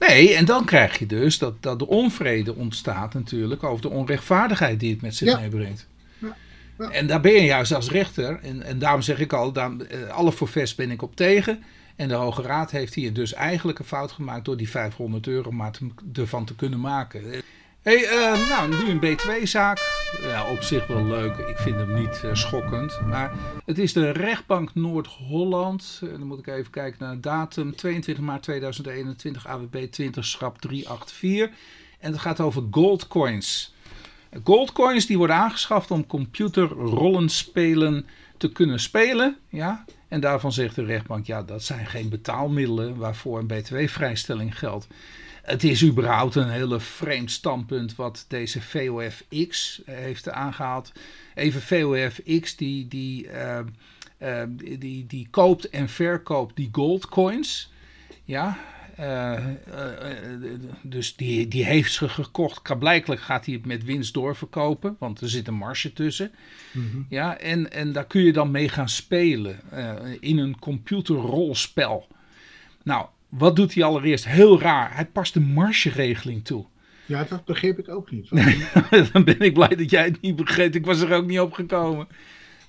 Nee, 0.07 0.33
en 0.33 0.45
dan 0.45 0.65
krijg 0.65 0.99
je 0.99 1.05
dus 1.05 1.37
dat, 1.37 1.53
dat 1.59 1.79
de 1.79 1.87
onvrede 1.87 2.55
ontstaat 2.55 3.13
natuurlijk 3.13 3.63
over 3.63 3.81
de 3.81 3.89
onrechtvaardigheid 3.89 4.79
die 4.79 4.91
het 4.91 5.01
met 5.01 5.15
zich 5.15 5.39
meebrengt. 5.39 5.87
En 6.77 7.07
daar 7.07 7.21
ben 7.21 7.33
je 7.33 7.43
juist 7.43 7.73
als 7.73 7.89
rechter. 7.89 8.39
En, 8.41 8.63
en 8.63 8.79
daarom 8.79 9.01
zeg 9.01 9.19
ik 9.19 9.33
al, 9.33 9.51
daar, 9.51 9.71
alle 10.09 10.31
forfaits 10.31 10.75
ben 10.75 10.91
ik 10.91 11.01
op 11.01 11.15
tegen. 11.15 11.63
En 11.95 12.07
de 12.07 12.13
Hoge 12.13 12.41
Raad 12.41 12.71
heeft 12.71 12.93
hier 12.93 13.13
dus 13.13 13.33
eigenlijk 13.33 13.79
een 13.79 13.85
fout 13.85 14.11
gemaakt 14.11 14.45
door 14.45 14.57
die 14.57 14.69
500 14.69 15.27
euro 15.27 15.51
maar 15.51 15.71
te, 15.71 15.87
ervan 16.13 16.45
te 16.45 16.55
kunnen 16.55 16.79
maken. 16.79 17.43
Hey, 17.81 18.01
uh, 18.03 18.49
nou, 18.49 18.69
nu 18.69 18.89
een 18.89 19.17
B2-zaak. 19.17 19.79
Ja, 20.21 20.49
op 20.49 20.61
zich 20.61 20.87
wel 20.87 21.05
leuk. 21.05 21.37
Ik 21.37 21.57
vind 21.57 21.75
hem 21.75 21.93
niet 21.93 22.21
uh, 22.25 22.33
schokkend. 22.33 22.99
Maar 23.09 23.31
het 23.65 23.77
is 23.77 23.93
de 23.93 24.09
rechtbank 24.09 24.75
Noord-Holland. 24.75 25.99
Dan 26.01 26.27
moet 26.27 26.39
ik 26.39 26.47
even 26.47 26.71
kijken 26.71 27.05
naar 27.05 27.13
de 27.13 27.19
datum. 27.19 27.75
22 27.75 28.23
maart 28.23 28.43
2021, 28.43 29.47
AWB 29.47 29.85
20, 29.91 30.25
schrap 30.25 30.61
384. 30.61 31.49
En 31.99 32.11
het 32.11 32.21
gaat 32.21 32.39
over 32.39 32.63
goldcoins. 32.71 33.74
Goldcoins 34.43 35.05
die 35.05 35.17
worden 35.17 35.35
aangeschaft 35.35 35.91
om 35.91 36.07
computerrollenspelen 36.07 38.05
te 38.37 38.51
kunnen 38.51 38.79
spelen. 38.79 39.37
Ja? 39.49 39.85
En 40.07 40.19
daarvan 40.19 40.51
zegt 40.51 40.75
de 40.75 40.83
rechtbank, 40.83 41.25
ja, 41.25 41.43
dat 41.43 41.63
zijn 41.63 41.85
geen 41.85 42.09
betaalmiddelen 42.09 42.95
waarvoor 42.97 43.39
een 43.39 43.47
btw-vrijstelling 43.47 44.59
geldt. 44.59 44.87
het 45.41 45.63
is 45.63 45.83
überhaupt 45.83 46.35
een 46.35 46.49
hele 46.49 46.79
vreemd 46.79 47.31
standpunt 47.31 47.95
wat 47.95 48.25
deze 48.27 48.61
VOFX 48.61 49.81
heeft 49.85 50.29
aangehaald. 50.29 50.91
Even 51.35 51.61
VOFX 51.61 52.55
die, 52.55 52.87
die, 52.87 53.27
uh, 53.27 53.59
uh, 54.21 54.43
die, 54.79 55.05
die 55.05 55.27
koopt 55.31 55.69
en 55.69 55.89
verkoopt 55.89 56.55
die 56.55 56.69
goldcoins. 56.71 57.71
Ja, 58.23 58.57
dus 60.81 61.15
die, 61.15 61.47
die 61.47 61.65
heeft 61.65 61.93
ze 61.93 62.09
gekocht. 62.09 62.79
Blijkelijk 62.79 63.21
gaat 63.21 63.45
hij 63.45 63.53
het 63.53 63.65
met 63.65 63.83
winst 63.83 64.13
doorverkopen, 64.13 64.95
want 64.99 65.21
er 65.21 65.29
zit 65.29 65.47
een 65.47 65.53
marge 65.53 65.93
tussen. 65.93 66.31
Mm 66.71 66.89
-hmm. 66.91 67.05
Ja, 67.09 67.37
en, 67.37 67.71
en 67.71 67.91
daar 67.91 68.05
kun 68.05 68.21
je 68.21 68.33
dan 68.33 68.51
mee 68.51 68.69
gaan 68.69 68.89
spelen 68.89 69.59
in 70.19 70.37
een 70.37 70.59
computerrolspel. 70.59 72.07
Nou, 72.83 73.05
wat 73.29 73.55
doet 73.55 73.73
hij 73.73 73.83
allereerst? 73.83 74.25
Heel 74.27 74.61
raar. 74.61 74.95
Hij 74.95 75.05
past 75.05 75.33
de 75.33 75.39
margeregeling 75.39 76.45
toe. 76.45 76.65
Ja, 77.05 77.23
dat 77.29 77.45
begreep 77.45 77.79
ik 77.79 77.89
ook 77.89 78.11
niet. 78.11 78.29
dan 79.11 79.23
ben 79.23 79.39
ik 79.39 79.53
blij 79.53 79.75
dat 79.75 79.89
jij 79.89 80.03
het 80.03 80.21
niet 80.21 80.35
begreep. 80.35 80.75
Ik 80.75 80.85
was 80.85 81.01
er 81.01 81.13
ook 81.13 81.25
niet 81.25 81.39
op 81.39 81.53
gekomen. 81.53 82.07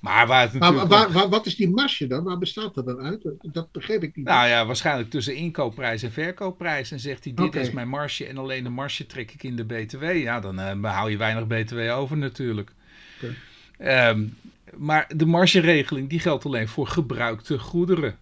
Maar, 0.06 0.26
waar 0.26 0.42
het 0.42 0.58
waar, 0.88 1.12
waar, 1.12 1.28
wat 1.28 1.46
is 1.46 1.56
die 1.56 1.70
marge 1.70 2.06
dan? 2.06 2.24
Waar 2.24 2.38
bestaat 2.38 2.74
dat 2.74 2.86
dan 2.86 3.00
uit? 3.00 3.28
Dat 3.40 3.72
begreep 3.72 4.02
ik 4.02 4.16
niet. 4.16 4.26
Nou 4.26 4.48
ja, 4.48 4.66
waarschijnlijk 4.66 5.10
tussen 5.10 5.34
inkoopprijs 5.34 6.02
en 6.02 6.12
verkoopprijs. 6.12 6.90
En 6.90 7.00
zegt 7.00 7.24
hij, 7.24 7.34
dit 7.34 7.46
okay. 7.46 7.62
is 7.62 7.70
mijn 7.70 7.88
marge 7.88 8.26
en 8.26 8.38
alleen 8.38 8.64
de 8.64 8.70
marge 8.70 9.06
trek 9.06 9.32
ik 9.32 9.42
in 9.42 9.56
de 9.56 9.64
BTW. 9.64 10.12
Ja, 10.12 10.40
dan 10.40 10.60
uh, 10.60 10.94
hou 10.94 11.10
je 11.10 11.16
weinig 11.16 11.46
BTW 11.46 11.78
over 11.78 12.16
natuurlijk. 12.16 12.72
Okay. 13.16 14.08
Um, 14.08 14.36
maar 14.76 15.10
de 15.16 15.26
margeregeling 15.26 16.08
die 16.08 16.20
geldt 16.20 16.44
alleen 16.44 16.68
voor 16.68 16.86
gebruikte 16.86 17.58
goederen. 17.58 18.16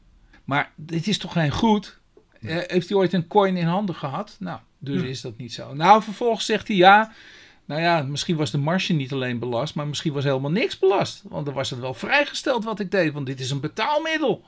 Maar 0.45 0.72
dit 0.76 1.07
is 1.07 1.18
toch 1.18 1.32
geen 1.32 1.51
goed? 1.51 1.99
Uh, 2.41 2.57
heeft 2.66 2.89
hij 2.89 2.99
ooit 2.99 3.12
een 3.12 3.26
coin 3.26 3.57
in 3.57 3.66
handen 3.66 3.95
gehad? 3.95 4.37
Nou, 4.39 4.59
dus 4.78 5.03
ja. 5.03 5.09
is 5.09 5.20
dat 5.20 5.37
niet 5.37 5.53
zo. 5.53 5.74
Nou, 5.74 6.03
vervolgens 6.03 6.47
zegt 6.47 6.68
hij 6.68 6.76
ja. 6.76 7.12
Nou 7.65 7.81
ja, 7.81 8.03
misschien 8.03 8.37
was 8.37 8.51
de 8.51 8.59
marge 8.59 8.93
niet 8.93 9.12
alleen 9.12 9.39
belast, 9.39 9.75
maar 9.75 9.87
misschien 9.87 10.12
was 10.12 10.25
helemaal 10.25 10.51
niks 10.51 10.79
belast. 10.79 11.23
Want 11.29 11.45
dan 11.45 11.55
was 11.55 11.71
het 11.71 11.81
wel 11.81 11.95
vrijgesteld 11.95 12.65
wat 12.65 12.81
ik 12.81 12.91
deed, 12.91 13.12
want 13.12 13.27
dit 13.27 13.41
is 13.41 13.51
een 13.51 13.61
betaalmiddel. 13.61 14.45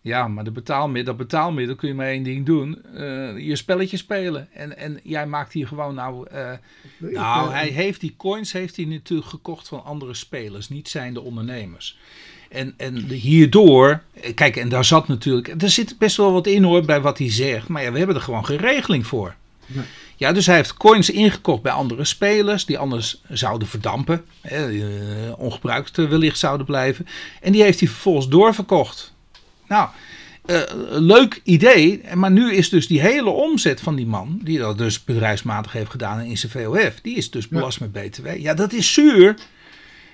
Ja, 0.00 0.28
maar 0.28 0.44
de 0.44 0.50
betaalmiddel, 0.50 1.16
dat 1.16 1.26
betaalmiddel 1.26 1.76
kun 1.76 1.88
je 1.88 1.94
maar 1.94 2.06
één 2.06 2.22
ding 2.22 2.46
doen. 2.46 2.82
Uh, 2.94 3.38
je 3.38 3.56
spelletje 3.56 3.96
spelen. 3.96 4.48
En, 4.52 4.76
en 4.76 5.00
jij 5.02 5.26
maakt 5.26 5.52
hier 5.52 5.66
gewoon 5.66 5.94
nou... 5.94 6.26
Uh, 6.32 6.50
nou, 6.98 7.52
hij 7.52 7.68
heeft 7.68 8.00
die 8.00 8.14
coins 8.16 8.52
heeft 8.52 8.76
hij 8.76 8.84
natuurlijk 8.84 9.28
gekocht 9.28 9.68
van 9.68 9.84
andere 9.84 10.14
spelers, 10.14 10.68
niet 10.68 10.88
zijn 10.88 11.14
de 11.14 11.20
ondernemers. 11.20 11.98
En, 12.48 12.74
en 12.76 12.96
hierdoor, 13.08 14.02
kijk, 14.34 14.56
en 14.56 14.68
daar 14.68 14.84
zat 14.84 15.08
natuurlijk, 15.08 15.62
er 15.62 15.70
zit 15.70 15.98
best 15.98 16.16
wel 16.16 16.32
wat 16.32 16.46
in 16.46 16.62
hoor 16.62 16.84
bij 16.84 17.00
wat 17.00 17.18
hij 17.18 17.30
zegt, 17.30 17.68
maar 17.68 17.82
ja, 17.82 17.92
we 17.92 17.98
hebben 17.98 18.16
er 18.16 18.22
gewoon 18.22 18.46
geen 18.46 18.58
regeling 18.58 19.06
voor. 19.06 19.34
Nee. 19.66 19.84
Ja, 20.22 20.32
dus 20.32 20.46
hij 20.46 20.56
heeft 20.56 20.74
coins 20.74 21.10
ingekocht 21.10 21.62
bij 21.62 21.72
andere 21.72 22.04
spelers 22.04 22.64
die 22.64 22.78
anders 22.78 23.20
zouden 23.28 23.68
verdampen, 23.68 24.24
hè, 24.40 24.82
ongebruikt 25.32 25.96
wellicht 25.96 26.38
zouden 26.38 26.66
blijven. 26.66 27.06
En 27.40 27.52
die 27.52 27.62
heeft 27.62 27.80
hij 27.80 27.88
vervolgens 27.88 28.28
doorverkocht. 28.28 29.12
Nou, 29.68 29.88
uh, 30.46 30.60
leuk 30.88 31.40
idee, 31.44 32.00
maar 32.14 32.30
nu 32.30 32.54
is 32.54 32.68
dus 32.68 32.86
die 32.86 33.00
hele 33.00 33.30
omzet 33.30 33.80
van 33.80 33.94
die 33.94 34.06
man, 34.06 34.40
die 34.42 34.58
dat 34.58 34.78
dus 34.78 35.04
bedrijfsmatig 35.04 35.72
heeft 35.72 35.90
gedaan 35.90 36.20
in 36.20 36.38
zijn 36.38 36.52
VOF, 36.52 37.00
die 37.02 37.16
is 37.16 37.30
dus 37.30 37.48
belast 37.48 37.78
ja. 37.78 37.86
met 37.92 38.04
BTW. 38.04 38.26
Ja, 38.38 38.54
dat 38.54 38.72
is 38.72 38.92
zuur. 38.92 39.34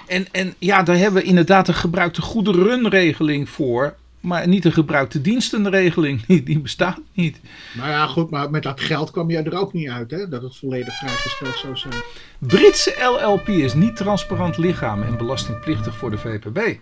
En, 0.07 0.27
en 0.33 0.55
ja, 0.59 0.83
daar 0.83 0.97
hebben 0.97 1.23
we 1.23 1.29
inderdaad 1.29 1.69
een 1.69 1.75
gebruikte 1.75 2.23
goederenregeling 2.23 3.49
voor. 3.49 3.97
Maar 4.29 4.49
niet 4.49 4.65
een 4.65 4.73
gebruikte 4.73 5.21
dienstenregeling. 5.21 6.25
Die, 6.27 6.43
die 6.43 6.61
bestaat 6.61 7.01
niet. 7.13 7.41
Nou 7.77 7.89
ja, 7.89 8.07
goed, 8.07 8.31
maar 8.31 8.51
met 8.51 8.63
dat 8.63 8.81
geld 8.81 9.11
kwam 9.11 9.31
je 9.31 9.43
er 9.43 9.59
ook 9.59 9.73
niet 9.73 9.89
uit, 9.89 10.11
hè? 10.11 10.29
Dat 10.29 10.43
het 10.43 10.57
volledig 10.57 10.99
vrijgesteld 10.99 11.57
zou 11.57 11.77
zijn. 11.77 11.95
Britse 12.39 12.95
LLP 13.01 13.49
is 13.49 13.75
niet 13.75 13.97
transparant 13.97 14.57
lichaam 14.57 15.03
en 15.03 15.17
belastingplichtig 15.17 15.97
voor 15.97 16.11
de 16.11 16.19
VPB. 16.19 16.79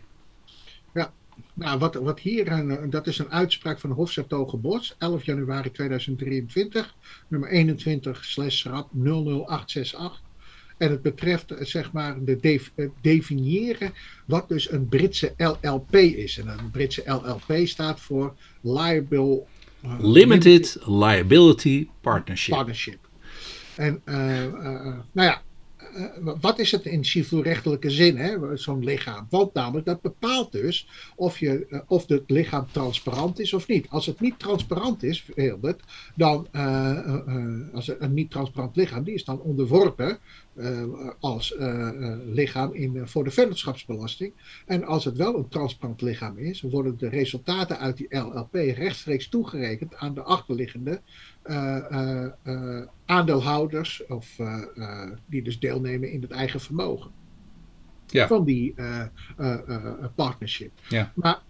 Ja, 0.95 1.13
nou, 1.55 1.79
wat, 1.79 1.95
wat 1.95 2.21
hier, 2.21 2.53
een, 2.53 2.91
dat 2.91 3.07
is 3.07 3.19
een 3.19 3.31
uitspraak 3.31 3.81
van 3.81 3.91
Hofzertogen 3.91 4.61
Bos, 4.61 4.95
11 4.99 5.25
januari 5.25 5.71
2023, 5.71 6.95
nummer 7.29 7.49
21 7.49 8.25
slash 8.25 8.65
rap 8.65 8.89
00868. 8.93 10.25
En 10.77 10.91
het 10.91 11.03
betreft 11.03 11.55
zeg 11.61 11.93
maar 11.93 12.25
de 12.25 12.41
def, 12.41 12.73
definiëren 13.01 13.93
wat 14.27 14.49
dus 14.49 14.71
een 14.71 14.89
Britse 14.89 15.35
LLP 15.37 15.95
is. 15.95 16.39
En 16.39 16.49
een 16.49 16.71
Britse 16.71 17.03
LLP 17.07 17.67
staat 17.67 18.01
voor 18.01 18.35
Liable, 18.61 19.43
uh, 19.85 19.95
Limited 20.01 20.79
Liability 20.85 21.89
Partnership. 22.01 22.55
Partnership. 22.55 22.99
En 23.77 24.01
uh, 24.05 24.45
uh, 24.45 24.53
nou 25.13 25.29
ja, 25.29 25.43
wat 26.41 26.59
is 26.59 26.73
het 26.73 26.85
in 26.85 27.05
civielrechtelijke 27.05 27.91
zin, 27.91 28.41
zo'n 28.55 28.85
lichaam? 28.85 29.27
Want 29.31 29.55
namelijk, 29.55 29.87
dat 29.87 30.01
bepaalt 30.01 30.53
dus 30.53 30.89
of, 31.17 31.39
je, 31.39 31.83
of 31.87 32.07
het 32.07 32.31
lichaam 32.31 32.67
transparant 32.73 33.39
is 33.39 33.53
of 33.53 33.69
niet. 33.69 33.89
Als 33.89 34.07
het 34.07 34.21
niet 34.21 34.39
transparant 34.39 35.03
is, 35.03 35.29
Hilbert, 35.35 35.83
dan, 36.15 36.49
als 37.73 37.93
een 37.99 38.15
niet 38.15 38.31
transparant 38.31 38.77
lichaam, 38.77 39.05
die 39.05 39.15
is 39.15 39.25
dan 39.25 39.41
onderworpen 39.41 40.19
als 41.21 41.55
lichaam 42.27 42.75
in, 42.75 43.09
voor 43.09 43.25
de 43.25 43.31
vennootschapsbelasting. 43.31 44.33
En 44.67 44.85
als 44.85 45.05
het 45.05 45.17
wel 45.17 45.37
een 45.37 45.49
transparant 45.49 46.01
lichaam 46.01 46.39
is, 46.39 46.61
worden 46.61 46.99
de 46.99 47.09
resultaten 47.09 47.79
uit 47.79 47.97
die 47.97 48.19
LLP 48.19 48.55
rechtstreeks 48.55 49.29
toegerekend 49.29 49.95
aan 49.95 50.15
de 50.15 50.23
achterliggende 50.23 51.01
aandeelhouders 53.05 54.07
of 54.07 54.37
die 55.27 55.43
dus 55.43 55.59
deelnemen 55.59 56.13
in 56.13 56.23
het 56.23 56.31
eigen 56.31 56.61
vermogen. 56.61 57.11
Ja. 58.07 58.27
Van 58.27 58.45
die 58.45 58.75
partnership. 60.15 60.73
Ja. 60.89 61.13
Maar 61.15 61.43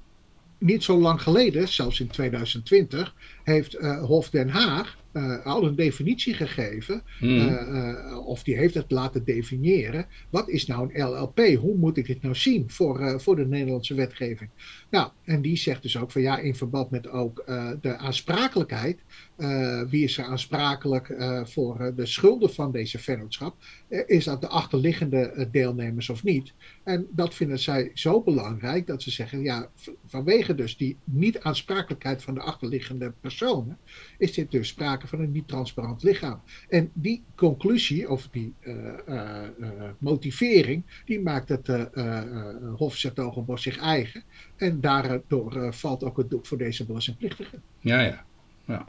niet 0.59 0.84
zo 0.84 0.99
lang 0.99 1.22
geleden, 1.22 1.68
zelfs 1.68 2.01
in 2.01 2.09
2020, 2.09 3.14
heeft 3.47 3.76
Hof 4.01 4.30
Den 4.30 4.49
Haag 4.49 4.97
uh, 5.16 5.47
al 5.47 5.64
een 5.64 5.74
definitie 5.74 6.34
gegeven, 6.34 7.03
mm. 7.20 7.28
uh, 7.28 7.68
uh, 7.68 8.26
of 8.26 8.42
die 8.42 8.57
heeft 8.57 8.74
het 8.74 8.90
laten 8.90 9.24
definiëren. 9.24 10.07
Wat 10.30 10.49
is 10.49 10.66
nou 10.66 10.90
een 10.94 11.09
LLP? 11.09 11.38
Hoe 11.38 11.76
moet 11.76 11.97
ik 11.97 12.07
dit 12.07 12.22
nou 12.22 12.34
zien 12.34 12.70
voor, 12.70 13.20
voor 13.20 13.36
de 13.36 13.47
Nederlandse 13.47 13.94
wetgeving? 13.94 14.51
Nou, 14.90 15.11
en 15.24 15.42
die 15.42 15.57
zegt 15.57 15.82
dus 15.82 15.99
ook 15.99 16.11
van 16.11 16.22
ja, 16.22 16.38
in 16.38 16.55
verband 16.55 16.90
met 16.90 17.09
ook 17.09 17.44
de 17.80 17.97
aansprakelijkheid. 17.97 18.99
wie 19.90 20.05
is 20.05 20.18
er 20.18 20.24
aansprakelijk 20.24 21.14
voor 21.44 21.92
de 21.97 22.07
schulden 22.07 22.53
van 22.53 22.72
deze 22.72 22.99
vennootschap? 22.99 23.57
is 24.07 24.24
dat 24.24 24.40
de 24.40 24.49
achterliggende 24.49 25.49
deelnemers 25.51 26.09
of 26.09 26.22
niet? 26.22 26.53
En 26.84 27.07
dat 27.11 27.34
vinden 27.34 27.59
zij 27.59 27.90
zo 27.94 28.22
belangrijk 28.22 28.86
dat 28.86 29.03
ze 29.03 29.11
zeggen, 29.11 29.42
ja, 29.42 29.70
vanwege 30.07 30.55
dus 30.55 30.76
die 30.76 30.97
niet-aansprakelijkheid 31.05 32.22
van 32.22 32.34
de 32.34 32.40
achterliggende 32.40 33.12
personen, 33.39 33.78
is 34.18 34.32
dit 34.32 34.51
dus 34.51 34.68
sprake 34.68 35.07
van 35.07 35.20
een 35.20 35.32
niet-transparant 35.32 36.03
lichaam. 36.03 36.41
En 36.68 36.91
die 36.93 37.22
conclusie, 37.34 38.11
of 38.11 38.28
die 38.30 38.55
uh, 38.61 38.74
uh, 39.09 39.43
uh, 39.59 39.68
motivering, 39.99 40.82
die 41.05 41.20
maakt 41.20 41.49
het 41.49 41.68
Hof 42.76 42.97
Zertogenbos 42.97 43.62
zich 43.62 43.78
eigen. 43.78 44.22
En 44.57 44.80
daardoor 44.80 45.74
valt 45.74 46.05
ook 46.05 46.16
het 46.16 46.30
doek 46.30 46.47
voor 46.47 46.59
deze 46.59 46.87
belastingplichtigen. 46.87 47.62
Ja, 47.80 48.01
ja. 48.01 48.24
ja. 48.64 48.87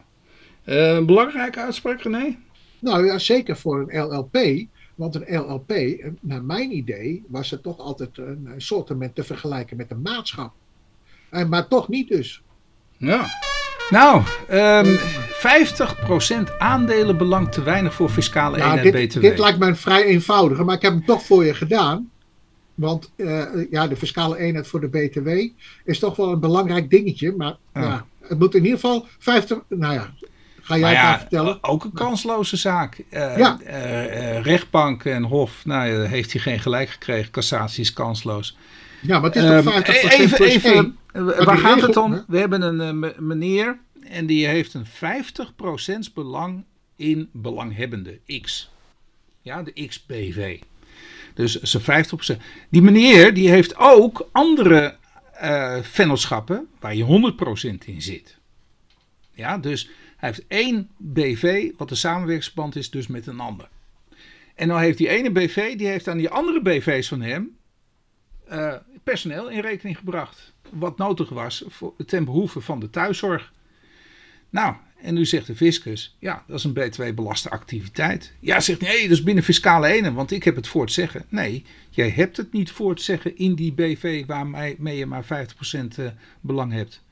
een 0.63 1.05
belangrijke 1.05 1.59
uitspraak, 1.59 2.01
René? 2.01 2.37
Nou 2.79 3.05
ja, 3.05 3.17
zeker 3.17 3.57
voor 3.57 3.85
een 3.87 4.01
LLP. 4.01 4.67
Want 4.95 5.15
een 5.15 5.37
LLP, 5.37 5.71
naar 6.19 6.43
mijn 6.43 6.75
idee, 6.75 7.23
was 7.27 7.49
het 7.49 7.63
toch 7.63 7.77
altijd 7.77 8.17
een 8.17 8.53
soort 8.57 8.87
te 9.13 9.23
vergelijken 9.23 9.77
met 9.77 9.91
een 9.91 10.01
maatschap. 10.01 10.53
En, 11.29 11.49
maar 11.49 11.67
toch 11.67 11.87
niet 11.87 12.07
dus. 12.07 12.41
Ja. 12.97 13.25
Nou, 13.89 14.23
um, 14.51 14.97
50% 14.97 16.57
aandelenbelang 16.57 17.51
te 17.51 17.63
weinig 17.63 17.93
voor 17.93 18.09
fiscale 18.09 18.57
nou, 18.57 18.77
eenheid 18.77 19.07
BTW. 19.07 19.21
Dit 19.21 19.39
lijkt 19.39 19.59
mij 19.59 19.75
vrij 19.75 20.03
eenvoudig, 20.03 20.63
maar 20.63 20.75
ik 20.75 20.81
heb 20.81 20.91
hem 20.91 21.05
toch 21.05 21.23
voor 21.23 21.45
je 21.45 21.53
gedaan. 21.53 22.09
Want 22.75 23.11
uh, 23.15 23.43
ja, 23.71 23.87
de 23.87 23.95
fiscale 23.95 24.37
eenheid 24.37 24.67
voor 24.67 24.81
de 24.81 24.87
BTW 24.87 25.29
is 25.85 25.99
toch 25.99 26.15
wel 26.15 26.31
een 26.31 26.39
belangrijk 26.39 26.89
dingetje. 26.89 27.33
Maar 27.37 27.55
ja. 27.73 27.81
ja 27.81 28.05
het 28.27 28.39
moet 28.39 28.55
in 28.55 28.63
ieder 28.63 28.79
geval 28.79 29.07
50. 29.19 29.59
Nou 29.69 29.93
ja, 29.93 30.13
ga 30.61 30.77
jij 30.77 30.91
ja, 30.91 31.11
het 31.11 31.19
vertellen? 31.19 31.57
Ook 31.61 31.83
een 31.83 31.93
kansloze 31.93 32.57
zaak. 32.57 33.03
Uh, 33.09 33.37
ja. 33.37 33.57
Uh, 33.67 34.41
rechtbank 34.41 35.05
en 35.05 35.23
Hof, 35.23 35.65
nou, 35.65 36.05
heeft 36.05 36.31
hij 36.31 36.41
geen 36.41 36.59
gelijk 36.59 36.89
gekregen. 36.89 37.31
Cassatie 37.31 37.81
is 37.81 37.93
kansloos. 37.93 38.57
Ja, 39.01 39.19
maar 39.19 39.31
het 39.31 39.35
is 39.35 39.63
toch 39.63 39.73
50% 39.73 39.77
um, 39.77 39.83
even, 39.83 40.37
plus 40.37 40.53
even, 40.53 40.97
1. 41.17 41.45
Waar 41.45 41.57
gaat 41.57 41.81
het 41.81 41.97
om? 41.97 42.23
We 42.27 42.37
hebben 42.37 42.61
een 42.61 43.13
meneer 43.17 43.79
en 44.01 44.25
die 44.25 44.47
heeft 44.47 44.73
een 44.73 44.85
50% 46.09 46.13
belang 46.13 46.63
in 46.95 47.29
belanghebbende 47.31 48.19
X. 48.41 48.71
Ja, 49.41 49.63
de 49.63 49.87
XBV. 49.87 50.59
Dus 51.33 51.61
zijn 51.61 52.05
50%. 52.05 52.41
Die 52.69 52.81
meneer 52.81 53.33
die 53.33 53.49
heeft 53.49 53.77
ook 53.77 54.29
andere 54.31 54.95
uh, 55.41 55.77
vennootschappen 55.81 56.67
waar 56.79 56.95
je 56.95 57.33
100% 57.81 57.85
in 57.85 58.01
zit. 58.01 58.37
Ja, 59.33 59.57
dus 59.57 59.89
Hij 60.17 60.29
heeft 60.29 60.47
één 60.47 60.89
BV, 60.97 61.71
wat 61.77 61.89
de 61.89 61.95
samenwerkingsverband 61.95 62.75
is, 62.75 62.89
dus 62.89 63.07
met 63.07 63.27
een 63.27 63.39
ander. 63.39 63.69
En 64.55 64.67
dan 64.67 64.79
heeft 64.79 64.97
die 64.97 65.09
ene 65.09 65.31
BV, 65.31 65.77
die 65.77 65.87
heeft 65.87 66.07
aan 66.07 66.17
die 66.17 66.29
andere 66.29 66.61
BV's 66.61 67.07
van 67.07 67.21
hem 67.21 67.57
uh, 68.51 68.73
personeel 69.09 69.49
in 69.49 69.59
rekening 69.59 69.97
gebracht. 69.97 70.53
Wat 70.69 70.97
nodig 70.97 71.29
was 71.29 71.63
voor, 71.67 71.93
ten 72.05 72.25
behoeve 72.25 72.61
van 72.61 72.79
de 72.79 72.89
thuiszorg. 72.89 73.53
Nou, 74.49 74.75
en 75.01 75.13
nu 75.13 75.25
zegt 75.25 75.47
de 75.47 75.55
fiscus, 75.55 76.15
ja, 76.19 76.43
dat 76.47 76.57
is 76.57 76.63
een 76.63 76.73
btw-belaste 76.73 77.49
activiteit. 77.49 78.33
Ja, 78.39 78.59
zegt 78.59 78.81
nee, 78.81 79.01
dat 79.01 79.17
is 79.17 79.23
binnen 79.23 79.43
fiscale 79.43 79.87
ene, 79.87 80.13
want 80.13 80.31
ik 80.31 80.43
heb 80.43 80.55
het 80.55 80.67
voor 80.67 80.81
het 80.81 80.91
zeggen. 80.91 81.25
Nee, 81.29 81.65
jij 81.89 82.09
hebt 82.09 82.37
het 82.37 82.53
niet 82.53 82.71
voor 82.71 82.99
zeggen 82.99 83.37
in 83.37 83.55
die 83.55 83.73
BV 83.73 84.25
waarmee 84.25 84.97
je 84.97 85.05
maar 85.05 85.25
50% 85.25 85.27
eh, 85.97 86.05
belang 86.41 86.71
hebt. 86.71 87.03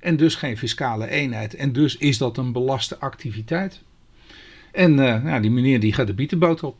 En 0.00 0.16
dus 0.16 0.34
geen 0.34 0.58
fiscale 0.58 1.08
eenheid. 1.08 1.54
En 1.54 1.72
dus 1.72 1.96
is 1.96 2.18
dat 2.18 2.36
een 2.36 2.52
belaste 2.52 2.98
activiteit. 2.98 3.80
En 4.72 4.90
uh, 4.90 5.22
nou, 5.22 5.42
die 5.42 5.50
meneer 5.50 5.80
die 5.80 5.92
gaat 5.92 6.06
de 6.06 6.14
bietenboot 6.14 6.62
op. 6.62 6.76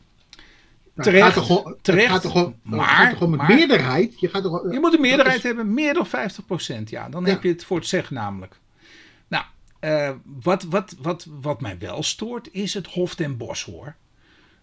Nou, 0.93 1.09
terecht, 1.09 1.33
gaat 1.33 1.47
toch, 1.47 1.75
terecht, 1.81 2.11
gaat 2.11 2.21
toch, 2.21 2.53
maar, 2.61 2.87
gaat 2.87 3.09
toch 3.09 3.21
om 3.21 3.33
een 3.33 3.45
meerderheid? 3.47 4.19
Je, 4.19 4.29
gaat 4.29 4.43
toch, 4.43 4.71
je 4.71 4.79
moet 4.79 4.93
een 4.93 5.01
meerderheid 5.01 5.43
hebben, 5.43 5.73
meer 5.73 5.93
dan 5.93 6.07
50%. 6.07 6.83
Ja, 6.85 7.09
dan 7.09 7.25
heb 7.25 7.43
je 7.43 7.49
het 7.49 7.65
voor 7.65 7.77
het 7.77 7.87
zeggen 7.87 8.15
namelijk. 8.15 8.59
Nou, 9.27 9.43
uh, 9.81 10.09
wat, 10.41 10.63
wat, 10.63 10.95
wat, 11.01 11.27
wat 11.41 11.61
mij 11.61 11.77
wel 11.77 12.03
stoort 12.03 12.49
is 12.51 12.73
het 12.73 12.87
Hof 12.87 13.15
ten 13.15 13.37
Bos 13.37 13.63
hoor. 13.63 13.95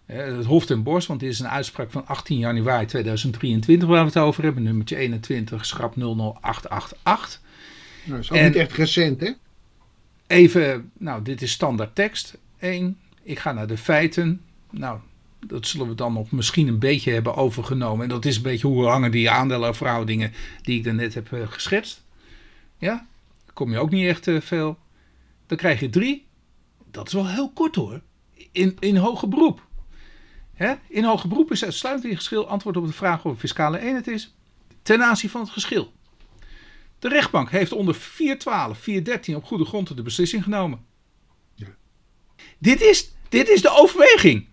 Uh, 0.07 0.17
het 0.17 0.45
Hof 0.45 0.65
ten 0.65 0.83
Bos, 0.83 1.07
want 1.07 1.19
dit 1.19 1.29
is 1.29 1.39
een 1.39 1.49
uitspraak 1.49 1.91
van 1.91 2.07
18 2.07 2.37
januari 2.37 2.85
2023 2.85 3.87
waar 3.87 3.99
we 3.99 4.05
het 4.05 4.17
over 4.17 4.43
hebben. 4.43 4.63
Nummertje 4.63 4.95
21, 4.95 5.65
schrap 5.65 5.95
00888. 5.95 7.41
Nou, 8.03 8.15
dat 8.15 8.19
is 8.19 8.31
ook 8.31 8.37
en 8.37 8.45
niet 8.45 8.55
echt 8.55 8.73
recent 8.73 9.21
hè? 9.21 9.31
Even, 10.27 10.91
nou 10.97 11.21
dit 11.21 11.41
is 11.41 11.51
standaard 11.51 11.95
tekst. 11.95 12.37
1. 12.59 12.99
Ik 13.23 13.39
ga 13.39 13.51
naar 13.51 13.67
de 13.67 13.77
feiten. 13.77 14.41
Nou, 14.69 14.99
dat 15.47 15.67
zullen 15.67 15.87
we 15.87 15.95
dan 15.95 16.13
nog 16.13 16.31
misschien 16.31 16.67
een 16.67 16.79
beetje 16.79 17.11
hebben 17.11 17.35
overgenomen. 17.35 18.03
En 18.03 18.09
dat 18.09 18.25
is 18.25 18.35
een 18.35 18.41
beetje 18.41 18.67
hoe 18.67 18.85
hangen 18.85 19.11
die 19.11 19.29
aandelenverhoudingen 19.29 20.33
die 20.61 20.77
ik 20.77 20.83
daarnet 20.83 21.13
heb 21.13 21.31
uh, 21.31 21.47
geschetst. 21.47 22.03
Ja, 22.77 23.07
kom 23.53 23.71
je 23.71 23.77
ook 23.77 23.89
niet 23.89 24.07
echt 24.07 24.27
uh, 24.27 24.41
veel. 24.41 24.77
Dan 25.47 25.57
krijg 25.57 25.79
je 25.79 25.89
drie. 25.89 26.25
Dat 26.91 27.07
is 27.07 27.13
wel 27.13 27.27
heel 27.27 27.51
kort 27.51 27.75
hoor. 27.75 28.01
In, 28.51 28.77
in 28.79 28.95
hoger 28.95 29.27
beroep. 29.27 29.67
Hè? 30.53 30.73
In 30.87 31.03
hoger 31.03 31.29
beroep 31.29 31.51
is 31.51 31.63
uitsluitend 31.63 32.11
in 32.11 32.17
geschil 32.17 32.47
antwoord 32.47 32.77
op 32.77 32.87
de 32.87 32.93
vraag 32.93 33.25
of 33.25 33.31
een 33.31 33.39
fiscale 33.39 33.79
eenheid 33.79 34.07
is. 34.07 34.35
Ten 34.81 35.03
aanzien 35.03 35.29
van 35.29 35.41
het 35.41 35.49
geschil. 35.49 35.91
De 36.99 37.07
rechtbank 37.07 37.49
heeft 37.49 37.71
onder 37.71 37.95
412, 37.95 38.77
413 38.77 39.35
op 39.35 39.43
goede 39.43 39.65
grond 39.65 39.95
de 39.95 40.03
beslissing 40.03 40.43
genomen. 40.43 40.85
Ja. 41.55 41.67
Dit, 42.57 42.81
is, 42.81 43.11
dit 43.29 43.49
is 43.49 43.61
de 43.61 43.69
overweging. 43.69 44.47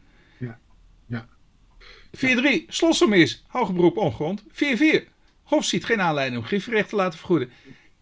4-3, 2.17 2.65
Slossermis, 2.69 3.45
hoger 3.47 3.75
beroep 3.75 3.97
ongrond. 3.97 4.43
4-4, 4.43 4.47
Hof 5.49 5.65
ziet 5.65 5.85
geen 5.85 6.01
aanleiding 6.01 6.41
om 6.41 6.47
griffrecht 6.47 6.89
te 6.89 6.97
laten 6.97 7.19
vergoeden. 7.19 7.51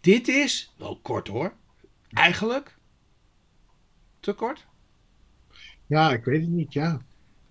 Dit 0.00 0.28
is, 0.28 0.72
wel 0.76 0.98
kort 1.02 1.28
hoor, 1.28 1.52
eigenlijk 2.12 2.76
te 4.20 4.32
kort. 4.32 4.66
Ja, 5.86 6.12
ik 6.12 6.24
weet 6.24 6.40
het 6.40 6.50
niet, 6.50 6.72
ja. 6.72 7.00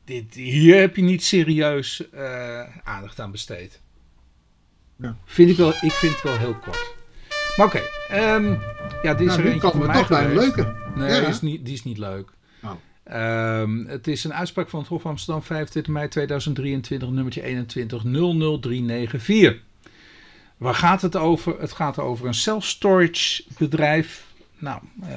Dit, 0.04 0.34
hier 0.34 0.80
heb 0.80 0.96
je 0.96 1.02
niet 1.02 1.24
serieus 1.24 2.04
uh, 2.14 2.78
aandacht 2.84 3.20
aan 3.20 3.32
besteed. 3.32 3.82
Ja. 4.96 5.18
Vind 5.26 5.50
ik, 5.50 5.58
wel, 5.58 5.70
ik 5.70 5.92
vind 5.92 6.14
het 6.14 6.24
wel 6.24 6.38
heel 6.38 6.56
kort. 6.56 6.96
Maar 7.58 7.66
oké, 7.66 7.82
okay, 8.08 8.36
um, 8.36 8.60
ja, 9.04 9.14
dit 9.14 9.28
is 9.28 9.36
nou, 9.36 9.48
er 9.48 9.54
eentje 9.54 9.78
mij 9.78 9.96
toch 9.96 10.08
bij 10.08 10.26
een 10.26 10.34
leuke. 10.34 10.76
Nee, 10.96 11.10
ja. 11.10 11.20
die, 11.20 11.30
is 11.30 11.42
niet, 11.42 11.66
die 11.66 11.74
is 11.74 11.84
niet 11.84 11.98
leuk. 11.98 12.32
Um, 13.14 13.86
het 13.88 14.08
is 14.08 14.24
een 14.24 14.34
uitspraak 14.34 14.70
van 14.70 14.80
het 14.80 14.88
Hof 14.88 15.06
Amsterdam 15.06 15.44
25 15.44 15.94
mei 15.94 16.08
2023, 16.08 17.10
nummertje 17.10 17.44
21 17.44 18.04
00394. 18.04 19.64
Waar 20.58 20.76
gaat 20.76 21.02
het 21.02 21.16
over? 21.16 21.60
Het 21.60 21.72
gaat 21.72 22.00
over 22.00 22.28
een 22.28 22.34
self-storage 22.34 23.44
bedrijf. 23.58 24.26
Nou, 24.58 24.82
uh, 25.04 25.10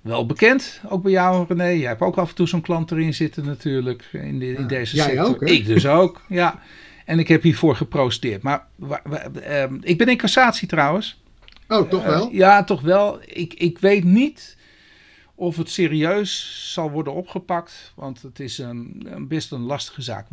wel 0.00 0.26
bekend, 0.26 0.80
ook 0.88 1.02
bij 1.02 1.12
jou 1.12 1.46
René. 1.48 1.68
Jij 1.68 1.88
hebt 1.88 2.00
ook 2.00 2.16
af 2.16 2.28
en 2.28 2.34
toe 2.34 2.48
zo'n 2.48 2.60
klant 2.60 2.90
erin 2.90 3.14
zitten 3.14 3.44
natuurlijk, 3.44 4.08
in, 4.12 4.38
de, 4.38 4.52
in 4.52 4.66
deze 4.66 4.96
Jij 4.96 5.04
sector. 5.04 5.26
Ook? 5.26 5.42
Ik 5.42 5.66
dus 5.66 5.86
ook, 5.86 6.22
ja. 6.28 6.60
En 7.04 7.18
ik 7.18 7.28
heb 7.28 7.42
hiervoor 7.42 7.76
geprociteerd. 7.76 8.42
Maar 8.42 8.66
uh, 8.78 9.64
ik 9.80 9.98
ben 9.98 10.08
in 10.08 10.16
cassatie 10.16 10.68
trouwens. 10.68 11.22
Oh, 11.68 11.88
toch 11.88 12.04
wel? 12.04 12.28
Uh, 12.28 12.34
ja, 12.34 12.64
toch 12.64 12.80
wel. 12.80 13.18
Ik, 13.24 13.54
ik 13.54 13.78
weet 13.78 14.04
niet 14.04 14.56
of 15.34 15.56
het 15.56 15.70
serieus 15.70 16.60
zal 16.72 16.90
worden 16.90 17.14
opgepakt, 17.14 17.92
want 17.94 18.22
het 18.22 18.40
is 18.40 18.58
een, 18.58 19.06
een 19.06 19.28
best 19.28 19.52
een 19.52 19.60
lastige 19.60 20.02
zaak. 20.02 20.26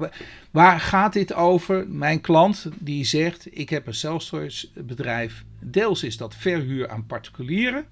Waar 0.52 0.80
gaat 0.80 1.14
dit 1.14 1.34
over? 1.34 1.90
Mijn 1.90 2.22
klant 2.22 2.70
die 2.80 3.06
zegt: 3.06 3.58
Ik 3.58 3.70
heb 3.70 3.88
een 3.88 3.94
self 3.94 4.32
bedrijf. 4.74 5.44
Deels 5.60 6.04
is 6.04 6.18
dat 6.18 6.36
verhuur 6.36 6.90
aan 6.90 7.06
particulieren. 7.06 7.86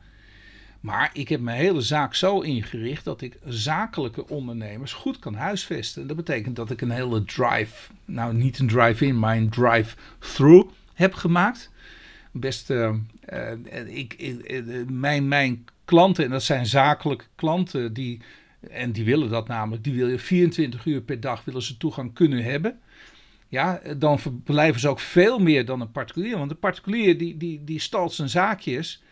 Maar 0.80 1.10
ik 1.14 1.30
heb 1.30 1.42
mijn 1.42 1.58
hele 1.58 1.82
zaak 1.82 2.16
zo 2.16 2.40
ingericht 2.40 3.04
dat 3.04 3.22
ik 3.22 3.38
zakelijke 3.46 4.28
ondernemers 4.28 4.94
goed 4.94 5.20
kan 5.20 5.36
huisvesten. 5.36 6.08
Dat 6.08 6.16
betekent 6.16 6.56
dat 6.56 6.72
ik 6.72 6.82
een 6.82 6.92
hele 6.92 7.24
drive, 7.24 7.92
nou 8.06 8.34
niet 8.34 8.60
een 8.60 8.68
drive-in, 8.68 9.20
maar 9.20 9.38
een 9.38 9.50
drive-through 9.50 10.70
heb 10.94 11.14
gemaakt. 11.14 11.72
Best, 12.32 12.70
uh, 12.70 12.94
uh, 13.34 13.98
ik, 13.98 14.14
ik, 14.14 14.64
mijn, 14.90 15.28
mijn 15.28 15.66
klanten, 15.90 16.24
en 16.24 16.30
dat 16.30 16.44
zijn 16.44 16.66
zakelijke 16.66 17.26
klanten, 17.36 17.94
die, 17.94 18.22
en 18.70 18.92
die 18.92 19.06
willen 19.06 19.30
dat 19.30 19.48
namelijk, 19.48 19.84
die 19.84 19.94
willen 19.94 20.20
24 20.20 20.86
uur 20.86 21.02
per 21.02 21.20
dag 21.20 21.44
willen 21.46 21.62
ze 21.62 21.78
toegang 21.78 22.14
kunnen 22.14 22.44
hebben. 22.44 22.80
Ja, 23.48 23.82
dan 23.98 24.20
blijven 24.44 24.82
ze 24.82 24.88
ook 24.88 25.00
veel 25.00 25.40
meer 25.40 25.66
dan 25.66 25.82
een 25.82 25.92
particulier. 25.92 26.38
Want 26.38 26.52
een 26.52 26.60
particulier 26.60 27.18
die, 27.18 27.38
die, 27.38 27.64
die 27.64 27.80
stalt 27.80 28.14
zijn 28.14 28.30
zaakjes 28.30 29.04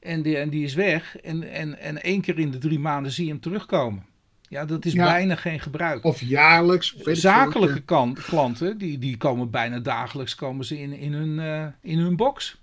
en 0.00 0.22
die, 0.22 0.36
en 0.36 0.50
die 0.50 0.64
is 0.64 0.74
weg. 0.74 1.16
En, 1.16 1.52
en, 1.52 1.78
en 1.78 2.02
één 2.02 2.20
keer 2.20 2.38
in 2.38 2.50
de 2.50 2.58
drie 2.58 2.78
maanden 2.78 3.12
zie 3.12 3.24
je 3.24 3.30
hem 3.30 3.40
terugkomen. 3.40 4.04
Ja, 4.48 4.64
dat 4.64 4.84
is 4.84 4.94
bijna 4.94 5.34
geen 5.34 5.60
gebruik. 5.60 6.04
Of 6.04 6.20
jaarlijks. 6.20 6.96
Zakelijke 6.96 8.12
klanten, 8.14 8.78
die, 8.78 8.98
die 8.98 9.16
komen 9.16 9.50
bijna 9.50 9.78
dagelijks 9.78 10.34
komen 10.34 10.64
ze 10.64 10.80
in, 10.80 10.92
in, 10.92 11.12
hun, 11.12 11.38
uh, 11.38 11.66
in 11.82 11.98
hun 11.98 12.16
box. 12.16 12.60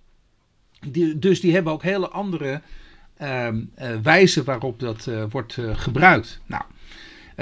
Die, 0.88 1.20
dus 1.20 1.42
die 1.42 1.54
hebben 1.54 1.74
ook 1.74 1.84
hele 1.84 2.10
andere 2.10 2.62
wijze 4.04 4.44
waarop 4.44 4.80
dat 4.80 5.06
uh, 5.06 5.24
wordt 5.30 5.58
uh, 5.58 5.78
gebruikt. 5.78 6.42
Nou, 6.46 6.64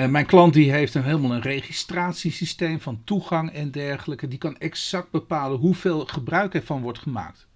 mijn 0.09 0.25
klant 0.25 0.53
die 0.53 0.71
heeft 0.71 0.93
een, 0.93 1.03
helemaal 1.03 1.31
een 1.31 1.41
registratiesysteem 1.41 2.79
van 2.79 3.01
toegang 3.03 3.51
en 3.51 3.71
dergelijke. 3.71 4.27
Die 4.27 4.37
kan 4.37 4.57
exact 4.57 5.11
bepalen 5.11 5.57
hoeveel 5.57 6.05
gebruik 6.05 6.53
ervan 6.53 6.81
wordt 6.81 6.99
gemaakt. 6.99 7.47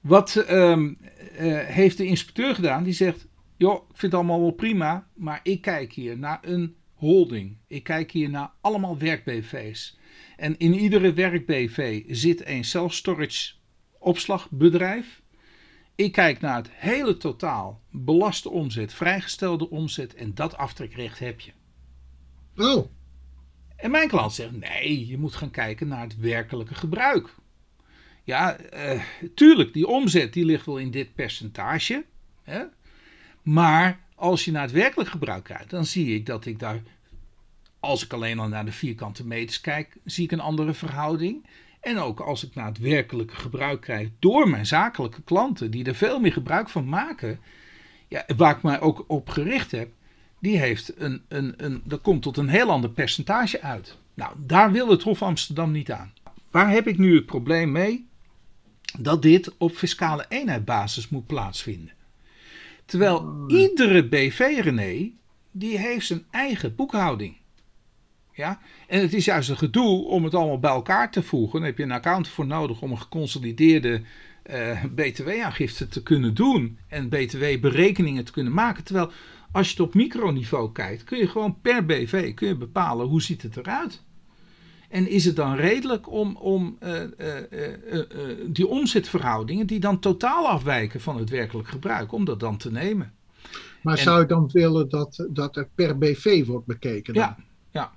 Wat 0.00 0.36
ehm, 0.36 0.92
heeft 1.66 1.96
de 1.96 2.06
inspecteur 2.06 2.54
gedaan? 2.54 2.82
Die 2.82 2.92
zegt, 2.92 3.26
joh, 3.56 3.74
ik 3.74 3.96
vind 3.96 4.12
het 4.12 4.14
allemaal 4.14 4.40
wel 4.40 4.50
prima, 4.50 5.06
maar 5.14 5.40
ik 5.42 5.60
kijk 5.60 5.92
hier 5.92 6.18
naar 6.18 6.38
een 6.42 6.74
holding. 6.94 7.56
Ik 7.66 7.82
kijk 7.82 8.10
hier 8.10 8.30
naar 8.30 8.50
allemaal 8.60 8.98
werk-BV's. 8.98 9.98
En 10.36 10.58
in 10.58 10.74
iedere 10.74 11.12
werk-BV 11.12 12.02
zit 12.08 12.46
een 12.46 12.64
self-storage 12.64 13.52
opslagbedrijf. 13.98 15.19
Ik 15.94 16.12
kijk 16.12 16.40
naar 16.40 16.56
het 16.56 16.70
hele 16.72 17.16
totaal, 17.16 17.80
belaste 17.90 18.50
omzet, 18.50 18.94
vrijgestelde 18.94 19.70
omzet 19.70 20.14
en 20.14 20.34
dat 20.34 20.56
aftrekrecht 20.56 21.18
heb 21.18 21.40
je. 21.40 21.52
Oh. 22.56 22.86
En 23.76 23.90
mijn 23.90 24.08
klant 24.08 24.32
zegt, 24.32 24.52
nee, 24.52 25.06
je 25.06 25.18
moet 25.18 25.34
gaan 25.34 25.50
kijken 25.50 25.88
naar 25.88 26.02
het 26.02 26.16
werkelijke 26.16 26.74
gebruik. 26.74 27.34
Ja, 28.24 28.56
uh, 28.74 29.02
tuurlijk, 29.34 29.72
die 29.72 29.86
omzet 29.86 30.32
die 30.32 30.44
ligt 30.44 30.66
wel 30.66 30.78
in 30.78 30.90
dit 30.90 31.14
percentage. 31.14 32.04
Hè? 32.42 32.62
Maar 33.42 34.00
als 34.14 34.44
je 34.44 34.50
naar 34.50 34.62
het 34.62 34.72
werkelijk 34.72 35.10
gebruik 35.10 35.44
kijkt, 35.44 35.70
dan 35.70 35.84
zie 35.84 36.14
ik 36.14 36.26
dat 36.26 36.46
ik 36.46 36.58
daar, 36.58 36.82
als 37.80 38.04
ik 38.04 38.12
alleen 38.12 38.38
al 38.38 38.48
naar 38.48 38.64
de 38.64 38.72
vierkante 38.72 39.26
meters 39.26 39.60
kijk, 39.60 39.96
zie 40.04 40.24
ik 40.24 40.32
een 40.32 40.40
andere 40.40 40.74
verhouding. 40.74 41.46
En 41.80 41.98
ook 41.98 42.20
als 42.20 42.44
ik 42.44 42.76
werkelijke 42.80 43.36
gebruik 43.36 43.80
krijg 43.80 44.08
door 44.18 44.48
mijn 44.48 44.66
zakelijke 44.66 45.22
klanten, 45.22 45.70
die 45.70 45.84
er 45.84 45.94
veel 45.94 46.20
meer 46.20 46.32
gebruik 46.32 46.68
van 46.68 46.88
maken, 46.88 47.40
ja, 48.08 48.24
waar 48.36 48.56
ik 48.56 48.62
mij 48.62 48.80
ook 48.80 49.04
op 49.06 49.28
gericht 49.28 49.70
heb, 49.70 49.90
die 50.38 50.58
heeft 50.58 51.00
een, 51.00 51.22
een, 51.28 51.54
een, 51.56 51.82
dat 51.84 52.00
komt 52.00 52.22
tot 52.22 52.36
een 52.36 52.48
heel 52.48 52.70
ander 52.70 52.90
percentage 52.90 53.60
uit. 53.60 53.98
Nou, 54.14 54.34
daar 54.38 54.72
wil 54.72 54.88
het 54.88 55.02
Hof 55.02 55.22
Amsterdam 55.22 55.70
niet 55.70 55.92
aan. 55.92 56.12
Waar 56.50 56.70
heb 56.70 56.86
ik 56.86 56.98
nu 56.98 57.14
het 57.14 57.26
probleem 57.26 57.72
mee? 57.72 58.08
Dat 58.98 59.22
dit 59.22 59.56
op 59.58 59.72
fiscale 59.72 60.24
eenheidbasis 60.28 61.08
moet 61.08 61.26
plaatsvinden. 61.26 61.92
Terwijl 62.84 63.16
oh. 63.16 63.44
iedere 63.48 64.08
BV, 64.08 64.58
René, 64.60 65.10
die 65.50 65.78
heeft 65.78 66.06
zijn 66.06 66.24
eigen 66.30 66.74
boekhouding. 66.74 67.36
Ja? 68.40 68.58
En 68.86 69.00
het 69.00 69.14
is 69.14 69.24
juist 69.24 69.48
een 69.48 69.56
gedoe 69.56 70.04
om 70.04 70.24
het 70.24 70.34
allemaal 70.34 70.58
bij 70.58 70.70
elkaar 70.70 71.10
te 71.10 71.22
voegen. 71.22 71.58
Dan 71.58 71.68
heb 71.68 71.78
je 71.78 71.84
een 71.84 71.92
account 71.92 72.28
voor 72.28 72.46
nodig 72.46 72.82
om 72.82 72.90
een 72.90 73.00
geconsolideerde 73.00 74.02
eh, 74.42 74.84
btw-aangifte 74.94 75.88
te 75.88 76.02
kunnen 76.02 76.34
doen 76.34 76.78
en 76.88 77.08
btw-berekeningen 77.08 78.24
te 78.24 78.32
kunnen 78.32 78.52
maken. 78.52 78.84
Terwijl 78.84 79.10
als 79.52 79.66
je 79.66 79.72
het 79.72 79.82
op 79.82 79.94
microniveau 79.94 80.72
kijkt, 80.72 81.04
kun 81.04 81.18
je 81.18 81.28
gewoon 81.28 81.60
per 81.60 81.86
BV 81.86 82.34
kun 82.34 82.48
je 82.48 82.56
bepalen 82.56 83.06
hoe 83.06 83.22
ziet 83.22 83.42
het 83.42 83.56
eruit. 83.56 84.02
En 84.88 85.08
is 85.08 85.24
het 85.24 85.36
dan 85.36 85.54
redelijk 85.54 86.10
om, 86.10 86.36
om 86.36 86.78
uh, 86.82 87.02
uh, 87.20 87.68
die 88.46 88.66
omzetverhoudingen, 88.66 89.66
die 89.66 89.80
dan 89.80 89.98
totaal 89.98 90.48
afwijken 90.48 91.00
van 91.00 91.16
het 91.16 91.30
werkelijk 91.30 91.68
gebruik, 91.68 92.12
om 92.12 92.24
dat 92.24 92.40
dan 92.40 92.56
te 92.56 92.70
nemen? 92.70 93.12
Maar 93.82 93.98
zou 93.98 94.20
je 94.20 94.26
dan 94.26 94.48
willen 94.52 94.88
dat, 94.88 95.26
dat 95.30 95.56
er 95.56 95.68
per 95.74 95.98
BV 95.98 96.46
wordt 96.46 96.66
bekeken? 96.66 97.14
Dan? 97.14 97.22
Ja, 97.22 97.36
ja. 97.70 97.92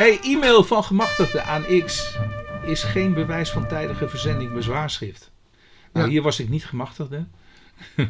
Hey, 0.00 0.20
e-mail 0.22 0.64
van 0.64 0.84
gemachtigde 0.84 1.42
aan 1.42 1.64
X 1.84 2.16
is 2.62 2.82
geen 2.82 3.14
bewijs 3.14 3.50
van 3.50 3.68
tijdige 3.68 4.08
verzending 4.08 4.52
bezwaarschrift. 4.52 5.30
Nou, 5.92 6.08
hier 6.08 6.22
was 6.22 6.40
ik 6.40 6.48
niet 6.48 6.64
gemachtigde. 6.64 7.26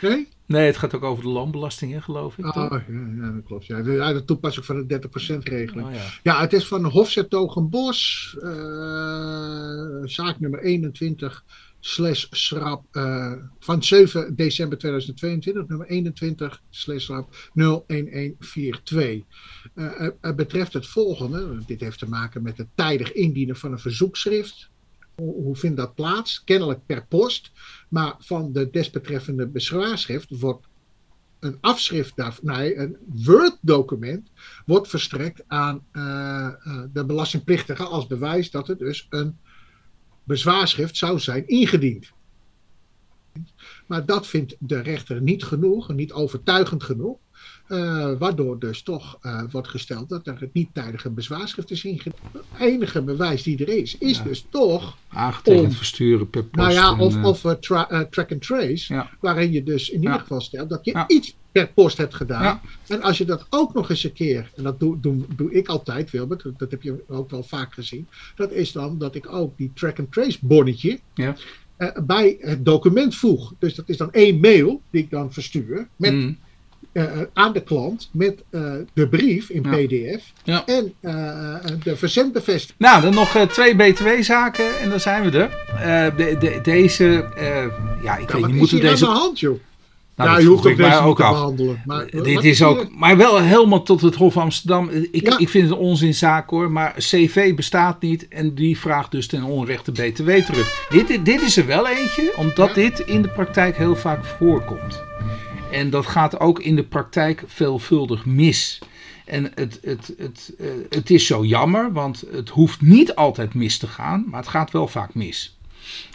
nee? 0.00 0.28
Nee, 0.46 0.66
het 0.66 0.76
gaat 0.76 0.94
ook 0.94 1.02
over 1.02 1.24
de 1.24 1.30
loonbelastingen, 1.30 2.02
geloof 2.02 2.38
ik. 2.38 2.56
Oh, 2.56 2.70
ja, 2.70 2.82
ja, 3.20 3.32
dat 3.32 3.44
klopt. 3.44 3.66
Ja. 3.66 3.82
De, 3.82 4.12
de 4.12 4.24
toepassing 4.24 4.66
van 4.66 4.86
de 4.86 5.00
30% 5.00 5.08
regeling. 5.42 5.86
Oh, 5.86 5.94
ja. 5.94 6.04
ja. 6.22 6.40
het 6.40 6.52
is 6.52 6.66
van 6.66 6.84
Hofzettogenbos, 6.84 8.34
uh, 8.38 10.00
zaak 10.04 10.40
nummer 10.40 10.60
21, 10.62 11.44
slash 11.86 12.26
schrap, 12.30 12.84
uh, 12.92 13.32
van 13.58 13.82
7 13.82 14.34
december 14.36 14.78
2022, 14.78 15.68
nummer 15.68 15.86
21, 15.86 16.62
slash 16.70 17.02
schrap 17.02 17.50
01142. 17.54 19.22
Uh, 19.74 20.08
het 20.20 20.36
betreft 20.36 20.72
het 20.72 20.86
volgende, 20.86 21.58
dit 21.66 21.80
heeft 21.80 21.98
te 21.98 22.08
maken 22.08 22.42
met 22.42 22.58
het 22.58 22.68
tijdig 22.74 23.12
indienen 23.12 23.56
van 23.56 23.72
een 23.72 23.78
verzoekschrift 23.78 24.72
hoe 25.16 25.56
vindt 25.56 25.76
dat 25.76 25.94
plaats? 25.94 26.44
Kennelijk 26.44 26.86
per 26.86 27.06
post. 27.06 27.52
Maar 27.88 28.14
van 28.18 28.52
de 28.52 28.70
desbetreffende 28.70 29.46
bezwaarschrift 29.46 30.38
wordt 30.38 30.66
een 31.40 31.58
afschrift 31.60 32.16
daarvan, 32.16 32.44
nee, 32.44 32.76
een 32.76 32.96
Word-document 33.06 34.30
wordt 34.66 34.88
verstrekt 34.88 35.42
aan 35.46 35.84
uh, 35.92 36.50
de 36.92 37.04
belastingplichtige 37.04 37.84
als 37.84 38.06
bewijs 38.06 38.50
dat 38.50 38.68
er 38.68 38.78
dus 38.78 39.06
een 39.10 39.38
bezwaarschrift 40.24 40.96
zou 40.96 41.18
zijn 41.18 41.48
ingediend. 41.48 42.12
Maar 43.86 44.06
dat 44.06 44.26
vindt 44.26 44.56
de 44.58 44.80
rechter 44.80 45.22
niet 45.22 45.44
genoeg, 45.44 45.88
niet 45.88 46.12
overtuigend 46.12 46.82
genoeg. 46.82 47.16
Uh, 47.68 48.12
waardoor 48.18 48.58
dus 48.58 48.82
toch 48.82 49.18
uh, 49.22 49.42
wordt 49.50 49.68
gesteld 49.68 50.08
dat 50.08 50.26
er 50.26 50.48
niet 50.52 50.68
tijdige 50.72 51.10
bezwaarschrift 51.10 51.70
is 51.70 51.84
ingediend. 51.84 52.16
Het 52.32 52.60
enige 52.60 53.02
bewijs 53.02 53.42
die 53.42 53.66
er 53.66 53.68
is, 53.68 53.98
is 53.98 54.16
ja. 54.16 54.24
dus 54.24 54.46
toch. 54.50 54.96
Aangetekend 55.08 55.76
versturen 55.76 56.30
per 56.30 56.44
post. 56.44 56.54
Nou 56.54 56.72
ja, 56.72 56.98
of, 56.98 57.14
en, 57.14 57.24
of 57.24 57.44
uh, 57.44 57.52
tra 57.52 58.06
track 58.10 58.32
and 58.32 58.42
trace. 58.42 58.94
Ja. 58.94 59.10
Waarin 59.20 59.52
je 59.52 59.62
dus 59.62 59.90
in 59.90 60.02
ieder 60.02 60.20
geval 60.20 60.40
stelt 60.40 60.68
dat 60.68 60.84
je 60.84 61.04
iets 61.06 61.36
per 61.54 61.68
post 61.74 61.96
hebt 61.96 62.14
gedaan. 62.14 62.60
En 62.86 63.02
als 63.02 63.18
je 63.18 63.24
dat 63.24 63.46
ook 63.50 63.74
nog 63.74 63.90
eens 63.90 64.04
een 64.04 64.12
keer, 64.12 64.50
en 64.56 64.62
dat 64.62 64.80
doe, 64.80 65.00
doe, 65.00 65.24
doe 65.36 65.52
ik 65.52 65.68
altijd, 65.68 66.10
Wilbert, 66.10 66.44
dat 66.56 66.70
heb 66.70 66.82
je 66.82 67.04
ook 67.08 67.30
wel 67.30 67.42
vaak 67.42 67.74
gezien. 67.74 68.08
Dat 68.36 68.52
is 68.52 68.72
dan 68.72 68.98
dat 68.98 69.14
ik 69.14 69.32
ook 69.32 69.56
die 69.56 69.70
track 69.74 69.98
and 69.98 70.12
trace 70.12 70.38
bonnetje. 70.40 70.98
bij 72.02 72.36
het 72.40 72.64
document 72.64 73.16
voeg. 73.16 73.52
Dus 73.58 73.74
dat 73.74 73.88
is 73.88 73.96
dan 73.96 74.12
één 74.12 74.40
mail 74.40 74.80
die 74.90 75.02
ik 75.02 75.10
dan 75.10 75.32
verstuur. 75.32 75.88
Met 75.96 76.12
mm. 76.12 76.38
Uh, 76.92 77.20
aan 77.32 77.52
de 77.52 77.62
klant 77.62 78.08
met 78.12 78.42
uh, 78.50 78.72
de 78.92 79.08
brief 79.08 79.48
in 79.50 79.62
ja. 79.62 79.70
PDF 79.70 80.32
ja. 80.44 80.64
en 80.66 80.94
de 81.82 81.96
verzendbevestiging. 81.96 82.78
Nou, 82.78 83.02
dan 83.02 83.14
nog 83.14 83.46
twee 83.46 83.76
BTW-zaken 83.76 84.78
en 84.78 84.90
dan 84.90 85.00
zijn 85.00 85.30
we 85.30 85.38
er. 85.38 85.50
De, 86.16 86.36
de, 86.38 86.60
deze, 86.62 87.28
ja, 88.02 88.16
ik 88.16 88.30
ja, 88.30 88.36
weet 88.36 88.46
niet, 88.46 88.56
moeten 88.56 88.80
deze. 88.80 89.06
aan 89.06 89.14
de 89.14 89.18
hand, 89.18 89.40
joh? 89.40 89.60
Nou, 90.16 90.30
ja, 90.30 90.38
je 90.38 90.46
hoeft 90.46 90.66
ook 90.66 90.76
deze 90.76 91.00
ook 91.00 91.16
te 91.16 91.22
af. 91.22 91.32
behandelen. 91.32 91.82
Maar, 91.84 92.10
Dit 92.10 92.44
is 92.44 92.62
ook, 92.62 92.86
maar 92.90 93.16
wel 93.16 93.40
helemaal 93.40 93.82
tot 93.82 94.00
het 94.00 94.14
Hof 94.14 94.36
Amsterdam. 94.36 94.90
Ik, 95.10 95.26
ja. 95.26 95.38
ik 95.38 95.48
vind 95.48 95.68
het 95.68 95.78
een 95.78 95.84
onzinzaak 95.84 96.50
hoor. 96.50 96.70
Maar 96.70 96.94
CV 96.96 97.54
bestaat 97.54 98.00
niet 98.00 98.28
en 98.28 98.54
die 98.54 98.78
vraagt 98.78 99.10
dus 99.10 99.26
ten 99.26 99.42
onrechte 99.42 99.92
BTW 99.92 100.30
terug. 100.30 100.86
Dit, 100.88 101.24
dit 101.24 101.42
is 101.42 101.56
er 101.56 101.66
wel 101.66 101.88
eentje, 101.88 102.32
omdat 102.36 102.74
dit 102.74 102.98
in 102.98 103.22
de 103.22 103.28
praktijk 103.28 103.76
heel 103.76 103.96
vaak 103.96 104.24
voorkomt. 104.24 105.02
En 105.70 105.90
dat 105.90 106.06
gaat 106.06 106.40
ook 106.40 106.58
in 106.58 106.76
de 106.76 106.84
praktijk 106.84 107.44
veelvuldig 107.46 108.24
mis. 108.24 108.78
En 109.24 109.52
het, 109.54 109.78
het, 109.82 110.14
het, 110.18 110.52
uh, 110.60 110.68
het 110.90 111.10
is 111.10 111.26
zo 111.26 111.44
jammer, 111.44 111.92
want 111.92 112.24
het 112.32 112.48
hoeft 112.48 112.80
niet 112.80 113.14
altijd 113.14 113.54
mis 113.54 113.78
te 113.78 113.86
gaan, 113.86 114.24
maar 114.30 114.40
het 114.40 114.48
gaat 114.48 114.70
wel 114.70 114.88
vaak 114.88 115.14
mis. 115.14 115.56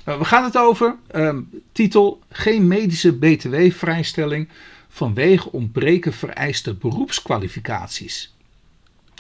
Uh, 0.06 0.18
we 0.18 0.26
gaan 0.26 0.44
het 0.44 0.58
over 0.58 0.96
uh, 1.16 1.38
titel 1.72 2.22
Geen 2.30 2.68
medische 2.68 3.14
BTW-vrijstelling 3.14 4.50
vanwege 4.90 5.52
ontbreken 5.52 6.14
vereiste 6.14 6.74
beroepskwalificaties. 6.74 8.34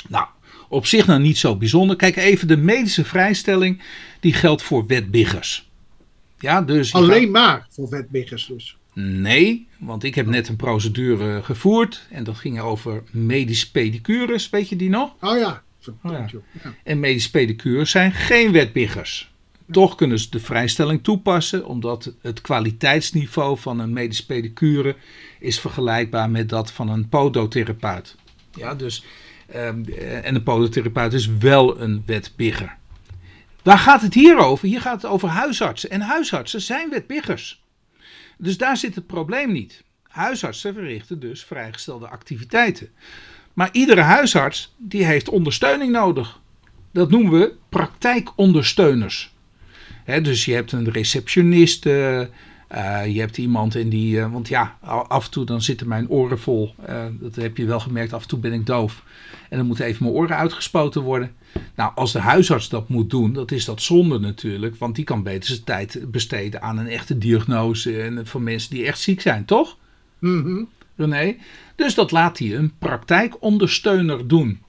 Nou, 0.07 0.27
op 0.67 0.85
zich 0.85 1.05
nou 1.05 1.21
niet 1.21 1.37
zo 1.37 1.55
bijzonder. 1.55 1.95
Kijk 1.95 2.15
even, 2.15 2.47
de 2.47 2.57
medische 2.57 3.05
vrijstelling 3.05 3.81
die 4.19 4.33
geldt 4.33 4.61
voor 4.61 4.87
wetbiggers. 4.87 5.69
Ja, 6.39 6.61
dus 6.61 6.93
Alleen 6.93 7.21
gaat... 7.21 7.29
maar 7.29 7.67
voor 7.69 7.89
wetbiggers 7.89 8.45
dus. 8.45 8.77
Nee, 8.93 9.67
want 9.77 10.03
ik 10.03 10.15
heb 10.15 10.25
net 10.25 10.47
een 10.47 10.55
procedure 10.55 11.43
gevoerd 11.43 12.07
en 12.09 12.23
dat 12.23 12.37
ging 12.37 12.59
over 12.59 13.03
medisch 13.11 13.69
pedicures, 13.69 14.49
weet 14.49 14.69
je 14.69 14.75
die 14.75 14.89
nog? 14.89 15.13
Oh 15.21 15.37
ja, 15.37 15.63
oh 16.03 16.11
ja. 16.11 16.27
En 16.83 16.99
medisch 16.99 17.29
pedicures 17.29 17.91
zijn 17.91 18.11
geen 18.11 18.51
wetbiggers. 18.51 19.31
Toch 19.71 19.95
kunnen 19.95 20.19
ze 20.19 20.29
de 20.29 20.39
vrijstelling 20.39 21.03
toepassen, 21.03 21.65
omdat 21.65 22.13
het 22.21 22.41
kwaliteitsniveau 22.41 23.57
van 23.57 23.79
een 23.79 23.93
medisch 23.93 24.25
pedicure 24.25 24.95
is 25.39 25.59
vergelijkbaar 25.59 26.29
met 26.29 26.49
dat 26.49 26.71
van 26.71 26.89
een 26.89 27.09
podotherapeut. 27.09 28.15
Ja, 28.51 28.75
dus, 28.75 29.05
um, 29.55 29.85
en 30.23 30.35
een 30.35 30.43
podotherapeut 30.43 31.13
is 31.13 31.27
wel 31.27 31.81
een 31.81 32.03
wetbigger. 32.05 32.77
Waar 33.63 33.77
gaat 33.77 34.01
het 34.01 34.13
hier 34.13 34.37
over? 34.37 34.67
Hier 34.67 34.81
gaat 34.81 35.01
het 35.01 35.11
over 35.11 35.29
huisartsen. 35.29 35.89
En 35.89 36.01
huisartsen 36.01 36.61
zijn 36.61 36.89
wetbiggers. 36.89 37.63
Dus 38.37 38.57
daar 38.57 38.77
zit 38.77 38.95
het 38.95 39.07
probleem 39.07 39.51
niet. 39.51 39.83
Huisartsen 40.03 40.73
verrichten 40.73 41.19
dus 41.19 41.43
vrijgestelde 41.43 42.07
activiteiten. 42.07 42.89
Maar 43.53 43.69
iedere 43.71 44.01
huisarts 44.01 44.73
die 44.77 45.05
heeft 45.05 45.29
ondersteuning 45.29 45.91
nodig. 45.91 46.39
Dat 46.91 47.09
noemen 47.09 47.39
we 47.39 47.53
praktijkondersteuners. 47.69 49.33
He, 50.09 50.21
dus 50.21 50.45
je 50.45 50.53
hebt 50.53 50.71
een 50.71 50.91
receptioniste, 50.91 52.29
uh, 52.75 53.13
je 53.13 53.19
hebt 53.19 53.37
iemand 53.37 53.75
in 53.75 53.89
die, 53.89 54.15
uh, 54.15 54.31
want 54.31 54.47
ja, 54.47 54.77
af 55.07 55.25
en 55.25 55.31
toe 55.31 55.45
dan 55.45 55.61
zitten 55.61 55.87
mijn 55.87 56.09
oren 56.09 56.39
vol. 56.39 56.75
Uh, 56.89 57.05
dat 57.11 57.35
heb 57.35 57.57
je 57.57 57.65
wel 57.65 57.79
gemerkt, 57.79 58.13
af 58.13 58.21
en 58.21 58.27
toe 58.27 58.39
ben 58.39 58.53
ik 58.53 58.65
doof. 58.65 59.03
En 59.49 59.57
dan 59.57 59.65
moeten 59.67 59.85
even 59.85 60.03
mijn 60.03 60.15
oren 60.15 60.35
uitgespoten 60.35 61.01
worden. 61.01 61.31
Nou, 61.75 61.91
als 61.95 62.11
de 62.11 62.19
huisarts 62.19 62.69
dat 62.69 62.89
moet 62.89 63.09
doen, 63.09 63.33
dat 63.33 63.51
is 63.51 63.65
dat 63.65 63.81
zonde 63.81 64.19
natuurlijk. 64.19 64.75
Want 64.75 64.95
die 64.95 65.03
kan 65.03 65.23
beter 65.23 65.49
zijn 65.49 65.63
tijd 65.63 66.11
besteden 66.11 66.61
aan 66.61 66.77
een 66.77 66.87
echte 66.87 67.17
diagnose. 67.17 68.01
En 68.01 68.27
voor 68.27 68.41
mensen 68.41 68.69
die 68.69 68.85
echt 68.85 68.99
ziek 68.99 69.21
zijn, 69.21 69.45
toch? 69.45 69.77
Mm 70.19 70.69
René? 70.95 71.35
Dus 71.75 71.95
dat 71.95 72.11
laat 72.11 72.37
hij 72.37 72.55
een 72.55 72.73
praktijkondersteuner 72.79 74.27
doen. 74.27 74.59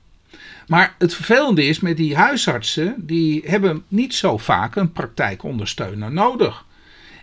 Maar 0.67 0.95
het 0.99 1.15
vervelende 1.15 1.65
is 1.65 1.81
met 1.81 1.97
die 1.97 2.17
huisartsen, 2.17 2.95
die 2.99 3.43
hebben 3.45 3.85
niet 3.89 4.15
zo 4.15 4.37
vaak 4.37 4.77
een 4.77 4.93
praktijkondersteuner 4.93 6.13
nodig. 6.13 6.65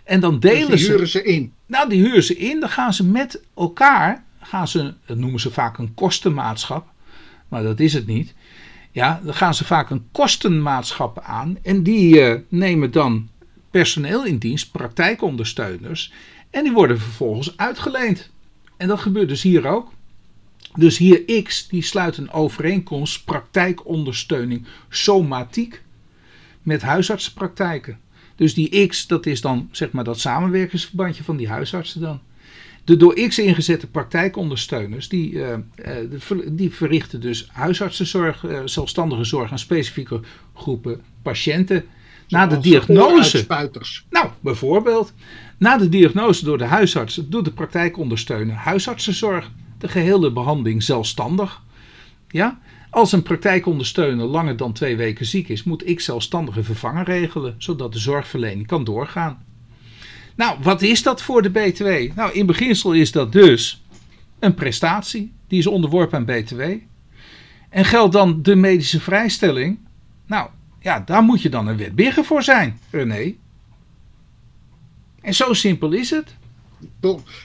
En 0.04 0.20
dan 0.20 0.40
dus 0.40 0.50
delen 0.50 0.70
dus 0.70 0.80
die 0.80 0.90
huren 0.90 1.08
ze, 1.08 1.22
in. 1.22 1.52
Nou, 1.66 1.88
die 1.88 2.02
huren 2.02 2.22
ze 2.22 2.36
in. 2.36 2.60
Dan 2.60 2.68
gaan 2.68 2.94
ze 2.94 3.04
met 3.04 3.42
elkaar, 3.54 4.24
gaan 4.40 4.68
ze, 4.68 4.94
dat 5.06 5.16
noemen 5.16 5.40
ze 5.40 5.50
vaak 5.50 5.78
een 5.78 5.94
kostenmaatschap, 5.94 6.86
maar 7.48 7.62
dat 7.62 7.80
is 7.80 7.92
het 7.92 8.06
niet. 8.06 8.34
Ja, 8.90 9.20
dan 9.24 9.34
gaan 9.34 9.54
ze 9.54 9.64
vaak 9.64 9.90
een 9.90 10.08
kostenmaatschap 10.12 11.20
aan 11.20 11.58
en 11.62 11.82
die 11.82 12.20
uh, 12.20 12.34
nemen 12.48 12.90
dan 12.90 13.28
personeel 13.70 14.24
in 14.24 14.38
dienst, 14.38 14.72
praktijkondersteuners, 14.72 16.12
en 16.50 16.62
die 16.62 16.72
worden 16.72 17.00
vervolgens 17.00 17.56
uitgeleend. 17.56 18.30
En 18.76 18.88
dat 18.88 19.00
gebeurt 19.00 19.28
dus 19.28 19.42
hier 19.42 19.66
ook. 19.66 19.92
Dus 20.74 20.98
hier 20.98 21.42
X 21.42 21.68
die 21.68 21.82
sluit 21.82 22.16
een 22.16 22.30
overeenkomst 22.30 23.24
praktijkondersteuning 23.24 24.66
somatiek 24.88 25.82
met 26.62 26.82
huisartsenpraktijken. 26.82 27.98
Dus 28.36 28.54
die 28.54 28.86
X, 28.86 29.06
dat 29.06 29.26
is 29.26 29.40
dan 29.40 29.68
zeg 29.72 29.90
maar 29.90 30.04
dat 30.04 30.20
samenwerkingsverbandje 30.20 31.24
van 31.24 31.36
die 31.36 31.48
huisartsen 31.48 32.00
dan. 32.00 32.20
De 32.84 32.96
door 32.96 33.14
X 33.28 33.38
ingezette 33.38 33.86
praktijkondersteuners, 33.86 35.08
die, 35.08 35.32
uh, 35.32 35.54
die 36.46 36.74
verrichten 36.74 37.20
dus 37.20 37.48
huisartsenzorg, 37.52 38.42
uh, 38.42 38.60
zelfstandige 38.64 39.24
zorg 39.24 39.50
aan 39.50 39.58
specifieke 39.58 40.20
groepen 40.54 41.00
patiënten. 41.22 41.84
Na 42.28 42.46
de 42.46 42.58
diagnose. 42.58 43.46
Nou, 44.10 44.28
bijvoorbeeld. 44.40 45.12
Na 45.58 45.78
de 45.78 45.88
diagnose 45.88 46.44
door 46.44 46.58
de 46.58 46.64
huisarts 46.64 47.20
doet 47.24 47.44
de 47.44 47.52
praktijkondersteuner 47.52 48.54
huisartsenzorg 48.54 49.50
de 49.78 49.88
gehele 49.88 50.32
behandeling 50.32 50.82
zelfstandig. 50.82 51.62
Ja? 52.28 52.58
Als 52.90 53.12
een 53.12 53.22
praktijkondersteuner 53.22 54.26
langer 54.26 54.56
dan 54.56 54.72
twee 54.72 54.96
weken 54.96 55.26
ziek 55.26 55.48
is, 55.48 55.64
moet 55.64 55.88
ik 55.88 56.00
zelfstandig 56.00 56.56
een 56.56 56.64
vervanger 56.64 57.04
regelen, 57.04 57.54
zodat 57.58 57.92
de 57.92 57.98
zorgverlening 57.98 58.66
kan 58.66 58.84
doorgaan. 58.84 59.44
Nou, 60.36 60.58
wat 60.62 60.82
is 60.82 61.02
dat 61.02 61.22
voor 61.22 61.42
de 61.42 61.50
BTW? 61.50 62.16
Nou, 62.16 62.32
in 62.32 62.46
beginsel 62.46 62.92
is 62.92 63.12
dat 63.12 63.32
dus 63.32 63.82
een 64.38 64.54
prestatie. 64.54 65.32
Die 65.46 65.58
is 65.58 65.66
onderworpen 65.66 66.18
aan 66.18 66.24
BTW. 66.24 66.62
En 67.68 67.84
geldt 67.84 68.12
dan 68.12 68.42
de 68.42 68.56
medische 68.56 69.00
vrijstelling? 69.00 69.78
Nou, 70.26 70.50
ja, 70.80 71.00
daar 71.00 71.22
moet 71.22 71.42
je 71.42 71.48
dan 71.48 71.66
een 71.66 71.76
wetbigger 71.76 72.24
voor 72.24 72.42
zijn, 72.42 72.78
René. 72.90 73.34
En 75.20 75.34
zo 75.34 75.52
simpel 75.52 75.92
is 75.92 76.10
het. 76.10 76.36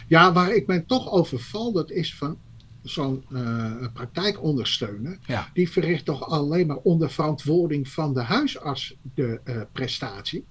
Ja, 0.08 0.34
waar 0.34 0.56
ik 0.56 0.68
mij 0.68 0.80
toch 0.80 1.12
over 1.12 1.40
val, 1.40 1.72
dat 1.72 1.92
is 1.92 2.16
van 2.16 2.38
zo'n 2.84 3.26
uh, 3.30 3.72
praktijkondersteuner. 3.94 5.18
Ja. 5.26 5.50
Die 5.54 5.72
verricht 5.72 6.06
toch 6.06 6.30
alleen 6.30 6.68
maar 6.68 6.78
onder 6.78 7.12
verantwoording 7.12 7.88
van 7.88 8.14
de 8.14 8.22
huisarts 8.22 8.96
de 9.16 9.40
uh, 9.46 9.62
prestatie. 9.72 10.46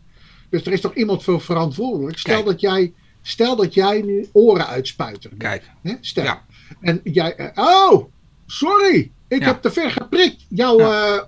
Dus 0.48 0.66
er 0.66 0.72
is 0.72 0.80
toch 0.80 0.94
iemand 0.94 1.22
voor 1.22 1.40
verantwoordelijk. 1.40 2.18
Stel 2.18 2.44
dat 2.44 2.60
jij, 2.60 2.92
stel 3.22 3.56
dat 3.56 3.74
jij 3.74 4.02
nu 4.02 4.28
oren 4.32 4.66
uitspuiten. 4.66 5.36
Kijk. 5.36 5.70
Hè? 5.82 5.94
Stel. 6.00 6.24
Ja. 6.24 6.44
En 6.80 7.00
jij, 7.04 7.52
uh, 7.56 7.64
oh, 7.64 8.04
sorry, 8.46 9.10
ik 9.28 9.42
heb 9.42 9.62
te 9.62 9.70
ver 9.70 9.90
geprikt. 9.90 10.46
Jouw 10.48 10.76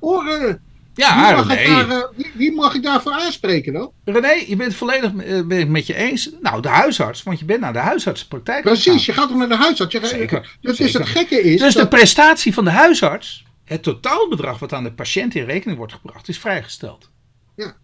oren 0.00 0.62
ja, 0.94 1.26
wie 1.26 1.36
mag, 1.36 1.56
René. 1.56 1.86
Daar, 1.86 1.98
uh, 1.98 2.26
wie, 2.34 2.52
mag 2.52 2.74
ik 2.74 2.82
daarvoor 2.82 3.12
aanspreken 3.12 3.72
dan? 3.72 3.92
René, 4.04 4.44
je 4.46 4.56
bent 4.56 4.74
volledig 4.74 5.12
uh, 5.12 5.66
met 5.66 5.86
je 5.86 5.94
eens. 5.94 6.30
Nou, 6.40 6.62
de 6.62 6.68
huisarts, 6.68 7.22
want 7.22 7.38
je 7.38 7.44
bent 7.44 7.60
naar 7.60 7.72
de 7.72 7.78
huisartsenpraktijk 7.78 8.62
Precies, 8.62 9.06
je 9.06 9.12
gaat 9.12 9.30
ook 9.30 9.36
naar 9.36 9.48
de 9.48 9.56
huisarts. 9.56 9.92
Je 9.92 10.06
zeker. 10.06 10.56
Dus 10.60 10.78
het 10.78 11.08
gekke 11.08 11.42
is... 11.42 11.60
Dus 11.60 11.74
de 11.74 11.88
prestatie 11.88 12.54
van 12.54 12.64
de 12.64 12.70
huisarts, 12.70 13.44
het 13.64 13.82
totaalbedrag 13.82 14.58
wat 14.58 14.72
aan 14.72 14.84
de 14.84 14.92
patiënt 14.92 15.34
in 15.34 15.44
rekening 15.44 15.78
wordt 15.78 15.92
gebracht, 15.92 16.28
is 16.28 16.38
vrijgesteld. 16.38 17.10
Ja. 17.56 17.76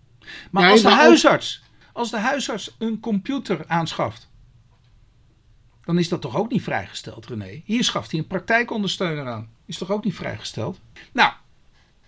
Maar 0.50 0.70
als, 0.70 0.82
de 0.82 0.88
huisarts, 0.88 1.62
als 1.92 2.10
de 2.10 2.18
huisarts 2.18 2.76
een 2.78 3.00
computer 3.00 3.64
aanschaft, 3.66 4.28
dan 5.84 5.98
is 5.98 6.08
dat 6.08 6.20
toch 6.20 6.36
ook 6.36 6.50
niet 6.50 6.62
vrijgesteld, 6.62 7.26
René? 7.26 7.62
Hier 7.64 7.84
schaft 7.84 8.10
hij 8.10 8.20
een 8.20 8.26
praktijkondersteuner 8.26 9.26
aan. 9.26 9.48
Is 9.66 9.78
toch 9.78 9.90
ook 9.90 10.04
niet 10.04 10.14
vrijgesteld? 10.14 10.80
Nou, 11.12 11.32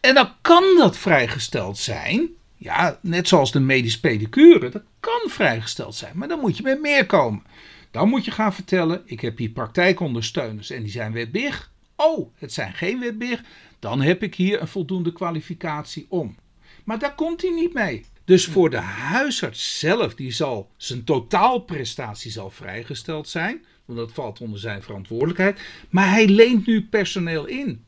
en 0.03 0.15
dan 0.15 0.33
kan 0.41 0.65
dat 0.77 0.99
vrijgesteld 0.99 1.79
zijn. 1.79 2.29
Ja, 2.57 2.99
net 3.01 3.29
zoals 3.29 3.53
de 3.53 3.61
medisch 3.61 4.01
pedicure. 4.01 4.69
Dat 4.69 4.83
kan 5.01 5.31
vrijgesteld 5.31 5.95
zijn. 5.95 6.13
Maar 6.15 6.29
dan 6.29 6.41
moet 6.41 6.57
je 6.57 6.63
met 6.63 6.81
meer 6.81 7.07
komen. 7.07 7.43
Dan 7.91 8.09
moet 8.09 8.25
je 8.25 8.31
gaan 8.31 8.55
vertellen: 8.55 9.03
ik 9.05 9.21
heb 9.21 9.39
hier 9.39 9.51
praktijkondersteuners 9.51 10.71
en 10.71 10.83
die 10.83 10.93
zijn 10.93 11.13
wetbig. 11.13 11.71
Oh, 11.97 12.35
het 12.39 12.53
zijn 12.53 12.73
geen 12.73 13.01
wetbig. 13.01 13.43
Dan 13.79 14.01
heb 14.01 14.23
ik 14.23 14.35
hier 14.35 14.61
een 14.61 14.69
voldoende 14.69 15.13
kwalificatie 15.13 16.07
om. 16.09 16.37
Maar 16.85 16.99
daar 16.99 17.15
komt 17.15 17.43
hij 17.43 17.51
niet 17.51 17.73
mee. 17.75 18.05
Dus 18.25 18.47
voor 18.47 18.71
de 18.71 18.77
huisarts 18.77 19.79
zelf, 19.79 20.15
die 20.15 20.33
zal 20.33 20.71
zijn 20.77 21.05
totaalprestatie 21.05 22.31
zal 22.31 22.51
vrijgesteld 22.51 23.29
zijn. 23.29 23.65
Want 23.85 23.99
dat 23.99 24.13
valt 24.13 24.41
onder 24.41 24.59
zijn 24.59 24.83
verantwoordelijkheid. 24.83 25.61
Maar 25.91 26.11
hij 26.11 26.29
leent 26.29 26.67
nu 26.67 26.83
personeel 26.87 27.47
in. 27.47 27.85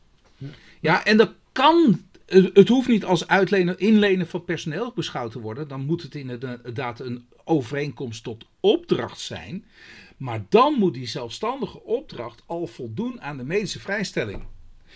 Ja, 0.81 1.05
en 1.05 1.17
dat 1.17 1.33
kan. 1.55 2.01
Het 2.53 2.69
hoeft 2.69 2.89
niet 2.89 3.05
als 3.05 3.29
uitlenen, 3.29 3.79
inlenen 3.79 4.27
van 4.27 4.45
personeel 4.45 4.93
beschouwd 4.95 5.33
te 5.33 5.41
worden. 5.41 5.69
Dan 5.69 5.85
moet 5.85 6.03
het 6.03 6.15
inderdaad 6.15 7.01
een 7.01 7.27
overeenkomst 7.45 8.25
tot 8.25 8.45
opdracht 8.61 9.21
zijn. 9.21 9.65
Maar 10.17 10.45
dan 10.49 10.75
moet 10.79 10.95
die 10.95 11.07
zelfstandige 11.07 11.83
opdracht 11.83 12.43
al 12.47 12.67
voldoen 12.67 13.21
aan 13.21 13.37
de 13.37 13.45
medische 13.45 13.81
vrijstelling. 13.81 14.43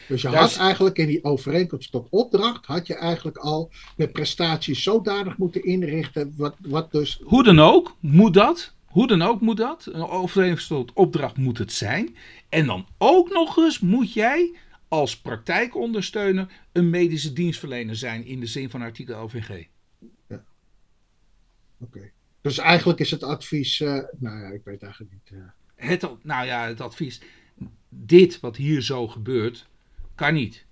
Dus 0.09 0.23
je 0.23 0.29
had 0.29 0.57
eigenlijk 0.57 0.99
in 0.99 1.07
die 1.07 1.25
overeenkomst 1.25 1.91
tot 1.91 2.07
opdracht, 2.11 2.67
had 2.67 2.87
je 2.87 2.95
eigenlijk 2.95 3.37
al 3.37 3.71
de 3.97 4.09
prestaties 4.09 4.83
zodanig 4.83 5.37
moeten 5.37 5.65
inrichten, 5.65 6.35
wat, 6.37 6.57
wat 6.61 6.93
dus... 6.93 7.21
Hoe 7.25 7.43
dan 7.43 7.61
ook, 7.61 7.97
moet 8.01 8.35
dat. 8.35 8.73
Hoe 8.87 9.07
dan 9.07 9.23
ook 9.23 9.41
moet 9.41 9.57
dat. 9.57 9.89
Een 9.93 10.09
overeenkomst 10.09 10.69
tot 10.69 10.93
opdracht 10.93 11.37
moet 11.37 11.59
het 11.59 11.73
zijn. 11.73 12.17
En 12.49 12.67
dan 12.67 12.87
ook 12.99 13.33
nog 13.33 13.57
eens 13.57 13.81
moet 13.81 14.13
jij 14.13 14.55
als 14.89 15.21
praktijkondersteuner 15.21 16.49
een 16.73 16.91
medische 16.91 17.33
dienstverlener 17.33 17.97
zijn 17.97 18.25
in 18.25 18.41
de 18.41 18.47
zin 18.47 18.71
van 18.71 18.83
artikel 18.83 19.17
OVG. 19.17 19.67
Ja. 20.29 20.45
Oké. 21.79 22.11
Dus 22.41 22.59
eigenlijk 22.59 22.99
is 22.99 23.11
het 23.11 23.23
advies, 23.23 23.81
uh, 23.81 24.03
nou 24.19 24.39
ja, 24.39 24.49
ik 24.49 24.65
weet 24.65 24.83
eigenlijk 24.83 25.13
niet. 25.13 25.31
Uh... 25.33 25.45
Het, 25.75 26.09
nou 26.23 26.47
ja, 26.47 26.67
het 26.67 26.81
advies, 26.81 27.21
dit 27.89 28.41
wat 28.41 28.57
hier 28.57 28.83
zo 28.83 29.09
gebeurt, 29.09 29.67
kan 30.15 30.35
niet. 30.35 30.67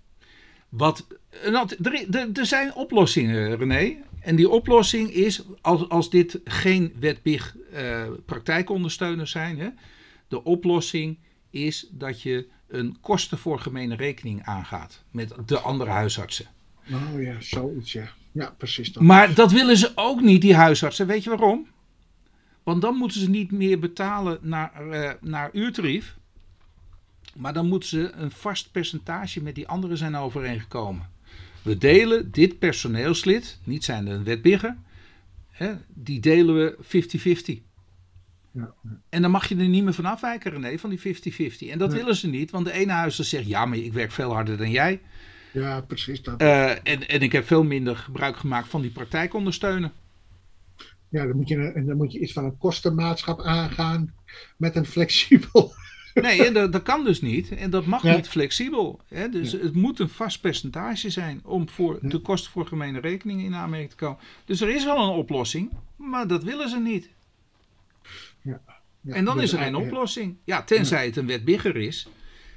Wat, 0.68 1.06
er, 1.42 2.32
er 2.32 2.46
zijn 2.46 2.74
oplossingen, 2.74 3.56
René. 3.56 3.96
En 4.20 4.36
die 4.36 4.48
oplossing 4.48 5.10
is, 5.10 5.42
als, 5.60 5.88
als 5.88 6.10
dit 6.10 6.40
geen 6.44 6.94
wetbig 6.98 7.56
uh, 7.72 8.06
praktijkondersteuners 8.24 9.30
zijn, 9.30 9.58
hè, 9.58 9.68
de 10.28 10.44
oplossing 10.44 11.18
is 11.50 11.88
dat 11.92 12.22
je 12.22 12.48
een 12.68 12.96
kosten 13.00 13.38
voor 13.38 13.58
gemene 13.58 13.96
rekening 13.96 14.44
aangaat 14.44 15.02
met 15.10 15.34
de 15.46 15.58
andere 15.58 15.90
huisartsen. 15.90 16.46
Oh 16.90 17.22
ja, 17.22 17.40
zoiets 17.40 17.92
ja. 17.92 18.08
Ja, 18.32 18.54
precies. 18.58 18.92
Dat 18.92 19.02
maar 19.02 19.34
dat 19.34 19.52
willen 19.52 19.76
ze 19.76 19.92
ook 19.94 20.20
niet, 20.20 20.40
die 20.40 20.54
huisartsen. 20.54 21.06
Weet 21.06 21.24
je 21.24 21.30
waarom? 21.30 21.66
Want 22.62 22.82
dan 22.82 22.96
moeten 22.96 23.20
ze 23.20 23.30
niet 23.30 23.50
meer 23.50 23.78
betalen 23.78 24.38
naar, 24.42 24.86
uh, 24.86 25.10
naar 25.20 25.50
uurtarief. 25.52 26.16
Maar 27.34 27.52
dan 27.52 27.68
moeten 27.68 27.88
ze 27.88 28.10
een 28.12 28.30
vast 28.30 28.72
percentage 28.72 29.42
met 29.42 29.54
die 29.54 29.68
anderen 29.68 29.98
zijn 29.98 30.16
overeengekomen. 30.16 31.10
We 31.62 31.78
delen 31.78 32.30
dit 32.30 32.58
personeelslid, 32.58 33.58
niet 33.64 33.84
zijn 33.84 34.06
een 34.06 34.24
wetbigger, 34.24 34.76
hè, 35.50 35.74
die 35.88 36.20
delen 36.20 36.54
we 36.54 36.76
50-50. 36.80 37.62
Ja, 38.57 38.74
En 39.09 39.22
dan 39.22 39.30
mag 39.30 39.48
je 39.48 39.57
er 39.57 39.68
niet 39.68 39.84
meer 39.84 39.92
van 39.92 40.04
afwijken, 40.04 40.50
René, 40.50 40.78
van 40.78 40.90
die 40.90 41.16
50-50. 41.16 41.70
En 41.70 41.78
dat 41.78 41.92
willen 41.92 42.16
ze 42.16 42.28
niet, 42.28 42.50
want 42.50 42.64
de 42.64 42.72
ene 42.72 42.92
huisarts 42.92 43.30
zegt: 43.30 43.46
ja, 43.46 43.66
maar 43.66 43.78
ik 43.78 43.92
werk 43.92 44.11
veel 44.11 44.32
harder 44.32 44.57
dan 44.57 44.70
jij. 44.70 45.00
Ja, 45.52 45.80
precies 45.80 46.22
dat. 46.22 46.42
Uh, 46.42 46.70
en, 46.70 47.09
en 47.09 47.20
ik 47.20 47.32
heb 47.32 47.46
veel 47.46 47.64
minder 47.64 47.96
gebruik 47.96 48.36
gemaakt 48.36 48.68
van 48.68 48.80
die 48.80 48.90
praktijkondersteunen. 48.90 49.92
Ja, 51.09 51.26
dan 51.26 51.36
moet, 51.36 51.48
je, 51.48 51.82
dan 51.86 51.96
moet 51.96 52.12
je 52.12 52.20
iets 52.20 52.32
van 52.32 52.44
een 52.44 52.59
kostenmaatschap 52.59 53.40
aangaan 53.40 54.14
met 54.57 54.76
een 54.76 54.86
flexibel. 54.86 55.72
Nee, 56.22 56.46
en 56.46 56.52
dat, 56.52 56.72
dat 56.72 56.82
kan 56.82 57.04
dus 57.04 57.20
niet. 57.20 57.50
En 57.50 57.70
dat 57.70 57.86
mag 57.86 58.02
niet 58.02 58.28
flexibel. 58.28 59.00
Hè? 59.09 59.28
Dus 59.28 59.52
het 59.52 59.74
moet 59.74 59.98
een 59.98 60.09
vast 60.09 60.40
percentage 60.40 61.11
zijn 61.11 61.40
om 61.44 61.68
voor 61.68 61.98
de 62.02 62.18
kosten 62.18 62.50
voor 62.50 62.66
gemene 62.66 63.00
rekeningen 63.00 63.44
in 63.44 63.54
aanmerking 63.54 63.90
te 63.90 63.96
komen. 63.96 64.18
Dus 64.44 64.61
er 64.61 64.68
is 64.68 64.84
wel 64.84 65.02
een 65.02 65.16
oplossing, 65.16 65.70
maar 65.96 66.26
dat 66.26 66.44
willen 66.44 66.68
ze 66.68 66.78
niet. 66.78 67.09
Ja. 68.47 68.61
en 69.14 69.24
dan 69.24 69.40
is 69.40 69.53
er 69.53 69.66
een 69.66 69.74
oplossing. 69.74 70.36
Ja, 70.44 70.62
tenzij 70.62 71.07
het 71.07 71.16
een 71.16 71.26
wetbigger 71.26 71.76
is. 71.76 72.09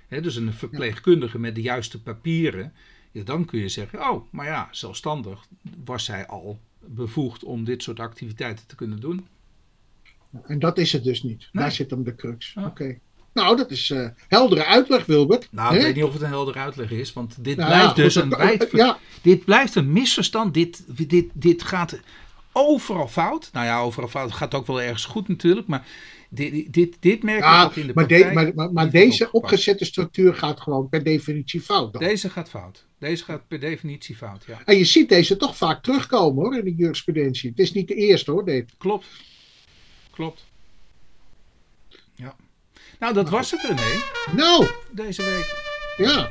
Hè, 0.08 0.22
dus 0.22 0.36
een 0.36 0.54
verpleegkundige 0.54 1.40
met 1.40 1.56
de 1.56 1.62
juiste 1.62 2.02
papieren. 2.02 2.74
Ja, 3.12 3.24
dan 3.24 3.46
kun 3.46 3.60
je 3.60 3.70
zeggen, 3.70 4.00
oh, 4.10 4.24
maar 4.32 4.46
ja, 4.46 4.68
zelfstandig 4.72 5.48
was 5.86 6.06
zij 6.06 6.28
al 6.28 6.60
bevoegd 6.80 7.44
om 7.44 7.64
dit 7.64 7.84
soort 7.84 8.00
activiteiten 8.00 8.68
te 8.68 8.76
kunnen 8.76 9.00
doen. 9.00 9.28
En 10.46 10.60
dat 10.60 10.78
is 10.78 10.92
het 10.92 11.04
dus 11.04 11.24
niet. 11.24 11.50
Daar 11.52 11.72
zit 11.72 11.90
hem 11.90 12.04
de 12.04 12.16
crux. 12.16 12.56
Oké. 12.56 13.00
Nou, 13.34 13.58
dat 13.58 13.72
is 13.72 13.90
uh, 13.90 14.08
heldere 14.28 14.66
uitleg, 14.66 15.06
Wilbert. 15.06 15.48
Nou, 15.52 15.76
ik 15.76 15.82
weet 15.82 15.96
niet 15.96 16.04
of 16.04 16.14
het 16.14 16.22
een 16.22 16.28
heldere 16.28 16.60
uitleg 16.60 16.92
is, 16.92 17.14
want 17.14 17.44
dit 17.44 17.58
nou 17.58 17.70
blijft 17.70 17.96
dus 17.96 18.16
een 18.16 18.30
wijd... 18.30 18.70
Ja. 18.72 18.98
Dit 19.22 19.46
blijft 19.46 19.76
een 19.76 19.92
misverstand. 19.92 20.54
Dit, 20.54 20.84
dit, 21.10 21.30
dit 21.34 21.64
gaat 21.64 22.00
overal 22.54 23.08
fout. 23.08 23.50
Nou 23.54 23.66
ja, 23.66 23.82
overal 23.82 24.10
fout. 24.10 24.30
Het 24.30 24.38
gaat 24.38 24.54
ook 24.54 24.68
wel 24.68 24.82
ergens 24.82 25.06
goed 25.06 25.28
natuurlijk, 25.28 25.68
maar 25.68 25.88
dit, 26.30 26.74
dit, 26.74 26.97
dit 27.00 27.24
merk 27.24 27.43
ik 27.43 27.66
ook 27.66 27.76
in 27.76 27.88
de 27.88 27.93
maar 27.93 28.06
praktijk. 28.06 28.34
maar, 28.34 28.52
maar, 28.56 28.74
maar 28.74 28.89
deze 28.89 29.32
opgezette 29.32 29.86
structuur 29.86 30.34
gaat 30.34 30.62
gewoon 30.62 30.89
per 30.89 31.04
definitie 31.04 31.62
fout. 31.62 31.93
Dan. 31.93 32.02
Deze 32.02 32.30
gaat 32.30 32.50
fout. 32.50 32.86
Deze 33.00 33.24
gaat 33.24 33.47
per 33.47 33.60
definitie 33.60 34.16
fout, 34.16 34.43
ja. 34.47 34.62
En 34.66 34.78
je 34.78 34.86
ziet 34.86 35.10
deze 35.10 35.38
toch 35.38 35.58
vaak 35.58 35.84
terugkomen 35.84 36.43
hoor, 36.43 36.58
in 36.58 36.64
de 36.64 36.76
jurisprudentie. 36.76 37.50
Het 37.50 37.60
is 37.60 37.74
niet 37.74 37.88
de 37.88 37.95
eerste 37.95 38.32
hoor, 38.32 38.45
dit. 38.45 38.72
Klopt. 38.78 39.08
Klopt. 40.12 40.45
Ja. 42.16 42.36
Nou, 43.00 43.14
dat 43.14 43.24
nou. 43.24 43.36
was 43.36 43.52
het 43.52 43.62
René. 43.62 44.02
Nou. 44.36 44.68
Deze 44.91 45.24
week. 45.24 45.68
Ja. 45.97 46.30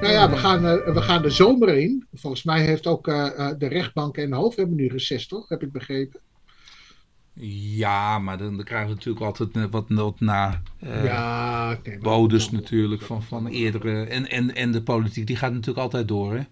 Nou 0.00 0.12
ja, 0.12 0.30
we 0.30 0.36
gaan, 0.36 0.64
uh, 0.64 0.94
we 0.94 1.02
gaan 1.02 1.22
de 1.22 1.30
zomer 1.30 1.68
in. 1.68 2.06
Volgens 2.14 2.42
mij 2.42 2.64
heeft 2.64 2.86
ook 2.86 3.08
uh, 3.08 3.50
de 3.58 3.66
rechtbank 3.66 4.16
en 4.16 4.30
de 4.30 4.36
hoofd 4.36 4.56
hebben 4.56 4.76
nu 4.76 4.86
reces, 4.86 5.26
toch? 5.26 5.48
Heb 5.48 5.62
ik 5.62 5.72
begrepen. 5.72 6.20
Ja, 7.76 8.18
maar 8.18 8.38
dan, 8.38 8.56
dan 8.56 8.64
krijgen 8.64 8.88
we 8.88 8.94
natuurlijk 8.94 9.24
altijd 9.24 9.70
wat 9.70 9.88
nood 9.88 10.20
na 10.20 10.62
uh, 10.84 11.04
ja, 11.04 11.78
bodes 12.00 12.50
natuurlijk 12.50 13.02
van, 13.02 13.22
van 13.22 13.46
eerdere. 13.46 14.04
En, 14.04 14.28
en, 14.30 14.54
en 14.54 14.72
de 14.72 14.82
politiek, 14.82 15.26
die 15.26 15.36
gaat 15.36 15.52
natuurlijk 15.52 15.78
altijd 15.78 16.08
door, 16.08 16.34
hè? 16.34 16.42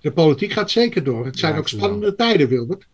De 0.00 0.12
politiek 0.12 0.52
gaat 0.52 0.70
zeker 0.70 1.04
door. 1.04 1.24
Het 1.24 1.38
zijn 1.38 1.56
ook 1.56 1.68
spannende 1.68 2.14
tijden, 2.14 2.48
Wilbert. 2.48 2.86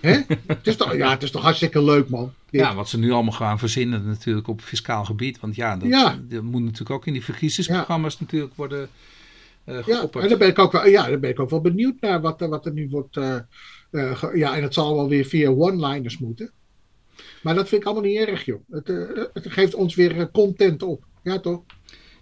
Hè? 0.00 0.20
het, 0.46 0.66
is 0.66 0.76
toch, 0.76 0.94
ja, 0.96 1.10
het 1.10 1.22
is 1.22 1.30
toch 1.30 1.42
hartstikke 1.42 1.82
leuk, 1.82 2.08
man. 2.08 2.32
Ja, 2.50 2.74
wat 2.74 2.88
ze 2.88 2.98
nu 2.98 3.12
allemaal 3.12 3.32
gaan 3.32 3.58
verzinnen 3.58 4.06
natuurlijk 4.06 4.48
op 4.48 4.60
fiscaal 4.60 5.04
gebied. 5.04 5.40
Want 5.40 5.54
ja, 5.54 5.76
dat, 5.76 5.90
dat 6.30 6.42
moet 6.42 6.62
natuurlijk 6.62 6.90
ook 6.90 7.06
in 7.06 7.12
die 7.12 7.24
verkiezingsprogramma's 7.24 8.20
natuurlijk 8.20 8.54
worden 8.54 8.88
uh, 9.66 9.86
ja, 9.86 10.08
en 10.12 10.28
daar 10.28 10.38
ben, 10.38 10.48
ik 10.48 10.58
ook 10.58 10.72
wel, 10.72 10.86
ja, 10.86 11.08
daar 11.08 11.18
ben 11.18 11.30
ik 11.30 11.40
ook 11.40 11.50
wel 11.50 11.60
benieuwd 11.60 12.00
naar 12.00 12.20
wat, 12.20 12.40
wat 12.40 12.66
er 12.66 12.72
nu 12.72 12.88
wordt. 12.88 13.16
Uh, 13.16 13.36
uh, 13.90 14.22
ja, 14.34 14.56
en 14.56 14.62
het 14.62 14.74
zal 14.74 14.94
wel 14.94 15.08
weer 15.08 15.24
via 15.24 15.50
one-liners 15.50 16.18
moeten. 16.18 16.50
Maar 17.42 17.54
dat 17.54 17.68
vind 17.68 17.80
ik 17.80 17.86
allemaal 17.86 18.10
niet 18.10 18.18
erg, 18.18 18.44
joh. 18.44 18.60
Het, 18.70 18.88
het 19.32 19.52
geeft 19.52 19.74
ons 19.74 19.94
weer 19.94 20.30
content 20.30 20.82
op. 20.82 21.04
Ja, 21.22 21.40
toch? 21.40 21.62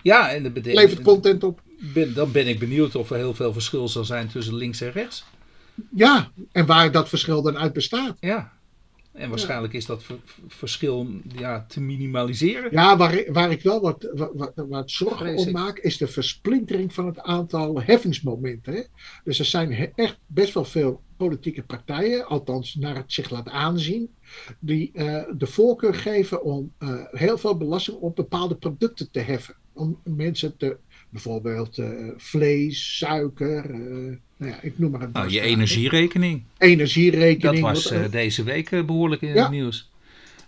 Ja, 0.03 0.31
en 0.31 0.43
dat 0.43 0.53
betekent. 0.53 0.83
Levert 0.83 1.03
content 1.03 1.45
op. 1.45 1.61
Ben, 1.95 2.15
dan 2.15 2.33
ben 2.33 2.47
ik 2.47 2.59
benieuwd 2.59 2.95
of 2.95 3.11
er 3.11 3.17
heel 3.17 3.35
veel 3.35 3.53
verschil 3.53 3.89
zal 3.89 4.05
zijn 4.05 4.29
tussen 4.29 4.55
links 4.55 4.81
en 4.81 4.93
rechts. 4.93 5.25
Ja, 5.95 6.31
en 6.53 6.67
waar 6.67 6.93
dat 6.93 7.09
verschil 7.09 7.43
dan 7.43 7.59
uit 7.59 7.73
bestaat. 7.73 8.17
Ja, 8.21 8.53
en 9.13 9.29
waarschijnlijk 9.29 9.73
is 9.73 9.87
dat 9.87 10.05
verschil 10.49 11.07
ja, 11.37 11.65
te 11.69 11.81
minimaliseren. 11.81 12.73
Ja, 12.73 12.97
waar, 12.97 13.25
waar 13.33 13.51
ik 13.51 13.63
wel 13.63 13.81
wat, 13.81 14.11
wat, 14.13 14.53
wat 14.55 14.91
zorgen 14.91 15.37
om 15.37 15.51
maak, 15.51 15.79
is 15.79 15.97
de 15.97 16.07
versplintering 16.07 16.93
van 16.93 17.07
het 17.07 17.19
aantal 17.19 17.83
heffingsmomenten. 17.83 18.75
Hè? 18.75 18.83
Dus 19.25 19.39
er 19.39 19.45
zijn 19.45 19.93
echt 19.95 20.19
best 20.27 20.55
wel 20.55 20.65
veel 20.65 21.01
politieke 21.17 21.63
partijen, 21.63 22.27
althans 22.27 22.75
naar 22.75 22.97
het 22.97 23.13
zich 23.13 23.31
laat 23.31 23.49
aanzien, 23.49 24.11
die 24.59 24.91
uh, 24.95 25.23
de 25.37 25.47
voorkeur 25.47 25.95
geven 25.95 26.43
om 26.43 26.73
uh, 26.79 27.05
heel 27.11 27.39
veel 27.39 27.57
belasting 27.57 27.97
op 27.97 28.17
bepaalde 28.17 28.55
producten 28.55 29.11
te 29.11 29.21
heffen. 29.21 29.55
Om 29.73 30.01
mensen 30.05 30.57
te, 30.57 30.77
bijvoorbeeld 31.13 31.79
uh, 31.79 31.89
vlees, 32.17 32.99
suiker, 32.99 33.71
nou 34.37 34.53
ja, 34.53 34.59
ik 34.63 34.79
noem 34.79 34.91
maar 34.91 35.03
een. 35.03 35.11
Nou, 35.13 35.31
je 35.31 35.41
energierekening. 35.41 36.43
Energierekening. 36.59 37.63
Dat 37.63 37.73
was 37.75 37.93
uh, 37.93 38.11
deze 38.11 38.43
week 38.43 38.87
behoorlijk 38.87 39.23
in 39.23 39.37
het 39.37 39.51
nieuws. 39.51 39.91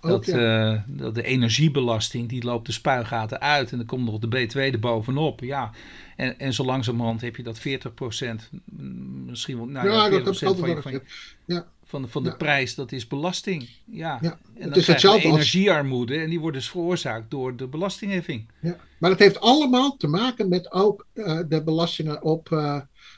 Dat, 0.01 0.25
dat, 0.87 1.15
de 1.15 1.23
energiebelasting 1.23 2.29
die 2.29 2.45
loopt 2.45 2.67
de 2.67 2.73
spuigaten 2.73 3.41
uit 3.41 3.73
en 3.73 3.77
dan 3.77 3.87
komt 3.87 4.05
nog 4.05 4.19
de 4.19 4.49
B2 4.49 4.57
erbovenop. 4.57 5.41
Ja, 5.41 5.71
en, 6.17 6.39
en 6.39 6.53
zo 6.53 6.65
langzamerhand 6.65 7.21
heb 7.21 7.37
je 7.37 7.43
dat 7.43 7.59
40%, 7.59 7.62
misschien 9.27 9.57
wel, 9.57 9.67
nou 9.67 9.89
ja, 9.89 10.07
ja 10.07 10.21
40% 10.21 10.23
dat 10.25 10.39
van, 10.39 10.69
je, 10.69 10.83
van, 10.83 11.01
ja. 11.45 11.67
Van, 12.01 12.09
van 12.09 12.22
de 12.22 12.28
ja. 12.28 12.36
prijs, 12.36 12.74
dat 12.74 12.92
is 12.92 13.07
belasting. 13.07 13.68
Ja, 13.86 14.18
ja. 14.22 14.38
en 14.55 14.70
dan 14.70 14.82
krijg 14.82 15.03
je 15.03 15.20
energiearmoede 15.22 16.16
en 16.16 16.30
die 16.30 16.40
wordt 16.40 16.57
dus 16.57 16.70
veroorzaakt 16.70 17.30
door 17.30 17.57
de 17.57 17.66
belastingheffing. 17.66 18.51
Ja. 18.61 18.76
Maar 18.99 19.11
dat 19.11 19.18
heeft 19.18 19.40
allemaal 19.40 19.97
te 19.97 20.07
maken 20.07 20.49
met 20.49 20.72
ook 20.72 21.07
uh, 21.14 21.40
de 21.49 21.62
belastingen 21.62 22.22
op 22.22 22.49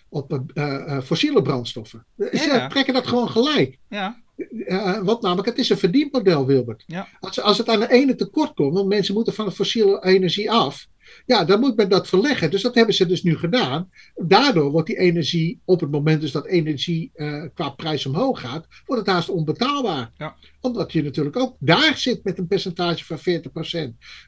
op 0.09 0.43
uh, 0.55 1.01
fossiele 1.01 1.43
brandstoffen. 1.43 2.05
Ze 2.17 2.67
trekken 2.69 2.95
dat 2.95 3.07
gewoon 3.07 3.29
gelijk. 3.29 3.79
Ja. 3.89 4.23
Uh, 4.51 4.99
wat 4.99 5.23
namelijk, 5.23 5.49
het 5.49 5.59
is 5.59 5.69
een 5.69 5.79
verdienmodel, 5.79 6.47
Wilbert. 6.47 6.85
Ja. 6.87 7.09
Als, 7.21 7.41
als 7.41 7.59
het 7.59 7.69
aan 7.69 7.81
de 7.81 7.93
ene 7.93 8.15
tekort 8.15 8.55
komt, 8.55 8.75
want 8.75 8.89
mensen 8.89 9.15
moeten 9.15 9.35
van 9.35 9.45
de 9.45 9.53
fossiele 9.53 10.05
energie 10.05 10.51
af, 10.51 10.87
ja, 11.27 11.45
dan 11.45 11.61
moet 11.61 11.77
men 11.77 11.89
dat 11.89 12.09
verleggen. 12.09 12.51
Dus 12.51 12.63
dat 12.63 12.75
hebben 12.75 12.95
ze 12.95 13.07
dus 13.07 13.23
nu 13.23 13.37
gedaan. 13.37 13.91
Daardoor 14.15 14.71
wordt 14.71 14.87
die 14.87 14.99
energie, 14.99 15.61
op 15.65 15.81
het 15.81 15.91
moment 15.91 16.21
dus 16.21 16.33
dat 16.33 16.47
energie 16.47 17.11
uh, 17.15 17.45
qua 17.55 17.71
prijs 17.71 18.07
omhoog 18.07 18.41
gaat, 18.41 18.67
wordt 18.87 19.07
het 19.07 19.15
haast 19.15 19.29
onbetaalbaar. 19.29 20.11
Ja. 20.17 20.37
Omdat 20.61 20.93
je 20.93 21.03
natuurlijk 21.03 21.37
ook 21.37 21.57
daar 21.59 21.99
zit 21.99 22.25
met 22.25 22.39
een 22.39 22.47
percentage 22.47 23.05
van 23.05 23.19
40%. 23.19 23.23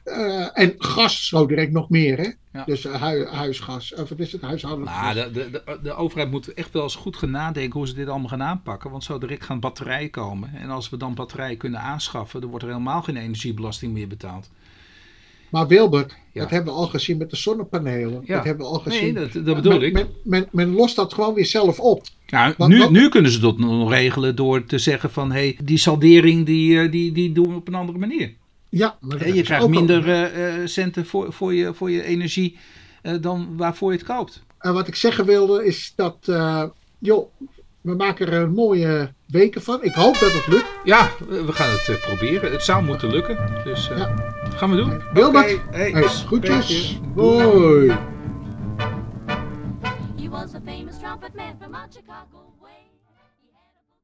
Uh, 0.03 0.59
en 0.59 0.73
gas 0.77 1.27
zo 1.27 1.45
direct 1.45 1.71
nog 1.71 1.89
meer, 1.89 2.17
hè? 2.17 2.29
Ja. 2.53 2.63
Dus 2.65 2.85
uh, 2.85 3.03
hu 3.03 3.25
huisgas, 3.25 3.93
of 3.93 4.09
wat 4.09 4.19
is 4.19 4.31
het, 4.31 4.41
huishoudelijk 4.41 4.91
nou, 4.91 5.13
de, 5.13 5.31
de, 5.31 5.49
de, 5.51 5.79
de, 5.83 5.93
overheid 5.93 6.31
moet 6.31 6.53
echt 6.53 6.73
wel 6.73 6.83
eens 6.83 6.95
goed 6.95 7.17
gaan 7.17 7.31
nadenken 7.31 7.79
hoe 7.79 7.87
ze 7.87 7.93
dit 7.93 8.07
allemaal 8.07 8.27
gaan 8.27 8.43
aanpakken. 8.43 8.91
Want 8.91 9.03
zo 9.03 9.17
direct 9.17 9.43
gaan 9.43 9.59
batterijen 9.59 10.09
komen. 10.09 10.53
En 10.53 10.69
als 10.69 10.89
we 10.89 10.97
dan 10.97 11.13
batterijen 11.13 11.57
kunnen 11.57 11.79
aanschaffen, 11.79 12.41
dan 12.41 12.49
wordt 12.49 12.65
er 12.65 12.71
helemaal 12.71 13.01
geen 13.01 13.17
energiebelasting 13.17 13.93
meer 13.93 14.07
betaald. 14.07 14.49
Maar 15.51 15.67
Wilbert, 15.67 16.15
dat 16.33 16.49
hebben 16.49 16.73
we 16.73 16.79
al 16.79 16.87
gezien 16.87 17.17
met 17.17 17.29
de 17.29 17.35
zonnepanelen. 17.35 18.23
Dat 18.25 18.43
hebben 18.43 18.65
we 18.65 18.71
al 18.71 18.79
gezien. 18.79 19.13
Nee, 19.13 19.29
dat, 19.29 19.45
dat 19.45 19.55
bedoel 19.55 19.81
ik. 19.81 19.93
Men, 19.93 20.07
men, 20.23 20.47
men, 20.51 20.73
lost 20.73 20.95
dat 20.95 21.13
gewoon 21.13 21.33
weer 21.33 21.45
zelf 21.45 21.79
op. 21.79 22.03
Ja, 22.25 22.53
nu, 22.57 22.89
nu 22.89 23.09
kunnen 23.09 23.31
ze 23.31 23.39
dat 23.39 23.57
nog 23.57 23.89
regelen 23.89 24.35
door 24.35 24.65
te 24.65 24.77
zeggen 24.77 25.11
van... 25.11 25.31
hé, 25.31 25.39
hey, 25.39 25.57
die 25.63 25.77
saldering 25.77 26.45
die, 26.45 26.79
eh, 26.79 26.91
die, 26.91 27.11
die 27.11 27.31
doen 27.31 27.49
we 27.49 27.55
op 27.55 27.67
een 27.67 27.75
andere 27.75 27.97
manier. 27.97 28.33
Ja, 28.69 28.97
maar 28.99 29.33
je 29.33 29.41
krijgt 29.41 29.67
minder 29.67 30.07
uh, 30.37 30.67
centen 30.67 31.05
voor, 31.05 31.33
voor, 31.33 31.53
je, 31.53 31.73
voor 31.73 31.91
je 31.91 32.03
energie 32.03 32.57
uh, 33.03 33.13
dan 33.21 33.57
waarvoor 33.57 33.91
je 33.91 33.97
het 33.97 34.07
koopt. 34.07 34.43
En 34.59 34.73
wat 34.73 34.87
ik 34.87 34.95
zeggen 34.95 35.25
wilde 35.25 35.65
is 35.65 35.93
dat... 35.95 36.17
joh, 36.99 37.31
we 37.81 37.95
maken 37.95 38.27
er 38.27 38.41
een 38.41 38.53
mooie 38.53 39.13
weken 39.27 39.61
van. 39.61 39.83
Ik 39.83 39.93
hoop 39.93 40.13
dat 40.13 40.33
het 40.33 40.47
lukt. 40.47 40.67
Ja, 40.83 41.09
we 41.27 41.51
gaan 41.51 41.69
het 41.69 41.87
uh, 41.87 41.95
proberen. 42.01 42.51
Het 42.51 42.63
zou 42.63 42.83
moeten 42.83 43.09
lukken. 43.09 43.61
Dus 43.63 43.89
uh, 43.89 43.97
ja. 43.97 44.15
gaan 44.55 44.69
we 44.69 44.75
doen. 44.75 45.01
Wilbert, 45.13 45.53
okay. 45.67 45.91
hey, 45.91 46.03
groetjes. 46.03 46.99
Hoi. 47.15 47.97
He 50.17 50.29
was 50.29 50.53
a 50.53 50.61
famous 50.65 50.97
trumpet 50.99 51.35
man 51.35 51.55
from 51.59 51.75
Chicago. 51.89 52.48